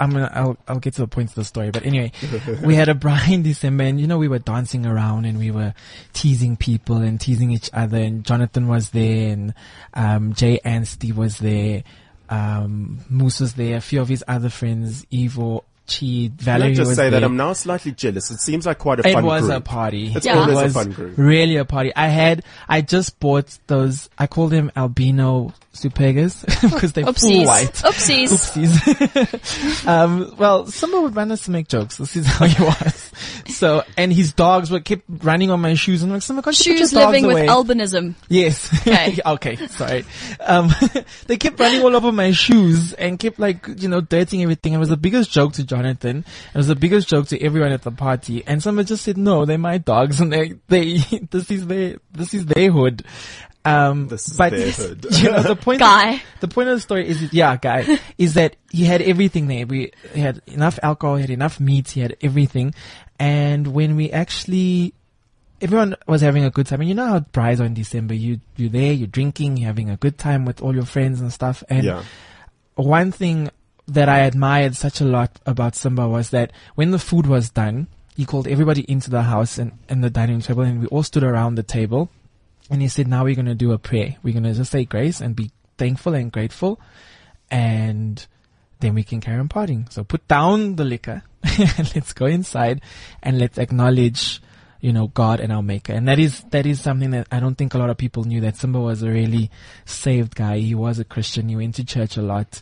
I'm 0.00 0.10
gonna, 0.10 0.30
I'll, 0.32 0.56
I'll 0.68 0.78
get 0.78 0.94
to 0.94 1.02
the 1.02 1.06
point 1.08 1.30
of 1.30 1.34
the 1.34 1.44
story. 1.44 1.70
But 1.70 1.86
anyway, 1.86 2.12
we 2.62 2.74
had 2.74 2.88
a 2.88 2.94
braai 2.94 3.32
in 3.32 3.42
December 3.42 3.84
and 3.84 4.00
you 4.00 4.06
know, 4.06 4.18
we 4.18 4.28
were 4.28 4.38
dancing 4.38 4.86
around 4.86 5.24
and 5.24 5.38
we 5.38 5.50
were 5.50 5.74
teasing 6.12 6.56
people 6.56 6.96
and 6.96 7.20
teasing 7.20 7.50
each 7.50 7.70
other 7.72 7.98
and 7.98 8.24
Jonathan 8.24 8.68
was 8.68 8.90
there 8.90 9.32
and, 9.32 9.54
um, 9.94 10.34
Jay 10.34 10.60
Anstey 10.64 11.12
was 11.12 11.38
there. 11.38 11.82
Um, 12.28 13.00
Moose 13.08 13.40
was 13.40 13.54
there, 13.54 13.76
a 13.76 13.80
few 13.80 14.00
of 14.00 14.08
his 14.08 14.24
other 14.26 14.48
friends, 14.48 15.04
Evo, 15.06 15.62
Chi, 15.86 16.30
Can 16.42 16.62
I 16.62 16.72
just 16.72 16.94
say 16.96 17.10
there. 17.10 17.20
that 17.20 17.24
I'm 17.24 17.36
now 17.36 17.52
slightly 17.52 17.92
jealous. 17.92 18.30
It 18.30 18.40
seems 18.40 18.64
like 18.64 18.78
quite 18.78 19.00
a 19.00 19.08
It 19.08 19.12
fun 19.12 19.24
was 19.26 19.42
group. 19.42 19.54
a 19.54 19.60
party. 19.60 20.12
It's 20.14 20.24
Yeah. 20.24 20.38
always 20.38 20.56
It 20.56 20.60
a 20.60 20.64
was 20.64 20.72
fun 20.72 20.90
group. 20.92 21.12
really 21.18 21.56
a 21.56 21.64
party. 21.66 21.92
I 21.94 22.08
had, 22.08 22.42
I 22.68 22.80
just 22.80 23.20
bought 23.20 23.58
those, 23.66 24.08
I 24.18 24.26
call 24.26 24.48
them 24.48 24.72
albino 24.76 25.52
supergas 25.74 26.44
because 26.74 26.92
they're 26.92 27.04
full 27.12 27.44
white. 27.44 27.72
Oopsies. 27.72 28.30
Oopsies. 28.30 29.86
um, 29.88 30.34
well, 30.38 30.66
someone 30.66 31.02
would 31.02 31.14
want 31.14 31.32
us 31.32 31.42
to 31.42 31.50
make 31.50 31.68
jokes. 31.68 31.98
This 31.98 32.16
is 32.16 32.26
how 32.34 32.46
he 32.46 32.62
was. 32.62 33.10
So, 33.48 33.82
and 33.96 34.12
his 34.12 34.32
dogs 34.32 34.70
were 34.70 34.80
kept 34.80 35.02
running 35.08 35.50
on 35.50 35.60
my 35.60 35.74
shoes. 35.74 36.02
And 36.02 36.12
I'm 36.12 36.18
like, 36.18 36.30
my 36.30 36.40
gosh, 36.40 36.56
Shoes 36.56 36.92
living 36.92 37.26
with 37.26 37.48
albinism. 37.48 38.14
Yes. 38.28 38.72
Okay. 38.86 39.18
okay. 39.24 39.56
Sorry. 39.68 40.04
Um, 40.40 40.70
they 41.26 41.36
kept 41.36 41.58
running 41.58 41.82
all 41.82 41.94
over 41.94 42.12
my 42.12 42.32
shoes 42.32 42.92
and 42.94 43.18
kept 43.18 43.38
like, 43.38 43.66
you 43.76 43.88
know, 43.88 44.00
dirtying 44.00 44.42
everything. 44.42 44.72
It 44.72 44.78
was 44.78 44.88
the 44.88 44.96
biggest 44.96 45.30
joke 45.30 45.54
to 45.54 45.64
Jonathan. 45.64 46.24
It 46.54 46.56
was 46.56 46.68
the 46.68 46.76
biggest 46.76 47.08
joke 47.08 47.28
to 47.28 47.42
everyone 47.42 47.72
at 47.72 47.82
the 47.82 47.90
party. 47.90 48.44
And 48.46 48.62
someone 48.62 48.86
just 48.86 49.04
said, 49.04 49.18
no, 49.18 49.44
they're 49.44 49.58
my 49.58 49.78
dogs 49.78 50.20
and 50.20 50.32
they, 50.32 50.54
they, 50.68 50.98
this 51.30 51.50
is 51.50 51.66
their, 51.66 51.96
this 52.12 52.34
is 52.34 52.46
their 52.46 52.70
hood. 52.70 53.04
Um, 53.64 54.08
This 54.08 54.28
but 54.36 54.50
their 54.50 54.66
you 55.10 55.30
know, 55.30 55.42
the 55.42 55.56
point, 55.56 55.80
Guy. 55.80 56.22
the 56.40 56.48
point 56.48 56.68
of 56.68 56.76
the 56.76 56.80
story 56.80 57.08
is, 57.08 57.32
yeah, 57.32 57.56
guy, 57.56 57.98
is 58.18 58.34
that 58.34 58.56
he 58.70 58.84
had 58.84 59.00
everything 59.00 59.46
there. 59.46 59.66
We 59.66 59.92
he 60.12 60.20
had 60.20 60.42
enough 60.46 60.78
alcohol, 60.82 61.16
he 61.16 61.22
had 61.22 61.30
enough 61.30 61.58
meat, 61.60 61.90
he 61.90 62.00
had 62.00 62.16
everything. 62.20 62.74
And 63.18 63.68
when 63.68 63.96
we 63.96 64.10
actually 64.10 64.92
everyone 65.62 65.96
was 66.06 66.20
having 66.20 66.44
a 66.44 66.50
good 66.50 66.66
time. 66.66 66.80
And 66.80 66.88
you 66.88 66.94
know 66.94 67.06
how 67.06 67.20
braais 67.20 67.58
are 67.60 67.64
in 67.64 67.72
December. 67.74 68.12
You 68.12 68.40
you're 68.56 68.68
there, 68.68 68.92
you're 68.92 69.06
drinking, 69.06 69.56
you're 69.56 69.66
having 69.68 69.88
a 69.88 69.96
good 69.96 70.18
time 70.18 70.44
with 70.44 70.60
all 70.60 70.74
your 70.74 70.84
friends 70.84 71.20
and 71.22 71.32
stuff. 71.32 71.62
And 71.70 71.84
Yeah. 71.84 72.02
one 72.74 73.12
thing 73.12 73.48
that 73.88 74.08
I 74.08 74.20
admired 74.20 74.76
such 74.76 75.00
a 75.00 75.04
lot 75.04 75.30
about 75.46 75.74
Simba 75.74 76.08
was 76.08 76.30
that 76.30 76.52
when 76.74 76.90
the 76.90 76.98
food 76.98 77.26
was 77.26 77.50
done, 77.50 77.86
he 78.16 78.24
called 78.26 78.46
everybody 78.46 78.82
into 78.88 79.10
the 79.10 79.22
house 79.22 79.58
and, 79.58 79.72
and 79.88 80.02
the 80.04 80.10
dining 80.10 80.40
table 80.40 80.62
and 80.62 80.80
we 80.80 80.86
all 80.88 81.02
stood 81.02 81.24
around 81.24 81.54
the 81.56 81.62
table 81.62 82.10
and 82.70 82.80
he 82.80 82.88
said, 82.88 83.08
now 83.08 83.24
we're 83.24 83.34
going 83.34 83.46
to 83.46 83.54
do 83.54 83.72
a 83.72 83.78
prayer. 83.78 84.16
We're 84.22 84.32
going 84.32 84.44
to 84.44 84.54
just 84.54 84.72
say 84.72 84.84
grace 84.84 85.20
and 85.20 85.36
be 85.36 85.50
thankful 85.76 86.14
and 86.14 86.32
grateful 86.32 86.80
and 87.50 88.26
then 88.80 88.94
we 88.94 89.02
can 89.02 89.20
carry 89.20 89.38
on 89.38 89.48
partying. 89.48 89.92
So 89.92 90.04
put 90.04 90.26
down 90.28 90.76
the 90.76 90.84
liquor 90.84 91.22
let's 91.94 92.12
go 92.12 92.26
inside 92.26 92.80
and 93.22 93.38
let's 93.38 93.58
acknowledge, 93.58 94.40
you 94.80 94.92
know, 94.92 95.08
God 95.08 95.40
and 95.40 95.52
our 95.52 95.62
maker. 95.62 95.92
And 95.92 96.08
that 96.08 96.18
is, 96.18 96.42
that 96.50 96.66
is 96.66 96.80
something 96.80 97.10
that 97.10 97.26
I 97.30 97.40
don't 97.40 97.56
think 97.56 97.74
a 97.74 97.78
lot 97.78 97.90
of 97.90 97.96
people 97.96 98.24
knew 98.24 98.40
that 98.42 98.56
Simba 98.56 98.80
was 98.80 99.02
a 99.02 99.10
really 99.10 99.50
saved 99.84 100.34
guy. 100.34 100.58
He 100.58 100.74
was 100.74 100.98
a 100.98 101.04
Christian. 101.04 101.48
He 101.48 101.56
went 101.56 101.74
to 101.76 101.84
church 101.84 102.16
a 102.16 102.22
lot. 102.22 102.60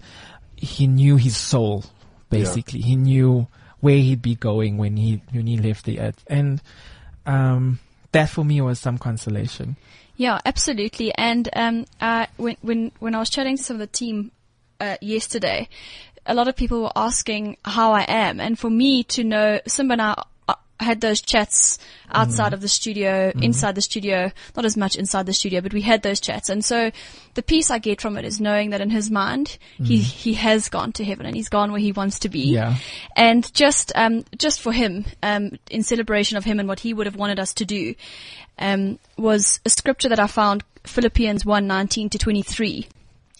He 0.57 0.87
knew 0.87 1.17
his 1.17 1.37
soul, 1.37 1.85
basically. 2.31 2.81
He 2.81 2.97
knew 2.97 3.47
where 3.81 3.97
he'd 3.97 4.23
be 4.23 4.35
going 4.35 4.79
when 4.79 4.97
he, 4.97 5.23
when 5.33 5.47
he 5.47 5.57
left 5.57 5.85
the 5.85 6.01
earth. 6.01 6.23
And, 6.27 6.61
um, 7.27 7.81
that 8.13 8.29
for 8.31 8.45
me 8.45 8.61
was 8.61 8.79
some 8.79 8.99
consolation. 8.99 9.77
Yeah, 10.17 10.41
absolutely. 10.45 11.13
And 11.15 11.49
um, 11.55 11.87
uh, 12.01 12.27
when 12.37 12.57
when 12.61 12.93
when 13.01 13.15
I 13.15 13.19
was 13.19 13.31
chatting 13.31 13.57
to 13.57 13.63
some 13.63 13.77
of 13.77 13.81
the 13.81 13.87
team 13.87 14.31
uh, 14.81 14.97
yesterday, 15.01 15.69
a 16.27 16.35
lot 16.35 16.49
of 16.49 16.57
people 16.57 16.83
were 16.83 16.93
asking 16.95 17.57
how 17.65 17.93
I 17.93 18.03
am, 18.03 18.41
and 18.41 18.59
for 18.59 18.71
me 18.71 19.03
to 19.05 19.25
know, 19.25 19.61
Simba 19.67 19.93
and 19.93 20.03
I 20.03 20.23
uh, 20.83 20.85
had 20.85 21.01
those 21.01 21.21
chats 21.21 21.79
outside 22.11 22.53
of 22.53 22.61
the 22.61 22.69
studio, 22.69 23.33
inside 23.41 23.75
the 23.75 23.81
studio, 23.81 24.31
not 24.55 24.65
as 24.65 24.77
much 24.77 24.97
inside 24.97 25.27
the 25.27 25.33
studio, 25.33 25.61
but 25.61 25.73
we 25.73 25.81
had 25.81 26.03
those 26.03 26.21
chats. 26.21 26.49
And 26.49 26.65
so 26.65 26.91
the 27.35 27.43
peace 27.43 27.71
I 27.71 27.79
get 27.79 28.01
from 28.01 28.17
it 28.17 28.25
is 28.25 28.41
knowing 28.41 28.71
that 28.71 28.81
in 28.81 28.91
his 28.91 29.11
mind, 29.11 29.59
he, 29.83 29.99
he 29.99 30.35
has 30.35 30.69
gone 30.69 30.93
to 30.93 31.05
heaven 31.05 31.25
and 31.27 31.35
he's 31.35 31.49
gone 31.49 31.73
where 31.73 31.81
he 31.81 31.93
wants 31.93 32.19
to 32.21 32.29
be. 32.29 32.53
Yeah. 32.53 32.77
And 33.17 33.53
just, 33.55 33.93
um, 33.95 34.25
just 34.37 34.61
for 34.61 34.73
him, 34.73 35.07
um, 35.23 35.59
in 35.71 35.83
celebration 35.83 36.37
of 36.37 36.45
him 36.45 36.61
and 36.61 36.69
what 36.69 36.81
he 36.81 36.93
would 36.93 37.07
have 37.07 37.17
wanted 37.17 37.39
us 37.39 37.55
to 37.55 37.65
do, 37.65 37.95
um, 38.59 38.99
was 39.17 39.61
a 39.65 39.71
scripture 39.71 40.09
that 40.11 40.21
I 40.21 40.27
found, 40.27 40.65
Philippians 40.85 41.47
1, 41.47 41.67
19 41.67 42.11
to 42.11 42.19
23. 42.19 42.89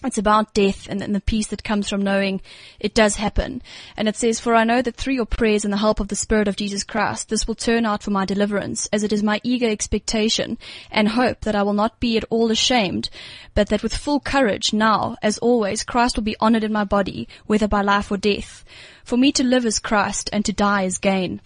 It's 0.03 0.17
about 0.17 0.53
death 0.53 0.87
and, 0.89 1.01
and 1.01 1.15
the 1.15 1.21
peace 1.21 1.47
that 1.47 1.63
comes 1.63 1.89
from 1.89 2.01
knowing 2.01 2.41
it 2.79 2.93
does 2.93 3.15
happen. 3.15 3.61
And 3.95 4.07
it 4.07 4.17
says, 4.17 4.39
For 4.39 4.53
I 4.53 4.65
know 4.65 4.81
that 4.81 4.95
through 4.95 5.13
your 5.13 5.25
prayers 5.25 5.63
and 5.63 5.71
the 5.71 5.77
help 5.77 5.99
of 5.99 6.09
the 6.09 6.15
Spirit 6.15 6.47
of 6.47 6.57
Jesus 6.57 6.83
Christ, 6.83 7.29
this 7.29 7.47
will 7.47 7.55
turn 7.55 7.85
out 7.85 8.03
for 8.03 8.11
my 8.11 8.25
deliverance, 8.25 8.87
as 8.91 9.03
it 9.03 9.13
is 9.13 9.23
my 9.23 9.39
eager 9.43 9.69
expectation 9.69 10.57
and 10.91 11.09
hope 11.09 11.41
that 11.41 11.55
I 11.55 11.63
will 11.63 11.73
not 11.73 11.99
be 11.99 12.17
at 12.17 12.25
all 12.29 12.51
ashamed, 12.51 13.09
but 13.55 13.69
that 13.69 13.83
with 13.83 13.95
full 13.95 14.19
courage 14.19 14.73
now, 14.73 15.15
as 15.21 15.37
always, 15.37 15.83
Christ 15.83 16.17
will 16.17 16.23
be 16.23 16.37
honored 16.39 16.63
in 16.63 16.73
my 16.73 16.83
body, 16.83 17.27
whether 17.45 17.67
by 17.67 17.81
life 17.81 18.11
or 18.11 18.17
death. 18.17 18.65
For 19.03 19.17
me 19.17 19.31
to 19.33 19.43
live 19.43 19.65
is 19.65 19.79
Christ 19.79 20.29
and 20.33 20.43
to 20.45 20.53
die 20.53 20.83
is 20.83 20.97
gain. 20.97 21.41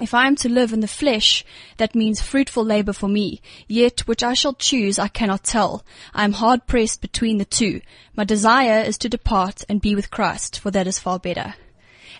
If 0.00 0.12
I 0.12 0.26
am 0.26 0.36
to 0.36 0.48
live 0.48 0.72
in 0.72 0.80
the 0.80 0.88
flesh, 0.88 1.44
that 1.78 1.94
means 1.94 2.20
fruitful 2.20 2.64
labor 2.64 2.92
for 2.92 3.08
me. 3.08 3.40
Yet 3.66 4.00
which 4.00 4.22
I 4.22 4.34
shall 4.34 4.52
choose 4.52 4.98
I 4.98 5.08
cannot 5.08 5.42
tell. 5.42 5.84
I 6.12 6.24
am 6.24 6.32
hard 6.32 6.66
pressed 6.66 7.00
between 7.00 7.38
the 7.38 7.46
two. 7.46 7.80
My 8.14 8.24
desire 8.24 8.82
is 8.82 8.98
to 8.98 9.08
depart 9.08 9.64
and 9.68 9.80
be 9.80 9.94
with 9.94 10.10
Christ, 10.10 10.60
for 10.60 10.70
that 10.70 10.86
is 10.86 10.98
far 10.98 11.18
better. 11.18 11.54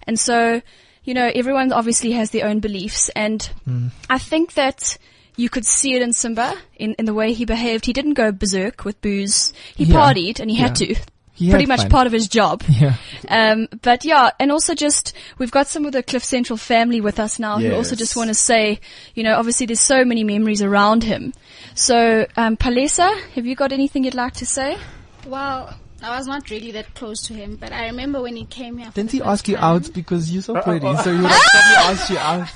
And 0.04 0.18
so, 0.18 0.62
you 1.04 1.12
know, 1.12 1.30
everyone 1.34 1.72
obviously 1.72 2.12
has 2.12 2.30
their 2.30 2.46
own 2.46 2.60
beliefs 2.60 3.10
and 3.14 3.42
hmm. 3.64 3.88
I 4.08 4.18
think 4.18 4.54
that 4.54 4.96
you 5.36 5.50
could 5.50 5.66
see 5.66 5.94
it 5.94 6.00
in 6.00 6.14
Simba, 6.14 6.56
in, 6.76 6.94
in 6.94 7.04
the 7.04 7.12
way 7.12 7.34
he 7.34 7.44
behaved. 7.44 7.84
He 7.84 7.92
didn't 7.92 8.14
go 8.14 8.32
berserk 8.32 8.86
with 8.86 9.00
booze. 9.02 9.52
He 9.74 9.84
Yeah. 9.84 9.96
partied 9.96 10.40
and 10.40 10.50
he 10.50 10.56
had 10.56 10.80
Yeah. 10.80 10.94
to. 10.94 11.00
He 11.37 11.51
Pretty 11.51 11.66
much 11.66 11.83
fun. 11.83 11.90
part 11.90 12.07
of 12.07 12.12
his 12.12 12.29
job. 12.29 12.62
Yeah. 12.77 12.96
Um, 13.29 13.68
but 13.83 14.05
yeah, 14.05 14.31
and 14.38 14.53
also 14.53 14.75
just, 14.75 15.14
we've 15.38 15.51
got 15.51 15.66
some 15.66 15.87
of 15.87 15.92
the 15.92 16.03
Cliff 16.03 16.22
Central 16.25 16.57
family 16.57 17.01
with 17.01 17.18
us 17.18 17.38
now 17.38 17.59
who 17.59 17.75
also 17.75 17.94
just 17.96 18.16
want 18.16 18.29
to 18.29 18.35
say, 18.35 18.81
you 19.14 19.22
know, 19.22 19.37
obviously 19.37 19.66
there's 19.66 19.81
so 19.81 20.05
many 20.05 20.25
memories 20.25 20.62
around 20.62 21.03
him. 21.05 21.33
So, 21.75 22.27
um, 22.37 22.57
Palesa, 22.57 23.18
have 23.35 23.46
you 23.46 23.55
got 23.55 23.72
anything 23.72 24.05
you'd 24.05 24.14
like 24.14 24.35
to 24.35 24.46
say? 24.46 24.77
Well, 25.27 25.75
I 26.07 26.16
was 26.16 26.27
not 26.29 26.49
really 26.51 26.71
that 26.73 26.95
close 26.95 27.23
to 27.27 27.35
him, 27.35 27.57
but 27.57 27.73
I 27.73 27.87
remember 27.87 28.23
when 28.23 28.37
he 28.37 28.45
came 28.45 28.79
here. 28.79 28.90
Didn't 28.95 29.11
he 29.11 29.19
first 29.19 29.29
ask 29.29 29.49
you 29.49 29.57
time- 29.57 29.64
out 29.77 29.92
because 29.92 30.31
you're 30.33 30.42
so 30.42 30.55
pretty? 30.61 30.87
So 30.99 31.12
he 31.14 31.21
would 31.21 31.31
have 31.31 31.42
probably 31.51 31.77
asked 31.77 32.11
you 32.11 32.19
out. 32.19 32.49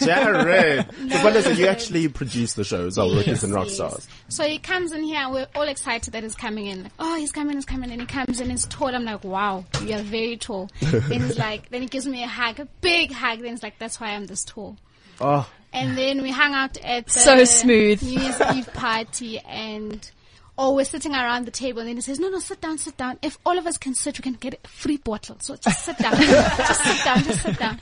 Jared. 0.00 0.88
The 1.08 1.20
one 1.20 1.36
is 1.36 1.44
that 1.44 1.56
you 1.56 1.66
actually 1.66 2.08
produce 2.08 2.54
the 2.54 2.64
shows, 2.64 2.98
our 2.98 3.06
Rookies 3.08 3.26
Yes, 3.26 3.42
and 3.44 3.54
Rock 3.54 3.66
yes. 3.66 3.74
Stars. 3.76 4.08
So 4.28 4.44
he 4.44 4.58
comes 4.58 4.92
in 4.92 5.02
here, 5.04 5.20
and 5.20 5.32
we're 5.32 5.46
all 5.54 5.68
excited 5.68 6.12
that 6.12 6.22
he's 6.22 6.34
coming 6.34 6.66
in. 6.66 6.82
Like, 6.84 6.92
oh, 6.98 7.16
he's 7.16 7.32
coming, 7.32 7.54
he's 7.56 7.64
coming, 7.64 7.90
and 7.90 8.00
he 8.00 8.06
comes 8.06 8.40
in, 8.40 8.50
he's 8.50 8.66
tall. 8.66 8.94
I'm 8.94 9.04
like, 9.04 9.22
wow, 9.24 9.64
you 9.84 9.94
are 9.94 10.02
very 10.02 10.36
tall. 10.36 10.68
then 10.80 11.20
he's 11.22 11.38
like, 11.38 11.70
then 11.70 11.82
he 11.82 11.88
gives 11.88 12.06
me 12.06 12.22
a 12.24 12.28
hug, 12.28 12.58
a 12.60 12.66
big 12.80 13.12
hug. 13.12 13.40
Then 13.40 13.50
he's 13.50 13.62
like, 13.62 13.78
that's 13.78 14.00
why 14.00 14.08
I'm 14.10 14.26
this 14.26 14.44
tall. 14.44 14.76
Oh, 15.20 15.48
And 15.72 15.96
then 15.96 16.20
we 16.22 16.30
hung 16.32 16.52
out 16.54 16.76
at 16.78 17.06
the 17.06 17.12
So 17.12 17.44
smooth. 17.44 18.02
New 18.02 18.18
Year's 18.20 18.40
Eve 18.54 18.72
party, 18.74 19.38
and 19.38 20.10
or 20.58 20.74
we're 20.74 20.84
sitting 20.84 21.12
around 21.12 21.46
the 21.46 21.50
table 21.50 21.80
and 21.80 21.90
he 21.90 22.00
says, 22.00 22.18
no, 22.20 22.28
no, 22.28 22.38
sit 22.38 22.60
down, 22.60 22.76
sit 22.78 22.96
down. 22.96 23.18
If 23.22 23.38
all 23.46 23.58
of 23.58 23.66
us 23.66 23.78
can 23.78 23.94
sit, 23.94 24.18
we 24.18 24.22
can 24.22 24.34
get 24.34 24.60
a 24.64 24.68
free 24.68 24.98
bottle. 24.98 25.36
So 25.40 25.56
just 25.56 25.84
sit 25.84 25.98
down, 25.98 26.14
just 26.20 26.84
sit 26.84 27.04
down, 27.04 27.22
just 27.24 27.42
sit 27.42 27.58
down. 27.58 27.80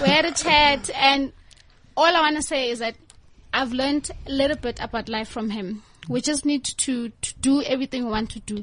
We 0.00 0.08
had 0.08 0.24
a 0.24 0.32
chat 0.32 0.90
and 0.94 1.32
all 1.96 2.06
I 2.06 2.20
want 2.20 2.36
to 2.36 2.42
say 2.42 2.70
is 2.70 2.78
that 2.78 2.94
I've 3.52 3.72
learned 3.72 4.10
a 4.26 4.30
little 4.30 4.56
bit 4.56 4.80
about 4.80 5.08
life 5.08 5.28
from 5.28 5.50
him. 5.50 5.82
We 6.08 6.20
just 6.22 6.46
need 6.46 6.64
to, 6.64 7.10
to 7.10 7.34
do 7.40 7.62
everything 7.62 8.04
we 8.04 8.10
want 8.10 8.30
to 8.30 8.40
do. 8.40 8.62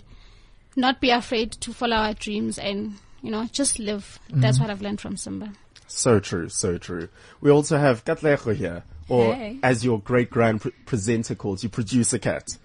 Not 0.76 1.00
be 1.00 1.12
afraid 1.12 1.52
to 1.54 1.74
follow 1.74 1.96
our 1.98 2.14
dreams 2.16 2.58
and, 2.58 2.96
you 3.22 3.30
know, 3.32 3.46
just 3.52 3.78
live. 3.80 4.20
That's 4.30 4.58
Mhm. 4.58 4.62
what 4.62 4.70
I've 4.72 4.82
learned 4.82 5.00
from 5.02 5.18
Simba. 5.18 5.52
So 5.88 6.20
true, 6.20 6.50
so 6.50 6.78
true. 6.80 7.10
We 7.42 7.52
also 7.52 7.78
have 7.78 8.04
Katlego 8.04 8.56
here, 8.56 8.84
or 9.08 9.36
Hey. 9.36 9.60
as 9.62 9.86
your 9.86 10.00
great 10.00 10.30
grand 10.32 10.62
pre- 10.62 10.72
presenter 10.86 11.36
calls 11.36 11.62
you, 11.64 11.70
producer 11.70 12.18
cat. 12.18 12.58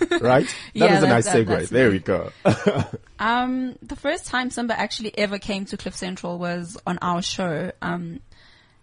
right? 0.20 0.46
That 0.46 0.54
Yeah, 0.74 0.96
is 0.98 1.02
a 1.02 1.06
nice 1.08 1.24
that- 1.26 1.46
segue. 1.46 1.68
there 1.68 1.90
we 1.90 1.98
go. 1.98 2.32
Um, 3.18 3.76
the 3.80 3.96
first 3.96 4.26
time 4.26 4.50
Simba 4.50 4.78
actually 4.78 5.16
ever 5.16 5.38
came 5.38 5.64
to 5.66 5.78
Cliff 5.78 5.96
Central 5.96 6.36
was 6.38 6.76
on 6.86 6.98
our 7.00 7.22
show. 7.22 7.72
Um, 7.80 8.20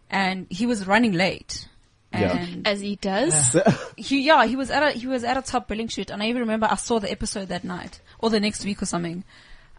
and 0.09 0.47
he 0.49 0.65
was 0.65 0.87
running 0.87 1.11
late. 1.13 1.67
Yeah. 2.11 2.43
As 2.65 2.79
he 2.79 2.95
does. 2.95 3.55
he, 3.95 4.21
yeah, 4.21 4.45
he 4.47 4.55
was 4.55 4.71
at 4.71 4.81
a, 4.81 4.89
he 4.97 5.05
was 5.05 5.23
at 5.23 5.37
a 5.37 5.43
Top 5.43 5.67
Billing 5.67 5.87
shoot. 5.87 6.09
And 6.09 6.21
I 6.23 6.29
even 6.29 6.41
remember 6.41 6.67
I 6.67 6.77
saw 6.77 6.99
the 6.99 7.11
episode 7.11 7.49
that 7.49 7.63
night 7.63 8.01
or 8.17 8.31
the 8.31 8.39
next 8.39 8.65
week 8.65 8.81
or 8.81 8.87
something. 8.87 9.23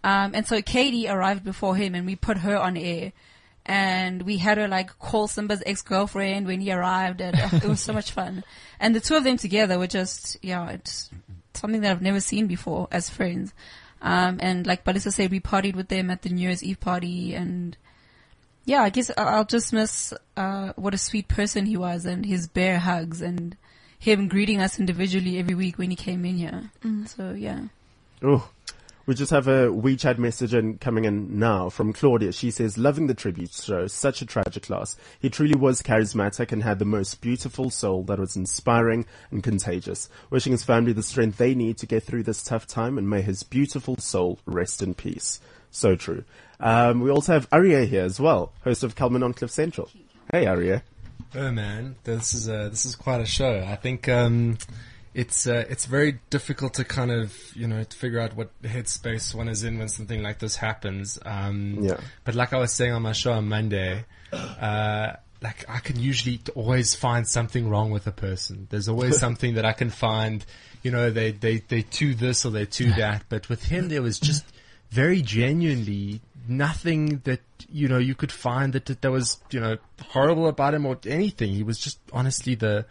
Um, 0.05 0.33
and 0.35 0.47
so 0.47 0.63
Katie 0.63 1.09
arrived 1.09 1.43
before 1.43 1.75
him 1.75 1.97
and 1.97 2.07
we 2.07 2.15
put 2.15 2.39
her 2.39 2.57
on 2.57 2.77
air. 2.77 3.13
And 3.67 4.23
we 4.23 4.37
had 4.37 4.59
her 4.59 4.69
like 4.69 4.99
call 4.99 5.27
Simba's 5.27 5.63
ex-girlfriend 5.65 6.47
when 6.47 6.61
he 6.61 6.71
arrived 6.71 7.21
and 7.21 7.35
uh, 7.35 7.49
it 7.55 7.65
was 7.65 7.81
so 7.81 7.93
much 7.93 8.11
fun. 8.13 8.45
And 8.79 8.95
the 8.95 9.01
two 9.01 9.17
of 9.17 9.25
them 9.25 9.37
together 9.39 9.79
were 9.79 9.87
just, 9.87 10.37
yeah, 10.43 10.69
it's 10.71 11.11
something 11.57 11.81
that 11.83 11.91
I've 11.93 12.03
never 12.03 12.21
seen 12.21 12.47
before 12.47 12.89
as 12.91 13.09
friends. 13.11 13.53
Um, 14.03 14.39
and 14.41 14.67
like 14.67 14.85
Palesa 14.85 15.13
said, 15.13 15.31
we 15.31 15.41
partied 15.41 15.75
with 15.77 15.89
them 15.89 16.11
at 16.11 16.23
the 16.23 16.29
New 16.29 16.43
Year's 16.43 16.63
Eve 16.63 16.81
party 16.81 17.35
and 17.35 17.77
yeah, 18.67 18.83
I 18.83 18.91
guess 18.91 19.11
I- 19.17 19.23
I'll 19.23 19.45
just 19.45 19.73
miss, 19.73 20.13
uh, 20.37 20.73
what 20.77 20.95
a 20.95 20.99
sweet 20.99 21.29
person 21.29 21.67
he 21.67 21.77
was 21.77 22.07
and 22.07 22.25
his 22.25 22.47
bear 22.47 22.79
hugs 22.79 23.21
and 23.21 23.57
him 23.99 24.29
greeting 24.29 24.61
us 24.61 24.79
individually 24.79 25.39
every 25.39 25.55
week 25.55 25.79
when 25.79 25.91
he 25.91 25.97
came 25.97 26.25
in 26.25 26.37
here. 26.37 26.71
Mm. 26.83 27.09
So 27.09 27.33
yeah. 27.33 27.65
Oh, 28.23 28.49
we 29.07 29.15
just 29.15 29.31
have 29.31 29.49
a 29.49 29.69
WeChat 29.69 30.19
message 30.19 30.55
in, 30.55 30.79
coming 30.79 31.05
in 31.05 31.39
now 31.39 31.69
from 31.69 31.93
Claudia. 31.93 32.33
She 32.33 32.51
says, 32.51 32.79
loving 32.79 33.07
the 33.07 33.15
tribute 33.15 33.53
show, 33.53 33.87
such 33.87 34.23
a 34.23 34.27
tragic 34.27 34.71
loss. 34.71 34.97
He 35.21 35.29
truly 35.29 35.55
was 35.55 35.83
charismatic 35.83 36.53
and 36.53 36.63
had 36.63 36.79
the 36.79 36.85
most 36.85 37.21
beautiful 37.21 37.71
soul 37.71 38.03
that 38.05 38.19
was 38.19 38.37
inspiring 38.37 39.07
and 39.31 39.43
contagious. 39.43 40.09
Wishing 40.31 40.53
his 40.53 40.65
family 40.65 40.93
the 40.93 41.03
strength 41.03 41.37
they 41.37 41.55
need 41.55 41.77
to 41.79 41.87
get 41.87 42.03
through 42.03 42.23
this 42.23 42.43
tough 42.43 42.67
time 42.67 42.97
and 42.97 43.09
may 43.09 43.21
his 43.21 43.43
beautiful 43.43 43.97
soul 43.97 44.39
rest 44.47 44.81
in 44.81 44.95
peace. 44.95 45.41
So 45.71 45.97
true. 45.97 46.25
Um, 46.61 47.01
we 47.01 47.11
also 47.11 47.33
have 47.33 47.49
Arya 47.53 47.85
here 47.85 48.05
as 48.05 48.21
well, 48.21 48.53
host 48.63 48.85
of 48.85 48.95
Calman 48.95 49.23
on 49.23 49.35
Cliff 49.35 49.51
Central. 49.51 49.91
Hey 50.31 50.47
Arya. 50.47 50.83
Oh 51.35 51.51
man, 51.51 51.97
this 52.05 52.33
is 52.33 52.49
a, 52.49 52.69
this 52.71 52.87
is 52.87 52.95
quite 52.95 53.21
a 53.21 53.27
show. 53.27 53.65
I 53.69 53.77
think 53.77 54.09
um, 54.09 54.57
it's 55.15 55.47
uh, 55.47 55.65
it's 55.71 55.87
very 55.87 56.19
difficult 56.31 56.75
to 56.75 56.85
kind 56.85 57.11
of 57.11 57.33
you 57.55 57.69
know 57.69 57.85
to 57.85 57.97
figure 57.97 58.19
out 58.19 58.35
what 58.35 58.51
headspace 58.63 59.35
one 59.35 59.49
is 59.49 59.63
in 59.63 59.79
when 59.79 59.89
something 59.89 60.23
like 60.23 60.41
this 60.41 60.57
happens. 60.57 61.19
Um, 61.25 61.79
Yeah. 61.81 62.01
But 62.25 62.35
like 62.35 62.53
I 62.53 62.59
was 62.59 62.73
saying 62.73 62.93
on 62.93 63.03
my 63.03 63.13
show 63.13 63.33
on 63.33 63.49
Monday, 63.49 64.05
uh, 64.33 65.13
like 65.41 65.65
I 65.69 65.79
can 65.79 66.01
usually 66.01 66.41
always 66.57 66.95
find 66.95 67.29
something 67.29 67.69
wrong 67.69 67.91
with 67.93 68.07
a 68.09 68.13
person. 68.13 68.67
There's 68.71 68.89
always 68.89 69.19
something 69.25 69.55
that 69.55 69.65
I 69.65 69.73
can 69.73 69.91
find. 69.91 70.45
You 70.83 70.91
know, 70.91 71.11
they 71.11 71.31
they 71.31 71.59
they 71.59 71.83
to 71.83 72.15
this 72.15 72.45
or 72.45 72.51
they 72.51 72.67
to 72.67 72.93
that. 72.95 73.25
But 73.29 73.49
with 73.49 73.65
him, 73.65 73.89
there 73.89 74.03
was 74.03 74.19
just 74.19 74.45
very 74.91 75.23
genuinely 75.23 76.21
nothing 76.49 77.19
that 77.25 77.41
you 77.71 77.89
know 77.89 77.99
you 77.99 78.15
could 78.15 78.33
find 78.33 78.73
that 78.73 78.87
that, 78.87 79.01
that 79.03 79.11
was 79.11 79.39
you 79.51 79.61
know 79.61 79.79
horrible 80.09 80.49
about 80.49 80.75
him 80.75 80.87
or 80.87 80.99
anything. 81.07 81.53
He 81.53 81.63
was 81.63 81.79
just 81.79 81.99
honestly 82.13 82.57
the 82.57 82.85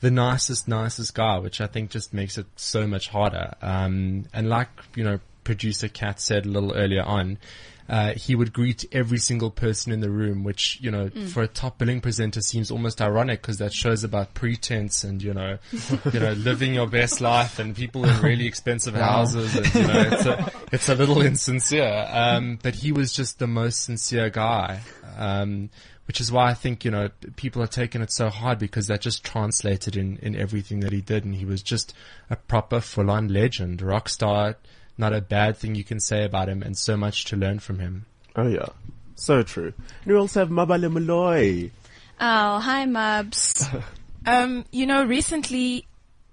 the 0.00 0.10
nicest, 0.10 0.68
nicest 0.68 1.14
guy, 1.14 1.38
which 1.38 1.60
I 1.60 1.66
think 1.66 1.90
just 1.90 2.12
makes 2.12 2.36
it 2.38 2.46
so 2.56 2.86
much 2.86 3.08
harder. 3.08 3.54
Um, 3.62 4.26
and 4.34 4.48
like 4.48 4.68
you 4.96 5.04
know, 5.04 5.20
producer 5.44 5.88
Kat 5.88 6.20
said 6.20 6.46
a 6.46 6.48
little 6.48 6.72
earlier 6.74 7.02
on. 7.02 7.38
Uh, 7.86 8.14
he 8.14 8.34
would 8.34 8.50
greet 8.54 8.86
every 8.92 9.18
single 9.18 9.50
person 9.50 9.92
in 9.92 10.00
the 10.00 10.08
room, 10.08 10.42
which, 10.42 10.78
you 10.80 10.90
know, 10.90 11.08
Mm. 11.10 11.28
for 11.28 11.42
a 11.42 11.46
Top 11.46 11.76
Billing 11.76 12.00
presenter 12.00 12.40
seems 12.40 12.70
almost 12.70 13.02
ironic 13.02 13.42
because 13.42 13.58
that 13.58 13.74
shows 13.74 14.02
about 14.04 14.32
pretense 14.32 15.04
and, 15.04 15.22
you 15.22 15.34
know, 15.34 15.58
you 16.10 16.18
know, 16.18 16.32
living 16.32 16.72
your 16.72 16.86
best 16.86 17.20
life 17.20 17.58
and 17.58 17.76
people 17.76 18.06
in 18.06 18.20
really 18.22 18.46
expensive 18.46 18.94
Wow. 18.94 19.02
houses 19.18 19.54
and, 19.54 19.74
you 19.74 19.86
know, 19.86 20.00
it's 20.12 20.24
a, 20.24 20.52
it's 20.72 20.88
a 20.88 20.94
little 20.94 21.20
insincere. 21.20 22.06
Um, 22.10 22.58
but 22.62 22.74
he 22.74 22.90
was 22.90 23.12
just 23.12 23.38
the 23.38 23.46
most 23.46 23.82
sincere 23.82 24.30
guy. 24.30 24.80
Um, 25.18 25.68
which 26.06 26.20
is 26.20 26.30
why 26.30 26.50
I 26.50 26.54
think, 26.54 26.84
you 26.84 26.90
know, 26.90 27.08
people 27.36 27.62
are 27.62 27.66
taking 27.66 28.02
it 28.02 28.12
so 28.12 28.28
hard 28.28 28.58
because 28.58 28.88
that 28.88 29.00
just 29.00 29.24
translated 29.24 29.96
in, 29.96 30.18
in 30.18 30.36
everything 30.36 30.80
that 30.80 30.92
he 30.92 31.00
did. 31.00 31.24
And 31.24 31.34
he 31.34 31.44
was 31.44 31.62
just 31.62 31.94
a 32.30 32.36
proper 32.36 32.80
full 32.80 33.10
on 33.10 33.28
legend, 33.28 33.80
rock 33.82 34.08
star, 34.08 34.56
not 34.98 35.12
a 35.12 35.20
bad 35.20 35.56
thing 35.56 35.74
you 35.74 35.84
can 35.84 36.00
say 36.00 36.24
about 36.24 36.48
him 36.48 36.62
and 36.62 36.76
so 36.76 36.96
much 36.96 37.24
to 37.26 37.36
learn 37.36 37.58
from 37.58 37.78
him. 37.78 38.06
Oh 38.36 38.48
yeah. 38.48 38.68
So 39.14 39.42
true. 39.42 39.72
And 40.04 40.12
we 40.12 40.16
also 40.16 40.40
have 40.40 40.50
Mabale 40.50 40.92
Malloy. 40.92 41.70
Oh, 42.20 42.58
hi, 42.58 42.84
Mubs. 42.86 43.82
Um, 44.26 44.64
you 44.70 44.86
know, 44.86 45.04
recently 45.04 45.86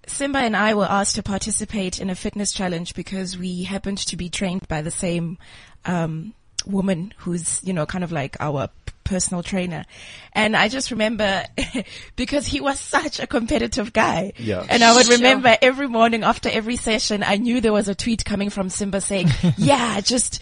Simba 0.08 0.40
and 0.40 0.56
I 0.56 0.74
were 0.74 0.90
asked 0.90 1.16
to 1.16 1.24
participate 1.24 2.00
in 2.00 2.10
a 2.10 2.16
fitness 2.16 2.54
challenge 2.54 2.96
because 2.96 3.38
we 3.38 3.64
happened 3.64 4.00
to 4.00 4.18
be 4.18 4.30
trained 4.30 4.68
by 4.68 4.82
the 4.82 4.92
same 4.92 5.38
um, 5.86 6.34
woman 6.66 7.14
who's, 7.18 7.62
you 7.64 7.74
know, 7.74 7.86
kind 7.86 8.04
of 8.04 8.12
like 8.12 8.38
our 8.40 8.70
p- 8.86 8.91
personal 9.04 9.44
trainer. 9.44 9.86
And 10.34 10.56
I 10.56 10.68
just 10.70 10.92
remember 10.92 11.44
because 12.16 12.48
he 12.48 12.62
was 12.62 12.80
such 12.80 13.20
a 13.20 13.28
competitive 13.28 13.94
guy. 13.94 14.34
Yeah. 14.38 14.66
And 14.70 14.84
I 14.84 14.96
would 14.96 15.06
Sure. 15.08 15.18
remember 15.18 15.58
every 15.62 15.88
morning 15.88 16.24
after 16.24 16.50
every 16.50 16.76
session, 16.76 17.24
I 17.24 17.36
knew 17.38 17.62
there 17.62 17.74
was 17.74 17.88
a 17.90 17.96
tweet 17.96 18.24
coming 18.26 18.50
from 18.50 18.70
Simba 18.70 19.02
saying, 19.02 19.28
yeah, 19.58 19.94
I 19.98 20.02
just 20.02 20.42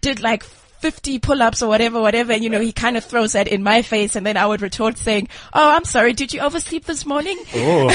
did 0.00 0.20
like 0.20 0.42
50 0.42 1.20
pull-ups 1.20 1.62
or 1.62 1.68
whatever, 1.68 2.00
whatever. 2.00 2.32
And 2.32 2.42
you 2.42 2.50
know, 2.50 2.58
he 2.60 2.72
kind 2.72 2.96
of 2.96 3.04
throws 3.04 3.34
that 3.34 3.46
in 3.46 3.62
my 3.62 3.82
face 3.82 4.16
and 4.16 4.26
then 4.26 4.36
I 4.36 4.46
would 4.46 4.62
retort 4.62 4.98
saying, 4.98 5.28
oh, 5.54 5.76
I'm 5.76 5.84
sorry. 5.84 6.12
Did 6.12 6.32
you 6.34 6.40
oversleep 6.40 6.86
this 6.86 7.06
morning? 7.06 7.38
Oh, 7.54 7.88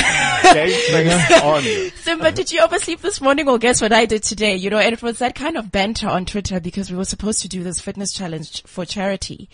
game 0.54 0.70
face 0.72 1.41
on. 1.43 1.64
Simba, 1.98 2.32
did 2.32 2.50
you 2.50 2.62
oversleep 2.62 3.02
this 3.02 3.20
morning? 3.20 3.45
Well, 3.45 3.58
guess 3.58 3.82
what 3.82 3.91
I 3.91 4.06
did 4.06 4.24
today? 4.24 4.56
You 4.56 4.70
know, 4.70 4.78
and 4.80 4.93
it 4.93 5.02
was 5.02 5.20
that 5.20 5.36
kind 5.36 5.58
of 5.58 5.70
banter 5.70 6.08
on 6.08 6.24
Twitter 6.24 6.62
because 6.62 6.89
we 6.89 6.95
were 6.95 7.04
supposed 7.04 7.41
to 7.41 7.50
do 7.50 7.62
this 7.62 7.82
fitness 7.82 8.14
challenge 8.14 8.64
for 8.64 8.86
charity. 8.86 9.50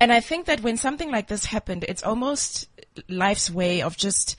And 0.00 0.12
I 0.12 0.20
think 0.20 0.46
that 0.46 0.60
when 0.60 0.76
something 0.76 1.10
like 1.10 1.28
this 1.28 1.46
happened, 1.46 1.84
it's 1.88 2.02
almost 2.02 2.68
life's 3.08 3.50
way 3.50 3.82
of 3.82 3.96
just 3.96 4.36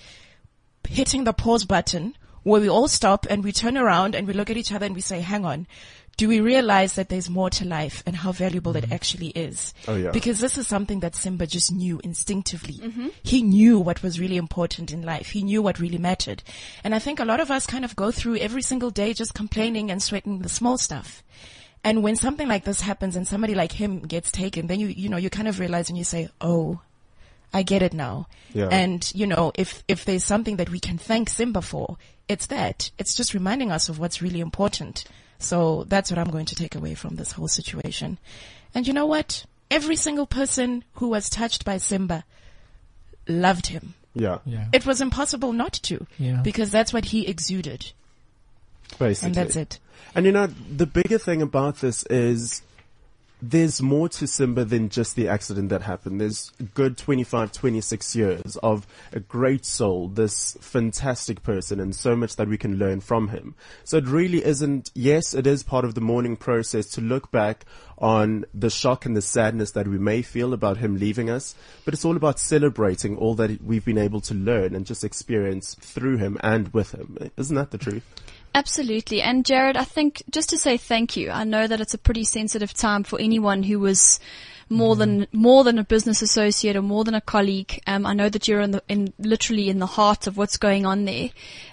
hitting 0.88 1.24
the 1.24 1.34
pause 1.34 1.66
button 1.66 2.16
where 2.44 2.62
we 2.62 2.70
all 2.70 2.88
stop 2.88 3.26
and 3.30 3.44
we 3.44 3.52
turn 3.52 3.78
around 3.78 4.16
and 4.16 4.28
we 4.28 4.34
look 4.34 4.50
at 4.50 4.58
each 4.58 4.72
other 4.72 4.86
and 4.86 4.96
we 4.96 5.02
say, 5.02 5.20
hang 5.22 5.46
on. 5.46 5.68
Do 6.16 6.28
we 6.28 6.40
realize 6.40 6.94
that 6.94 7.10
there's 7.10 7.30
more 7.30 7.52
to 7.52 7.66
life 7.66 8.02
and 8.08 8.16
how 8.16 8.32
valuable 8.32 8.76
it 8.76 8.92
actually 8.92 9.28
is? 9.30 9.74
Oh, 9.88 9.96
yeah. 9.96 10.10
Because 10.10 10.40
this 10.40 10.58
is 10.58 10.66
something 10.68 11.02
that 11.02 11.16
Simba 11.16 11.46
just 11.46 11.72
knew 11.72 12.02
instinctively. 12.04 12.76
Mhm. 12.76 13.12
He 13.22 13.44
knew 13.44 13.80
what 13.80 14.02
was 14.02 14.20
really 14.20 14.38
important 14.38 14.92
in 14.92 15.04
life. 15.04 15.30
He 15.30 15.44
knew 15.44 15.62
what 15.62 15.80
really 15.80 16.00
mattered. 16.00 16.42
And 16.84 16.96
I 16.96 17.00
think 17.00 17.20
a 17.20 17.26
lot 17.26 17.40
of 17.40 17.52
us 17.52 17.68
kind 17.68 17.86
of 17.86 17.96
go 17.96 18.10
through 18.12 18.38
every 18.38 18.64
single 18.64 18.90
day 18.90 19.14
just 19.14 19.36
complaining 19.36 19.92
and 19.92 20.02
sweating 20.02 20.40
the 20.40 20.50
small 20.50 20.80
stuff. 20.80 21.22
And 21.84 22.04
when 22.04 22.16
something 22.16 22.48
like 22.48 22.66
this 22.66 22.82
happens 22.82 23.16
and 23.16 23.28
somebody 23.28 23.56
like 23.56 23.72
him 23.72 24.00
gets 24.02 24.32
taken, 24.32 24.68
then 24.68 24.80
you, 24.80 24.88
you 24.88 25.10
know, 25.10 25.18
you 25.18 25.30
kind 25.30 25.48
of 25.48 25.60
realize 25.60 25.90
and 25.90 25.98
you 25.98 26.04
say, 26.04 26.30
oh, 26.42 26.82
I 27.54 27.64
get 27.64 27.82
it 27.82 27.94
now. 27.94 28.28
Yeah. 28.54 28.68
And, 28.70 29.10
you 29.16 29.26
know, 29.26 29.52
if, 29.56 29.84
if 29.88 30.04
there's 30.04 30.24
something 30.24 30.58
that 30.58 30.70
we 30.70 30.80
can 30.80 30.98
thank 30.98 31.30
Simba 31.30 31.62
for, 31.62 31.98
it's 32.28 32.48
that. 32.48 32.92
It's 32.98 33.16
just 33.16 33.34
reminding 33.34 33.72
us 33.72 33.88
of 33.88 34.00
what's 34.00 34.22
really 34.22 34.42
important. 34.42 35.06
So 35.40 35.86
that's 35.86 36.12
what 36.12 36.18
I'm 36.20 36.30
going 36.30 36.48
to 36.48 36.56
take 36.56 36.76
away 36.76 36.94
from 36.94 37.16
this 37.16 37.32
whole 37.32 37.48
situation. 37.48 38.18
And 38.76 38.86
you 38.88 38.94
know 38.94 39.06
what? 39.06 39.46
Every 39.72 39.96
single 39.96 40.26
person 40.26 40.84
who 40.94 41.10
was 41.10 41.30
touched 41.30 41.64
by 41.64 41.78
Simba 41.78 42.26
loved 43.28 43.68
him. 43.68 43.94
Yeah. 44.14 44.40
Yeah. 44.46 44.66
It 44.74 44.86
was 44.86 45.00
impossible 45.00 45.54
not 45.54 45.74
to. 45.74 46.06
Yeah. 46.18 46.42
Because 46.42 46.72
that's 46.72 46.92
what 46.92 47.06
he 47.06 47.28
exuded. 47.28 47.92
Basically. 49.00 49.28
And 49.28 49.36
that's 49.36 49.56
it. 49.56 49.80
And 50.18 50.26
you 50.26 50.32
know, 50.32 50.48
the 50.48 50.88
bigger 50.88 51.20
thing 51.20 51.44
about 51.44 51.76
this 51.76 52.02
is 52.08 52.64
there's 53.40 53.84
more 53.84 54.10
to 54.10 54.26
Simba 54.26 54.66
than 54.66 54.90
just 54.90 55.16
the 55.16 55.28
accident 55.28 55.70
that 55.70 55.84
happened. 55.84 56.20
There's 56.20 56.52
good 56.74 56.98
25, 56.98 57.52
26 57.52 58.16
years 58.16 58.58
of 58.64 58.88
a 59.14 59.20
great 59.20 59.64
soul, 59.64 60.08
this 60.08 60.58
fantastic 60.60 61.44
person 61.44 61.80
and 61.80 61.96
so 61.96 62.16
much 62.16 62.36
that 62.38 62.48
we 62.48 62.58
can 62.58 62.80
learn 62.80 63.00
from 63.00 63.28
him. 63.28 63.54
So 63.84 63.98
it 63.98 64.08
really 64.08 64.44
isn't, 64.44 64.90
yes, 64.96 65.36
it 65.36 65.46
is 65.46 65.62
part 65.62 65.86
of 65.86 65.94
the 65.94 66.02
mourning 66.02 66.36
process 66.36 66.88
to 66.94 67.02
look 67.02 67.30
back 67.30 67.64
on 68.00 68.46
the 68.56 68.72
shock 68.72 69.06
and 69.06 69.16
the 69.16 69.22
sadness 69.22 69.70
that 69.74 69.88
we 69.88 70.00
may 70.00 70.24
feel 70.24 70.52
about 70.52 70.78
him 70.78 70.98
leaving 70.98 71.30
us, 71.30 71.54
but 71.86 71.94
it's 71.94 72.06
all 72.06 72.18
about 72.18 72.40
celebrating 72.40 73.16
all 73.18 73.36
that 73.36 73.62
we've 73.62 73.86
been 73.86 74.00
able 74.00 74.22
to 74.22 74.34
learn 74.34 74.74
and 74.74 74.88
just 74.88 75.04
experience 75.04 75.76
through 75.76 76.18
him 76.18 76.40
and 76.42 76.74
with 76.74 76.94
him. 76.94 77.30
Isn't 77.38 77.56
that 77.56 77.70
the 77.70 77.78
truth? 77.78 78.04
Absolutely. 78.58 79.22
And 79.22 79.46
Jared, 79.46 79.78
I 79.78 79.84
think 79.84 80.24
just 80.32 80.50
to 80.50 80.58
say 80.58 80.78
thank 80.78 81.16
you, 81.16 81.30
I 81.30 81.44
know 81.44 81.68
that 81.68 81.80
it's 81.80 81.94
a 81.94 82.00
pretty 82.00 82.24
sensitive 82.24 82.74
time 82.74 83.04
for 83.04 83.20
anyone 83.20 83.62
who 83.62 83.80
was 83.80 84.20
more 84.70 84.96
than 84.96 85.28
more 85.32 85.64
than 85.64 85.80
a 85.80 85.84
business 85.84 86.22
associate 86.22 86.76
or 86.76 86.82
more 86.82 87.04
than 87.04 87.16
a 87.16 87.22
colleague. 87.22 87.82
Um, 87.88 88.06
I 88.06 88.14
know 88.14 88.30
that 88.30 88.48
you're 88.48 88.62
in 88.62 88.72
the 88.72 88.84
in 88.88 89.14
literally 89.20 89.70
in 89.70 89.80
the 89.80 89.86
heart 89.86 90.28
of 90.28 90.38
what's 90.38 90.58
going 90.58 90.86
on 90.86 91.06
there. 91.06 91.30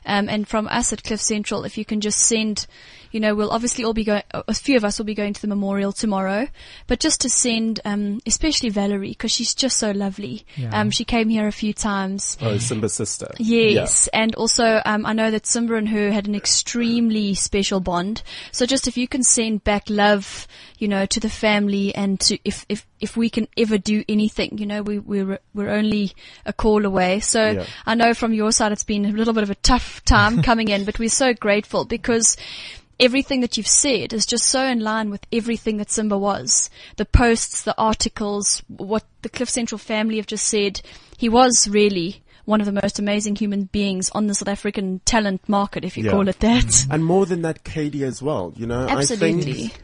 Um, 0.07 0.29
and 0.29 0.47
from 0.47 0.69
us 0.69 0.93
at 0.93 1.03
Cliff 1.03 1.21
Central, 1.21 1.65
if 1.65 1.79
you 1.79 1.85
can 1.85 2.01
just 2.01 2.19
send, 2.21 2.67
you 3.11 3.21
know, 3.21 3.35
we'll 3.35 3.51
obviously 3.51 3.85
all 3.85 3.95
be 3.95 4.05
going. 4.05 4.23
A 4.33 4.55
few 4.55 4.77
of 4.77 4.85
us 4.85 4.99
will 4.99 5.07
be 5.07 5.15
going 5.15 5.33
to 5.33 5.41
the 5.41 5.47
memorial 5.49 5.93
tomorrow, 5.93 6.47
but 6.87 7.01
just 7.01 7.23
to 7.23 7.31
send, 7.31 7.81
um, 7.85 8.21
especially 8.27 8.69
Valerie 8.69 9.11
because 9.11 9.33
she's 9.33 9.55
just 9.55 9.79
so 9.79 9.91
lovely. 9.93 10.45
Yeah. 10.57 10.79
Um, 10.79 10.91
she 10.91 11.05
came 11.05 11.29
here 11.29 11.47
a 11.47 11.53
few 11.53 11.73
times. 11.73 12.37
Oh, 12.41 12.59
Simba's 12.59 12.93
sister. 12.93 13.31
Yes, 13.39 14.09
and 14.09 14.35
also 14.35 14.83
um, 14.85 15.07
I 15.07 15.15
know 15.15 15.31
that 15.31 15.47
Simba 15.47 15.75
and 15.75 15.89
her 15.89 16.13
had 16.13 16.29
an 16.29 16.35
extremely 16.35 17.35
special 17.35 17.81
bond. 17.81 18.23
So 18.53 18.67
just 18.67 18.87
if 18.87 18.97
you 18.97 19.09
can 19.09 19.23
send 19.23 19.65
back 19.65 19.85
love, 19.89 20.47
you 20.85 20.89
know, 20.89 21.07
to 21.07 21.19
the 21.19 21.31
family, 21.31 21.95
and 21.95 22.21
to 22.21 22.37
if 22.45 22.67
if 22.69 22.87
if 23.01 23.17
we 23.17 23.31
can 23.31 23.49
ever 23.57 23.79
do 23.79 24.05
anything, 24.07 24.59
you 24.59 24.67
know, 24.67 24.83
we 24.83 24.99
we're 24.99 25.39
we're 25.55 25.71
only 25.71 26.13
a 26.45 26.53
call 26.53 26.85
away. 26.85 27.21
So 27.21 27.53
Yeah. 27.53 27.65
I 27.87 27.95
know 27.95 28.13
from 28.13 28.35
your 28.35 28.53
side 28.53 28.71
it's 28.71 28.85
been 28.85 29.07
a 29.07 29.13
little 29.13 29.33
bit 29.33 29.43
of 29.45 29.49
a 29.49 29.55
tough 29.55 30.05
time 30.05 30.43
coming 30.51 30.69
in, 30.69 30.85
but 30.85 30.99
we're 30.99 31.09
so 31.09 31.33
grateful 31.33 31.87
because. 31.87 32.37
Everything 33.01 33.41
that 33.41 33.57
you've 33.57 33.67
said 33.67 34.13
is 34.13 34.25
just 34.25 34.45
so 34.45 34.63
in 34.65 34.79
line 34.79 35.11
with 35.11 35.27
everything 35.33 35.79
that 35.79 35.91
Simba 35.91 36.17
was. 36.17 36.71
The 36.95 37.05
posts, 37.05 37.63
the 37.63 37.75
articles, 37.77 38.63
what 38.69 39.03
the 39.23 39.29
Cliff 39.29 39.51
Central 39.51 39.81
family 39.81 40.19
have 40.19 40.29
just 40.29 40.47
said. 40.47 40.81
He 41.19 41.29
was 41.29 41.67
really 41.67 42.23
one 42.45 42.61
of 42.61 42.67
the 42.67 42.81
most 42.81 43.01
amazing 43.01 43.35
human 43.35 43.65
beings 43.65 44.11
on 44.15 44.29
the 44.29 44.35
South 44.35 44.47
African 44.47 45.01
talent 45.05 45.49
market, 45.49 45.85
if 45.85 45.97
you 45.97 46.05
Yeah. 46.05 46.13
call 46.13 46.29
it 46.29 46.39
that. 46.39 46.87
And 46.89 47.05
more 47.05 47.27
than 47.27 47.43
that, 47.43 47.65
Katie 47.65 48.05
as 48.05 48.23
well. 48.23 48.53
You 48.57 48.67
know, 48.69 48.87
I 48.87 48.99
Absolutely. 48.99 49.43
think 49.71 49.81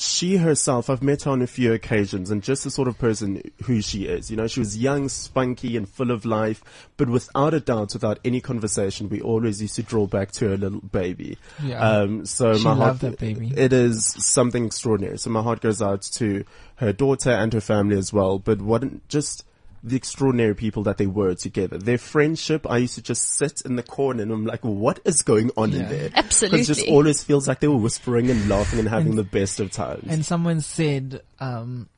she 0.00 0.36
herself, 0.36 0.88
I've 0.88 1.02
met 1.02 1.22
her 1.24 1.30
on 1.30 1.42
a 1.42 1.46
few 1.46 1.72
occasions 1.72 2.30
and 2.30 2.42
just 2.42 2.64
the 2.64 2.70
sort 2.70 2.88
of 2.88 2.98
person 2.98 3.42
who 3.64 3.80
she 3.82 4.04
is. 4.06 4.30
You 4.30 4.36
know, 4.36 4.46
she 4.46 4.60
was 4.60 4.76
young, 4.76 5.08
spunky 5.08 5.76
and 5.76 5.88
full 5.88 6.10
of 6.10 6.24
life, 6.24 6.62
but 6.96 7.08
without 7.08 7.54
a 7.54 7.60
doubt, 7.60 7.92
without 7.94 8.18
any 8.24 8.40
conversation, 8.40 9.08
we 9.08 9.20
always 9.20 9.60
used 9.60 9.74
to 9.76 9.82
draw 9.82 10.06
back 10.06 10.30
to 10.32 10.48
her 10.50 10.56
little 10.56 10.80
baby. 10.80 11.38
Yeah. 11.62 11.80
Um, 11.80 12.26
so 12.26 12.56
She 12.56 12.64
my 12.64 12.74
heart, 12.74 13.00
that 13.00 13.18
baby. 13.18 13.52
it 13.56 13.72
is 13.72 14.14
something 14.24 14.66
extraordinary. 14.66 15.18
So 15.18 15.30
my 15.30 15.42
heart 15.42 15.60
goes 15.60 15.82
out 15.82 16.02
to 16.02 16.44
her 16.76 16.92
daughter 16.92 17.30
and 17.30 17.52
her 17.52 17.60
family 17.60 17.96
as 17.96 18.12
well. 18.12 18.38
But 18.38 18.62
what, 18.62 19.08
just, 19.08 19.44
the 19.82 19.96
extraordinary 19.96 20.54
people 20.54 20.82
that 20.84 20.98
they 20.98 21.06
were 21.06 21.34
together. 21.34 21.78
Their 21.78 21.98
friendship, 21.98 22.68
I 22.68 22.78
used 22.78 22.96
to 22.96 23.02
just 23.02 23.22
sit 23.36 23.62
in 23.62 23.76
the 23.76 23.82
corner 23.82 24.22
and 24.22 24.32
I'm 24.32 24.44
like, 24.44 24.64
what 24.64 25.00
is 25.04 25.22
going 25.22 25.50
on 25.56 25.72
in 25.72 25.88
there? 25.88 26.10
Absolutely. 26.14 26.60
It 26.60 26.64
just 26.64 26.88
always 26.88 27.22
feels 27.22 27.46
like 27.46 27.60
they 27.60 27.68
were 27.68 27.76
whispering 27.76 28.30
and 28.30 28.48
laughing 28.48 28.80
and 28.80 28.88
having 28.88 29.14
the 29.16 29.24
best 29.24 29.60
of 29.60 29.70
times. 29.70 30.04
And 30.08 30.24
someone 30.26 30.60
said, 30.60 31.22
um, 31.38 31.88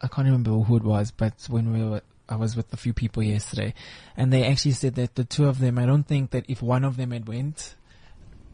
I 0.00 0.08
can't 0.08 0.26
remember 0.26 0.50
who 0.50 0.76
it 0.76 0.82
was, 0.84 1.10
but 1.10 1.32
when 1.48 1.72
we 1.72 1.82
were, 1.82 2.02
I 2.28 2.36
was 2.36 2.56
with 2.56 2.72
a 2.72 2.76
few 2.76 2.92
people 2.92 3.22
yesterday, 3.22 3.74
and 4.16 4.32
they 4.32 4.44
actually 4.44 4.72
said 4.72 4.94
that 4.96 5.14
the 5.14 5.24
two 5.24 5.46
of 5.48 5.58
them, 5.58 5.78
I 5.78 5.86
don't 5.86 6.04
think 6.06 6.30
that 6.30 6.44
if 6.48 6.62
one 6.62 6.84
of 6.84 6.96
them 6.96 7.10
had 7.10 7.26
went, 7.26 7.74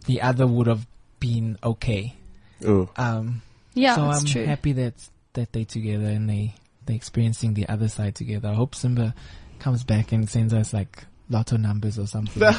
the 0.07 0.23
other 0.23 0.47
would 0.47 0.67
have 0.67 0.87
been 1.21 1.59
okay. 1.63 2.15
Oh. 2.65 2.89
Um, 2.97 3.43
Yeah, 3.75 3.97
so 3.97 4.03
that's 4.07 4.21
I'm 4.21 4.27
true. 4.27 4.45
happy 4.47 4.73
that 4.73 4.95
that 5.35 5.53
they 5.53 5.65
together 5.65 6.07
and 6.07 6.31
they 6.31 6.55
they're 6.87 6.97
experiencing 6.97 7.55
the 7.55 7.69
other 7.69 7.89
side 7.89 8.15
together. 8.15 8.49
I 8.49 8.55
hope 8.55 8.75
Simba 8.75 9.15
comes 9.59 9.85
back 9.85 10.13
and 10.13 10.29
sends 10.29 10.53
us 10.53 10.73
like 10.73 11.05
lotto 11.29 11.57
numbers 11.57 11.99
or 11.99 12.07
something. 12.07 12.43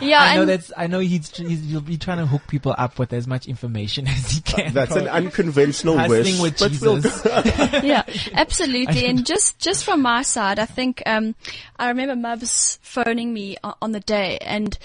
Yeah, 0.00 0.20
I 0.20 0.36
know 0.36 0.44
that's. 0.46 0.72
I 0.76 0.86
know 0.86 1.00
he's, 1.00 1.36
he's 1.36 1.64
he'll 1.64 1.80
be 1.80 1.98
trying 1.98 2.18
to 2.18 2.26
hook 2.26 2.42
people 2.46 2.74
up 2.78 2.98
with 2.98 3.12
as 3.12 3.26
much 3.26 3.46
information 3.46 4.06
as 4.08 4.30
he 4.30 4.40
can. 4.40 4.72
That's 4.72 4.96
an 4.96 5.08
unconventional 5.08 5.98
Hustling 5.98 6.40
wish, 6.40 6.40
with 6.40 6.58
but 6.58 6.80
we'll 6.80 6.96
Jesus. 6.96 7.22
yeah, 7.84 8.04
absolutely. 8.32 9.06
And 9.06 9.26
just, 9.26 9.58
just 9.58 9.84
from 9.84 10.00
my 10.00 10.22
side, 10.22 10.58
I 10.58 10.64
think, 10.64 11.02
um, 11.06 11.34
I 11.76 11.88
remember 11.88 12.14
Mubs 12.14 12.78
phoning 12.82 13.34
me 13.34 13.56
on 13.82 13.92
the 13.92 14.00
day 14.00 14.38
and 14.38 14.78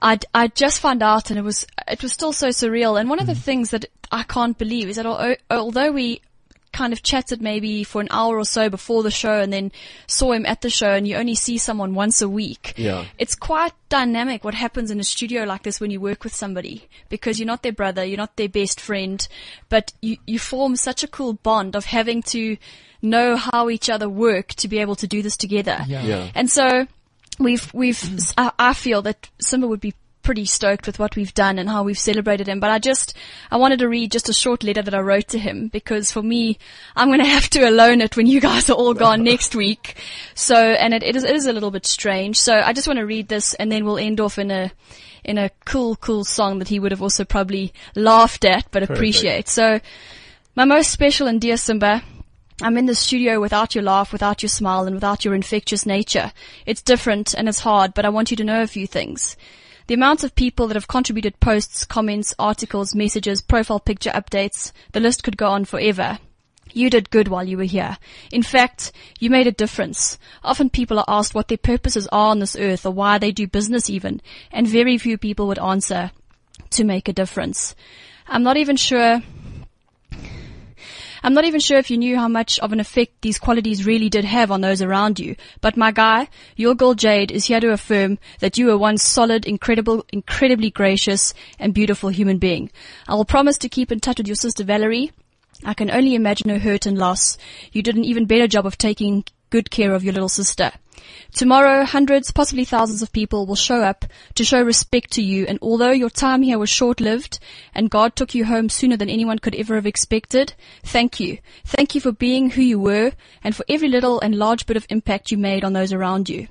I, 0.00 0.20
I 0.32 0.48
just 0.48 0.80
found 0.80 1.02
out 1.02 1.30
and 1.30 1.38
it 1.38 1.42
was, 1.42 1.66
it 1.88 2.02
was 2.02 2.12
still 2.12 2.32
so 2.32 2.48
surreal. 2.48 2.98
And 2.98 3.10
one 3.10 3.18
of 3.18 3.26
the 3.26 3.34
things 3.34 3.70
that 3.70 3.84
I 4.10 4.22
can't 4.22 4.56
believe 4.56 4.88
is 4.88 4.96
that 4.96 5.38
although 5.50 5.92
we 5.92 6.22
kind 6.76 6.92
of 6.92 7.02
chatted 7.02 7.40
maybe 7.40 7.82
for 7.84 8.02
an 8.02 8.08
hour 8.10 8.36
or 8.36 8.44
so 8.44 8.68
before 8.68 9.02
the 9.02 9.10
show 9.10 9.40
and 9.40 9.50
then 9.50 9.72
saw 10.06 10.32
him 10.32 10.44
at 10.44 10.60
the 10.60 10.68
show 10.68 10.90
and 10.90 11.08
you 11.08 11.16
only 11.16 11.34
see 11.34 11.56
someone 11.56 11.94
once 11.94 12.20
a 12.20 12.28
week. 12.28 12.74
Yeah. 12.76 13.06
It's 13.18 13.34
quite 13.34 13.72
dynamic 13.88 14.44
what 14.44 14.54
happens 14.54 14.90
in 14.90 15.00
a 15.00 15.04
studio 15.04 15.44
like 15.44 15.62
this 15.62 15.80
when 15.80 15.90
you 15.90 16.00
work 16.00 16.22
with 16.22 16.34
somebody 16.34 16.86
because 17.08 17.38
you're 17.38 17.46
not 17.46 17.62
their 17.62 17.72
brother, 17.72 18.04
you're 18.04 18.18
not 18.18 18.36
their 18.36 18.50
best 18.50 18.78
friend, 18.78 19.26
but 19.70 19.94
you, 20.02 20.18
you 20.26 20.38
form 20.38 20.76
such 20.76 21.02
a 21.02 21.08
cool 21.08 21.32
bond 21.32 21.74
of 21.74 21.86
having 21.86 22.22
to 22.22 22.58
know 23.00 23.36
how 23.36 23.70
each 23.70 23.88
other 23.88 24.08
work 24.08 24.48
to 24.48 24.68
be 24.68 24.78
able 24.78 24.96
to 24.96 25.06
do 25.06 25.22
this 25.22 25.36
together. 25.38 25.78
Yeah. 25.86 26.02
Yeah. 26.02 26.30
And 26.34 26.50
so 26.50 26.86
we've, 27.38 27.72
we've, 27.72 28.02
I, 28.36 28.52
I 28.58 28.74
feel 28.74 29.00
that 29.02 29.30
Simba 29.40 29.66
would 29.66 29.80
be 29.80 29.94
pretty 30.26 30.44
stoked 30.44 30.88
with 30.88 30.98
what 30.98 31.14
we've 31.14 31.32
done 31.34 31.56
and 31.56 31.70
how 31.70 31.84
we've 31.84 31.98
celebrated 31.98 32.48
him. 32.48 32.58
But 32.58 32.70
I 32.70 32.80
just, 32.80 33.16
I 33.48 33.56
wanted 33.56 33.78
to 33.78 33.88
read 33.88 34.10
just 34.10 34.28
a 34.28 34.34
short 34.34 34.64
letter 34.64 34.82
that 34.82 34.94
I 34.94 34.98
wrote 34.98 35.28
to 35.28 35.38
him 35.38 35.68
because 35.68 36.10
for 36.10 36.20
me, 36.20 36.58
I'm 36.96 37.08
going 37.08 37.20
to 37.24 37.26
have 37.26 37.48
to 37.50 37.66
alone 37.66 38.00
it 38.00 38.16
when 38.16 38.26
you 38.26 38.40
guys 38.40 38.68
are 38.68 38.74
all 38.74 38.92
gone 38.92 39.22
next 39.32 39.54
week. 39.54 39.96
So, 40.34 40.56
and 40.56 40.92
it, 40.92 41.04
it 41.04 41.14
is, 41.14 41.22
it 41.22 41.36
is 41.36 41.46
a 41.46 41.52
little 41.52 41.70
bit 41.70 41.86
strange. 41.86 42.38
So 42.38 42.54
I 42.54 42.72
just 42.72 42.88
want 42.88 42.98
to 42.98 43.06
read 43.06 43.28
this 43.28 43.54
and 43.54 43.70
then 43.70 43.84
we'll 43.84 43.98
end 43.98 44.20
off 44.20 44.36
in 44.38 44.50
a, 44.50 44.72
in 45.24 45.38
a 45.38 45.50
cool, 45.64 45.94
cool 45.94 46.24
song 46.24 46.58
that 46.58 46.68
he 46.68 46.80
would 46.80 46.90
have 46.90 47.02
also 47.02 47.24
probably 47.24 47.72
laughed 47.94 48.44
at, 48.44 48.64
but 48.72 48.80
Perfect. 48.80 48.98
appreciate. 48.98 49.48
So 49.48 49.80
my 50.56 50.64
most 50.64 50.90
special 50.90 51.28
and 51.28 51.40
dear 51.40 51.56
Simba, 51.56 52.02
I'm 52.62 52.76
in 52.76 52.86
the 52.86 52.96
studio 52.96 53.38
without 53.40 53.76
your 53.76 53.84
laugh, 53.84 54.12
without 54.12 54.42
your 54.42 54.48
smile, 54.48 54.86
and 54.86 54.94
without 54.94 55.24
your 55.24 55.34
infectious 55.34 55.86
nature. 55.86 56.32
It's 56.64 56.82
different 56.82 57.32
and 57.34 57.48
it's 57.48 57.60
hard, 57.60 57.94
but 57.94 58.04
I 58.04 58.08
want 58.08 58.32
you 58.32 58.36
to 58.38 58.44
know 58.44 58.62
a 58.62 58.66
few 58.66 58.86
things. 58.86 59.36
The 59.86 59.94
amount 59.94 60.24
of 60.24 60.34
people 60.34 60.66
that 60.66 60.74
have 60.74 60.88
contributed 60.88 61.38
posts, 61.38 61.84
comments, 61.84 62.34
articles, 62.38 62.94
messages, 62.94 63.40
profile 63.40 63.78
picture 63.78 64.10
updates, 64.10 64.72
the 64.92 65.00
list 65.00 65.22
could 65.22 65.36
go 65.36 65.48
on 65.48 65.64
forever. 65.64 66.18
You 66.72 66.90
did 66.90 67.10
good 67.10 67.28
while 67.28 67.44
you 67.44 67.56
were 67.56 67.64
here. 67.64 67.96
In 68.32 68.42
fact, 68.42 68.92
you 69.20 69.30
made 69.30 69.46
a 69.46 69.52
difference. 69.52 70.18
Often 70.42 70.70
people 70.70 70.98
are 70.98 71.04
asked 71.08 71.34
what 71.34 71.48
their 71.48 71.56
purposes 71.56 72.08
are 72.08 72.30
on 72.30 72.40
this 72.40 72.56
earth 72.56 72.84
or 72.84 72.90
why 72.90 73.18
they 73.18 73.30
do 73.30 73.46
business 73.46 73.88
even, 73.88 74.20
and 74.50 74.66
very 74.66 74.98
few 74.98 75.16
people 75.16 75.46
would 75.46 75.58
answer 75.58 76.10
to 76.70 76.84
make 76.84 77.08
a 77.08 77.12
difference. 77.12 77.74
I'm 78.26 78.42
not 78.42 78.56
even 78.56 78.76
sure 78.76 79.22
I'm 81.26 81.34
not 81.34 81.44
even 81.44 81.58
sure 81.58 81.78
if 81.78 81.90
you 81.90 81.98
knew 81.98 82.16
how 82.16 82.28
much 82.28 82.60
of 82.60 82.72
an 82.72 82.78
effect 82.78 83.20
these 83.20 83.40
qualities 83.40 83.84
really 83.84 84.08
did 84.08 84.24
have 84.24 84.52
on 84.52 84.60
those 84.60 84.80
around 84.80 85.18
you. 85.18 85.34
But 85.60 85.76
my 85.76 85.90
guy, 85.90 86.28
your 86.54 86.76
girl 86.76 86.94
Jade 86.94 87.32
is 87.32 87.46
here 87.46 87.58
to 87.58 87.72
affirm 87.72 88.20
that 88.38 88.56
you 88.58 88.66
were 88.66 88.78
one 88.78 88.96
solid, 88.96 89.44
incredible, 89.44 90.06
incredibly 90.12 90.70
gracious 90.70 91.34
and 91.58 91.74
beautiful 91.74 92.10
human 92.10 92.38
being. 92.38 92.70
I 93.08 93.16
will 93.16 93.24
promise 93.24 93.58
to 93.58 93.68
keep 93.68 93.90
in 93.90 93.98
touch 93.98 94.18
with 94.18 94.28
your 94.28 94.36
sister 94.36 94.62
Valerie. 94.62 95.10
I 95.64 95.74
can 95.74 95.90
only 95.90 96.14
imagine 96.14 96.48
her 96.48 96.60
hurt 96.60 96.86
and 96.86 96.96
loss. 96.96 97.38
You 97.72 97.82
did 97.82 97.96
an 97.96 98.04
even 98.04 98.26
better 98.26 98.46
job 98.46 98.64
of 98.64 98.78
taking 98.78 99.24
good 99.50 99.70
care 99.70 99.92
of 99.92 100.04
your 100.04 100.12
little 100.12 100.28
sister. 100.28 100.72
Tomorrow, 101.32 101.84
hundreds, 101.84 102.32
possibly 102.32 102.64
thousands 102.64 103.02
of 103.02 103.12
people 103.12 103.46
will 103.46 103.56
show 103.56 103.82
up 103.82 104.04
to 104.34 104.44
show 104.44 104.62
respect 104.62 105.12
to 105.12 105.22
you, 105.22 105.44
and 105.46 105.58
although 105.60 105.90
your 105.90 106.10
time 106.10 106.42
here 106.42 106.58
was 106.58 106.70
short-lived 106.70 107.38
and 107.74 107.90
God 107.90 108.16
took 108.16 108.34
you 108.34 108.44
home 108.46 108.68
sooner 108.68 108.96
than 108.96 109.10
anyone 109.10 109.38
could 109.38 109.54
ever 109.54 109.74
have 109.74 109.86
expected, 109.86 110.54
thank 110.82 111.20
you. 111.20 111.38
Thank 111.64 111.94
you 111.94 112.00
for 112.00 112.12
being 112.12 112.50
who 112.50 112.62
you 112.62 112.80
were 112.80 113.12
and 113.44 113.54
for 113.54 113.64
every 113.68 113.88
little 113.88 114.20
and 114.20 114.34
large 114.34 114.66
bit 114.66 114.76
of 114.76 114.86
impact 114.88 115.30
you 115.30 115.38
made 115.38 115.64
on 115.64 115.74
those 115.74 115.92
around 115.92 116.28
you. 116.28 116.48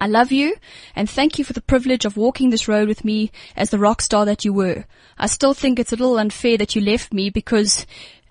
I 0.00 0.06
love 0.06 0.30
you 0.30 0.54
and 0.94 1.10
thank 1.10 1.38
you 1.38 1.44
for 1.44 1.52
the 1.52 1.60
privilege 1.60 2.04
of 2.04 2.16
walking 2.16 2.50
this 2.50 2.68
road 2.68 2.86
with 2.86 3.04
me 3.04 3.32
as 3.56 3.70
the 3.70 3.78
rock 3.78 4.00
star 4.02 4.24
that 4.24 4.44
you 4.44 4.52
were. 4.52 4.84
I 5.18 5.26
still 5.26 5.52
think 5.52 5.80
it's 5.80 5.92
a 5.92 5.96
little 5.96 6.18
unfair 6.18 6.56
that 6.58 6.76
you 6.76 6.80
left 6.80 7.12
me 7.12 7.28
because 7.28 7.86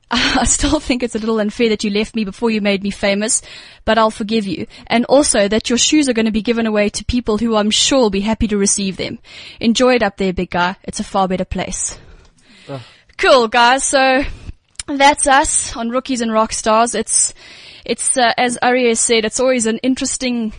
I 0.11 0.43
still 0.45 0.79
think 0.79 1.03
it's 1.03 1.15
a 1.15 1.19
little 1.19 1.39
unfair 1.39 1.69
that 1.69 1.83
you 1.83 1.91
left 1.91 2.15
me 2.15 2.25
before 2.25 2.49
you 2.49 2.61
made 2.61 2.81
me 2.81 2.89
famous, 2.89 3.43
but 3.85 3.99
I'll 3.99 4.09
forgive 4.09 4.47
you. 4.47 4.65
And 4.87 5.05
also 5.05 5.47
that 5.47 5.69
your 5.69 5.77
shoes 5.77 6.09
are 6.09 6.13
going 6.13 6.25
to 6.25 6.31
be 6.31 6.41
given 6.41 6.65
away 6.65 6.89
to 6.89 7.05
people 7.05 7.37
who 7.37 7.55
I'm 7.55 7.69
sure 7.69 7.99
will 7.99 8.09
be 8.09 8.21
happy 8.21 8.47
to 8.47 8.57
receive 8.57 8.97
them. 8.97 9.19
Enjoy 9.59 9.93
it 9.95 10.03
up 10.03 10.17
there, 10.17 10.33
big 10.33 10.49
guy. 10.49 10.77
It's 10.83 10.99
a 10.99 11.03
far 11.03 11.27
better 11.27 11.45
place. 11.45 11.99
Cool, 13.17 13.49
guys. 13.49 13.83
So 13.83 14.23
that's 14.87 15.27
us 15.27 15.75
on 15.75 15.89
Rookies 15.89 16.21
and 16.21 16.33
Rock 16.33 16.53
Stars. 16.53 16.95
It's, 16.95 17.33
it's, 17.85 18.17
uh, 18.17 18.33
as 18.37 18.57
Arya 18.61 18.95
said, 18.95 19.25
it's 19.25 19.39
always 19.39 19.67
an 19.67 19.77
interesting, 19.79 20.53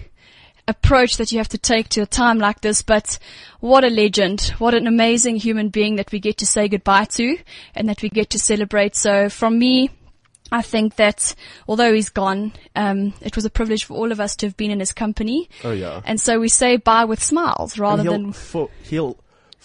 approach 0.68 1.16
that 1.16 1.32
you 1.32 1.38
have 1.38 1.48
to 1.50 1.58
take 1.58 1.88
to 1.90 2.02
a 2.02 2.06
time 2.06 2.38
like 2.38 2.60
this, 2.60 2.82
but 2.82 3.18
what 3.60 3.84
a 3.84 3.90
legend. 3.90 4.52
What 4.58 4.74
an 4.74 4.86
amazing 4.86 5.36
human 5.36 5.68
being 5.68 5.96
that 5.96 6.12
we 6.12 6.20
get 6.20 6.38
to 6.38 6.46
say 6.46 6.68
goodbye 6.68 7.04
to 7.16 7.38
and 7.74 7.88
that 7.88 8.02
we 8.02 8.08
get 8.08 8.30
to 8.30 8.38
celebrate. 8.38 8.96
So 8.96 9.28
from 9.28 9.58
me, 9.58 9.90
I 10.52 10.62
think 10.62 10.96
that 10.96 11.34
although 11.68 11.92
he's 11.92 12.08
gone, 12.08 12.52
um, 12.74 13.14
it 13.20 13.36
was 13.36 13.44
a 13.44 13.50
privilege 13.50 13.84
for 13.84 13.94
all 13.94 14.10
of 14.12 14.20
us 14.20 14.36
to 14.36 14.46
have 14.46 14.56
been 14.56 14.70
in 14.70 14.80
his 14.80 14.92
company. 14.92 15.48
Oh 15.62 15.72
yeah. 15.72 16.00
And 16.04 16.20
so 16.20 16.40
we 16.40 16.48
say 16.48 16.76
bye 16.76 17.04
with 17.04 17.22
smiles 17.22 17.78
rather 17.78 18.02
than 18.02 18.32
for, 18.32 18.68
he'll 18.82 19.16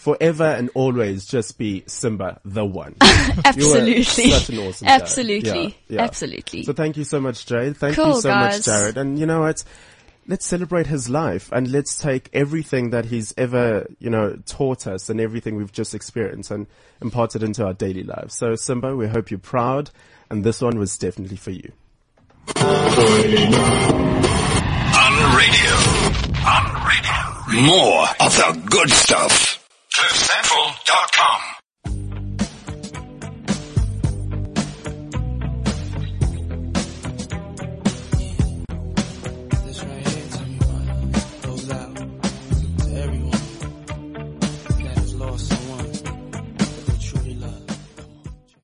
forever 0.06 0.43
and 0.43 0.70
always 0.76 1.26
just 1.26 1.58
be 1.58 1.84
Simba, 1.88 2.39
the 2.46 2.64
one. 2.64 2.96
Absolutely. 3.02 4.04
Such 4.04 4.50
an 4.50 4.60
awesome. 4.60 4.88
Absolutely. 4.88 5.64
Yeah, 5.88 5.96
yeah. 5.96 6.02
Absolutely. 6.04 6.64
So 6.64 6.74
thank 6.74 6.98
you 6.98 7.04
so 7.04 7.20
much, 7.20 7.48
Jade. 7.48 7.78
Thank 7.78 7.96
Cool, 7.96 8.10
you 8.10 8.22
so 8.22 8.30
guys. 8.30 8.58
much, 8.58 8.66
Jared. 8.66 8.98
And 8.98 9.18
you 9.18 9.26
know 9.26 9.39
what? 9.39 9.64
Let's 10.28 10.45
celebrate 10.45 10.88
his 10.88 11.07
life 11.07 11.51
and 11.51 11.71
let's 11.71 11.99
take 11.99 12.32
everything 12.34 12.89
that 12.89 13.05
he's 13.05 13.32
ever, 13.38 13.86
you 13.99 14.09
know, 14.09 14.38
taught 14.47 14.88
us 14.88 15.07
and 15.07 15.21
everything 15.21 15.55
we've 15.55 15.71
just 15.71 15.93
experienced 15.93 16.49
and 16.49 16.65
impart 16.99 17.36
it 17.36 17.43
into 17.43 17.63
our 17.63 17.73
daily 17.73 18.01
lives. 18.01 18.34
So 18.34 18.55
Simba, 18.55 18.95
we 18.95 19.07
hope 19.07 19.30
you're 19.30 19.39
proud 19.39 19.91
and 20.32 20.43
this 20.43 20.61
one 20.61 20.80
was 20.80 20.97
definitely 20.97 21.38
for 21.38 21.51
you. 21.51 21.71
On 22.55 22.65
radio. 25.36 25.73
On 26.45 26.65
radio. 26.88 27.17
More 27.61 28.07
of 28.19 28.36
the 28.36 28.63
good 28.67 28.89
stuff. 28.89 29.61
CliffCentral.com. 29.93 31.64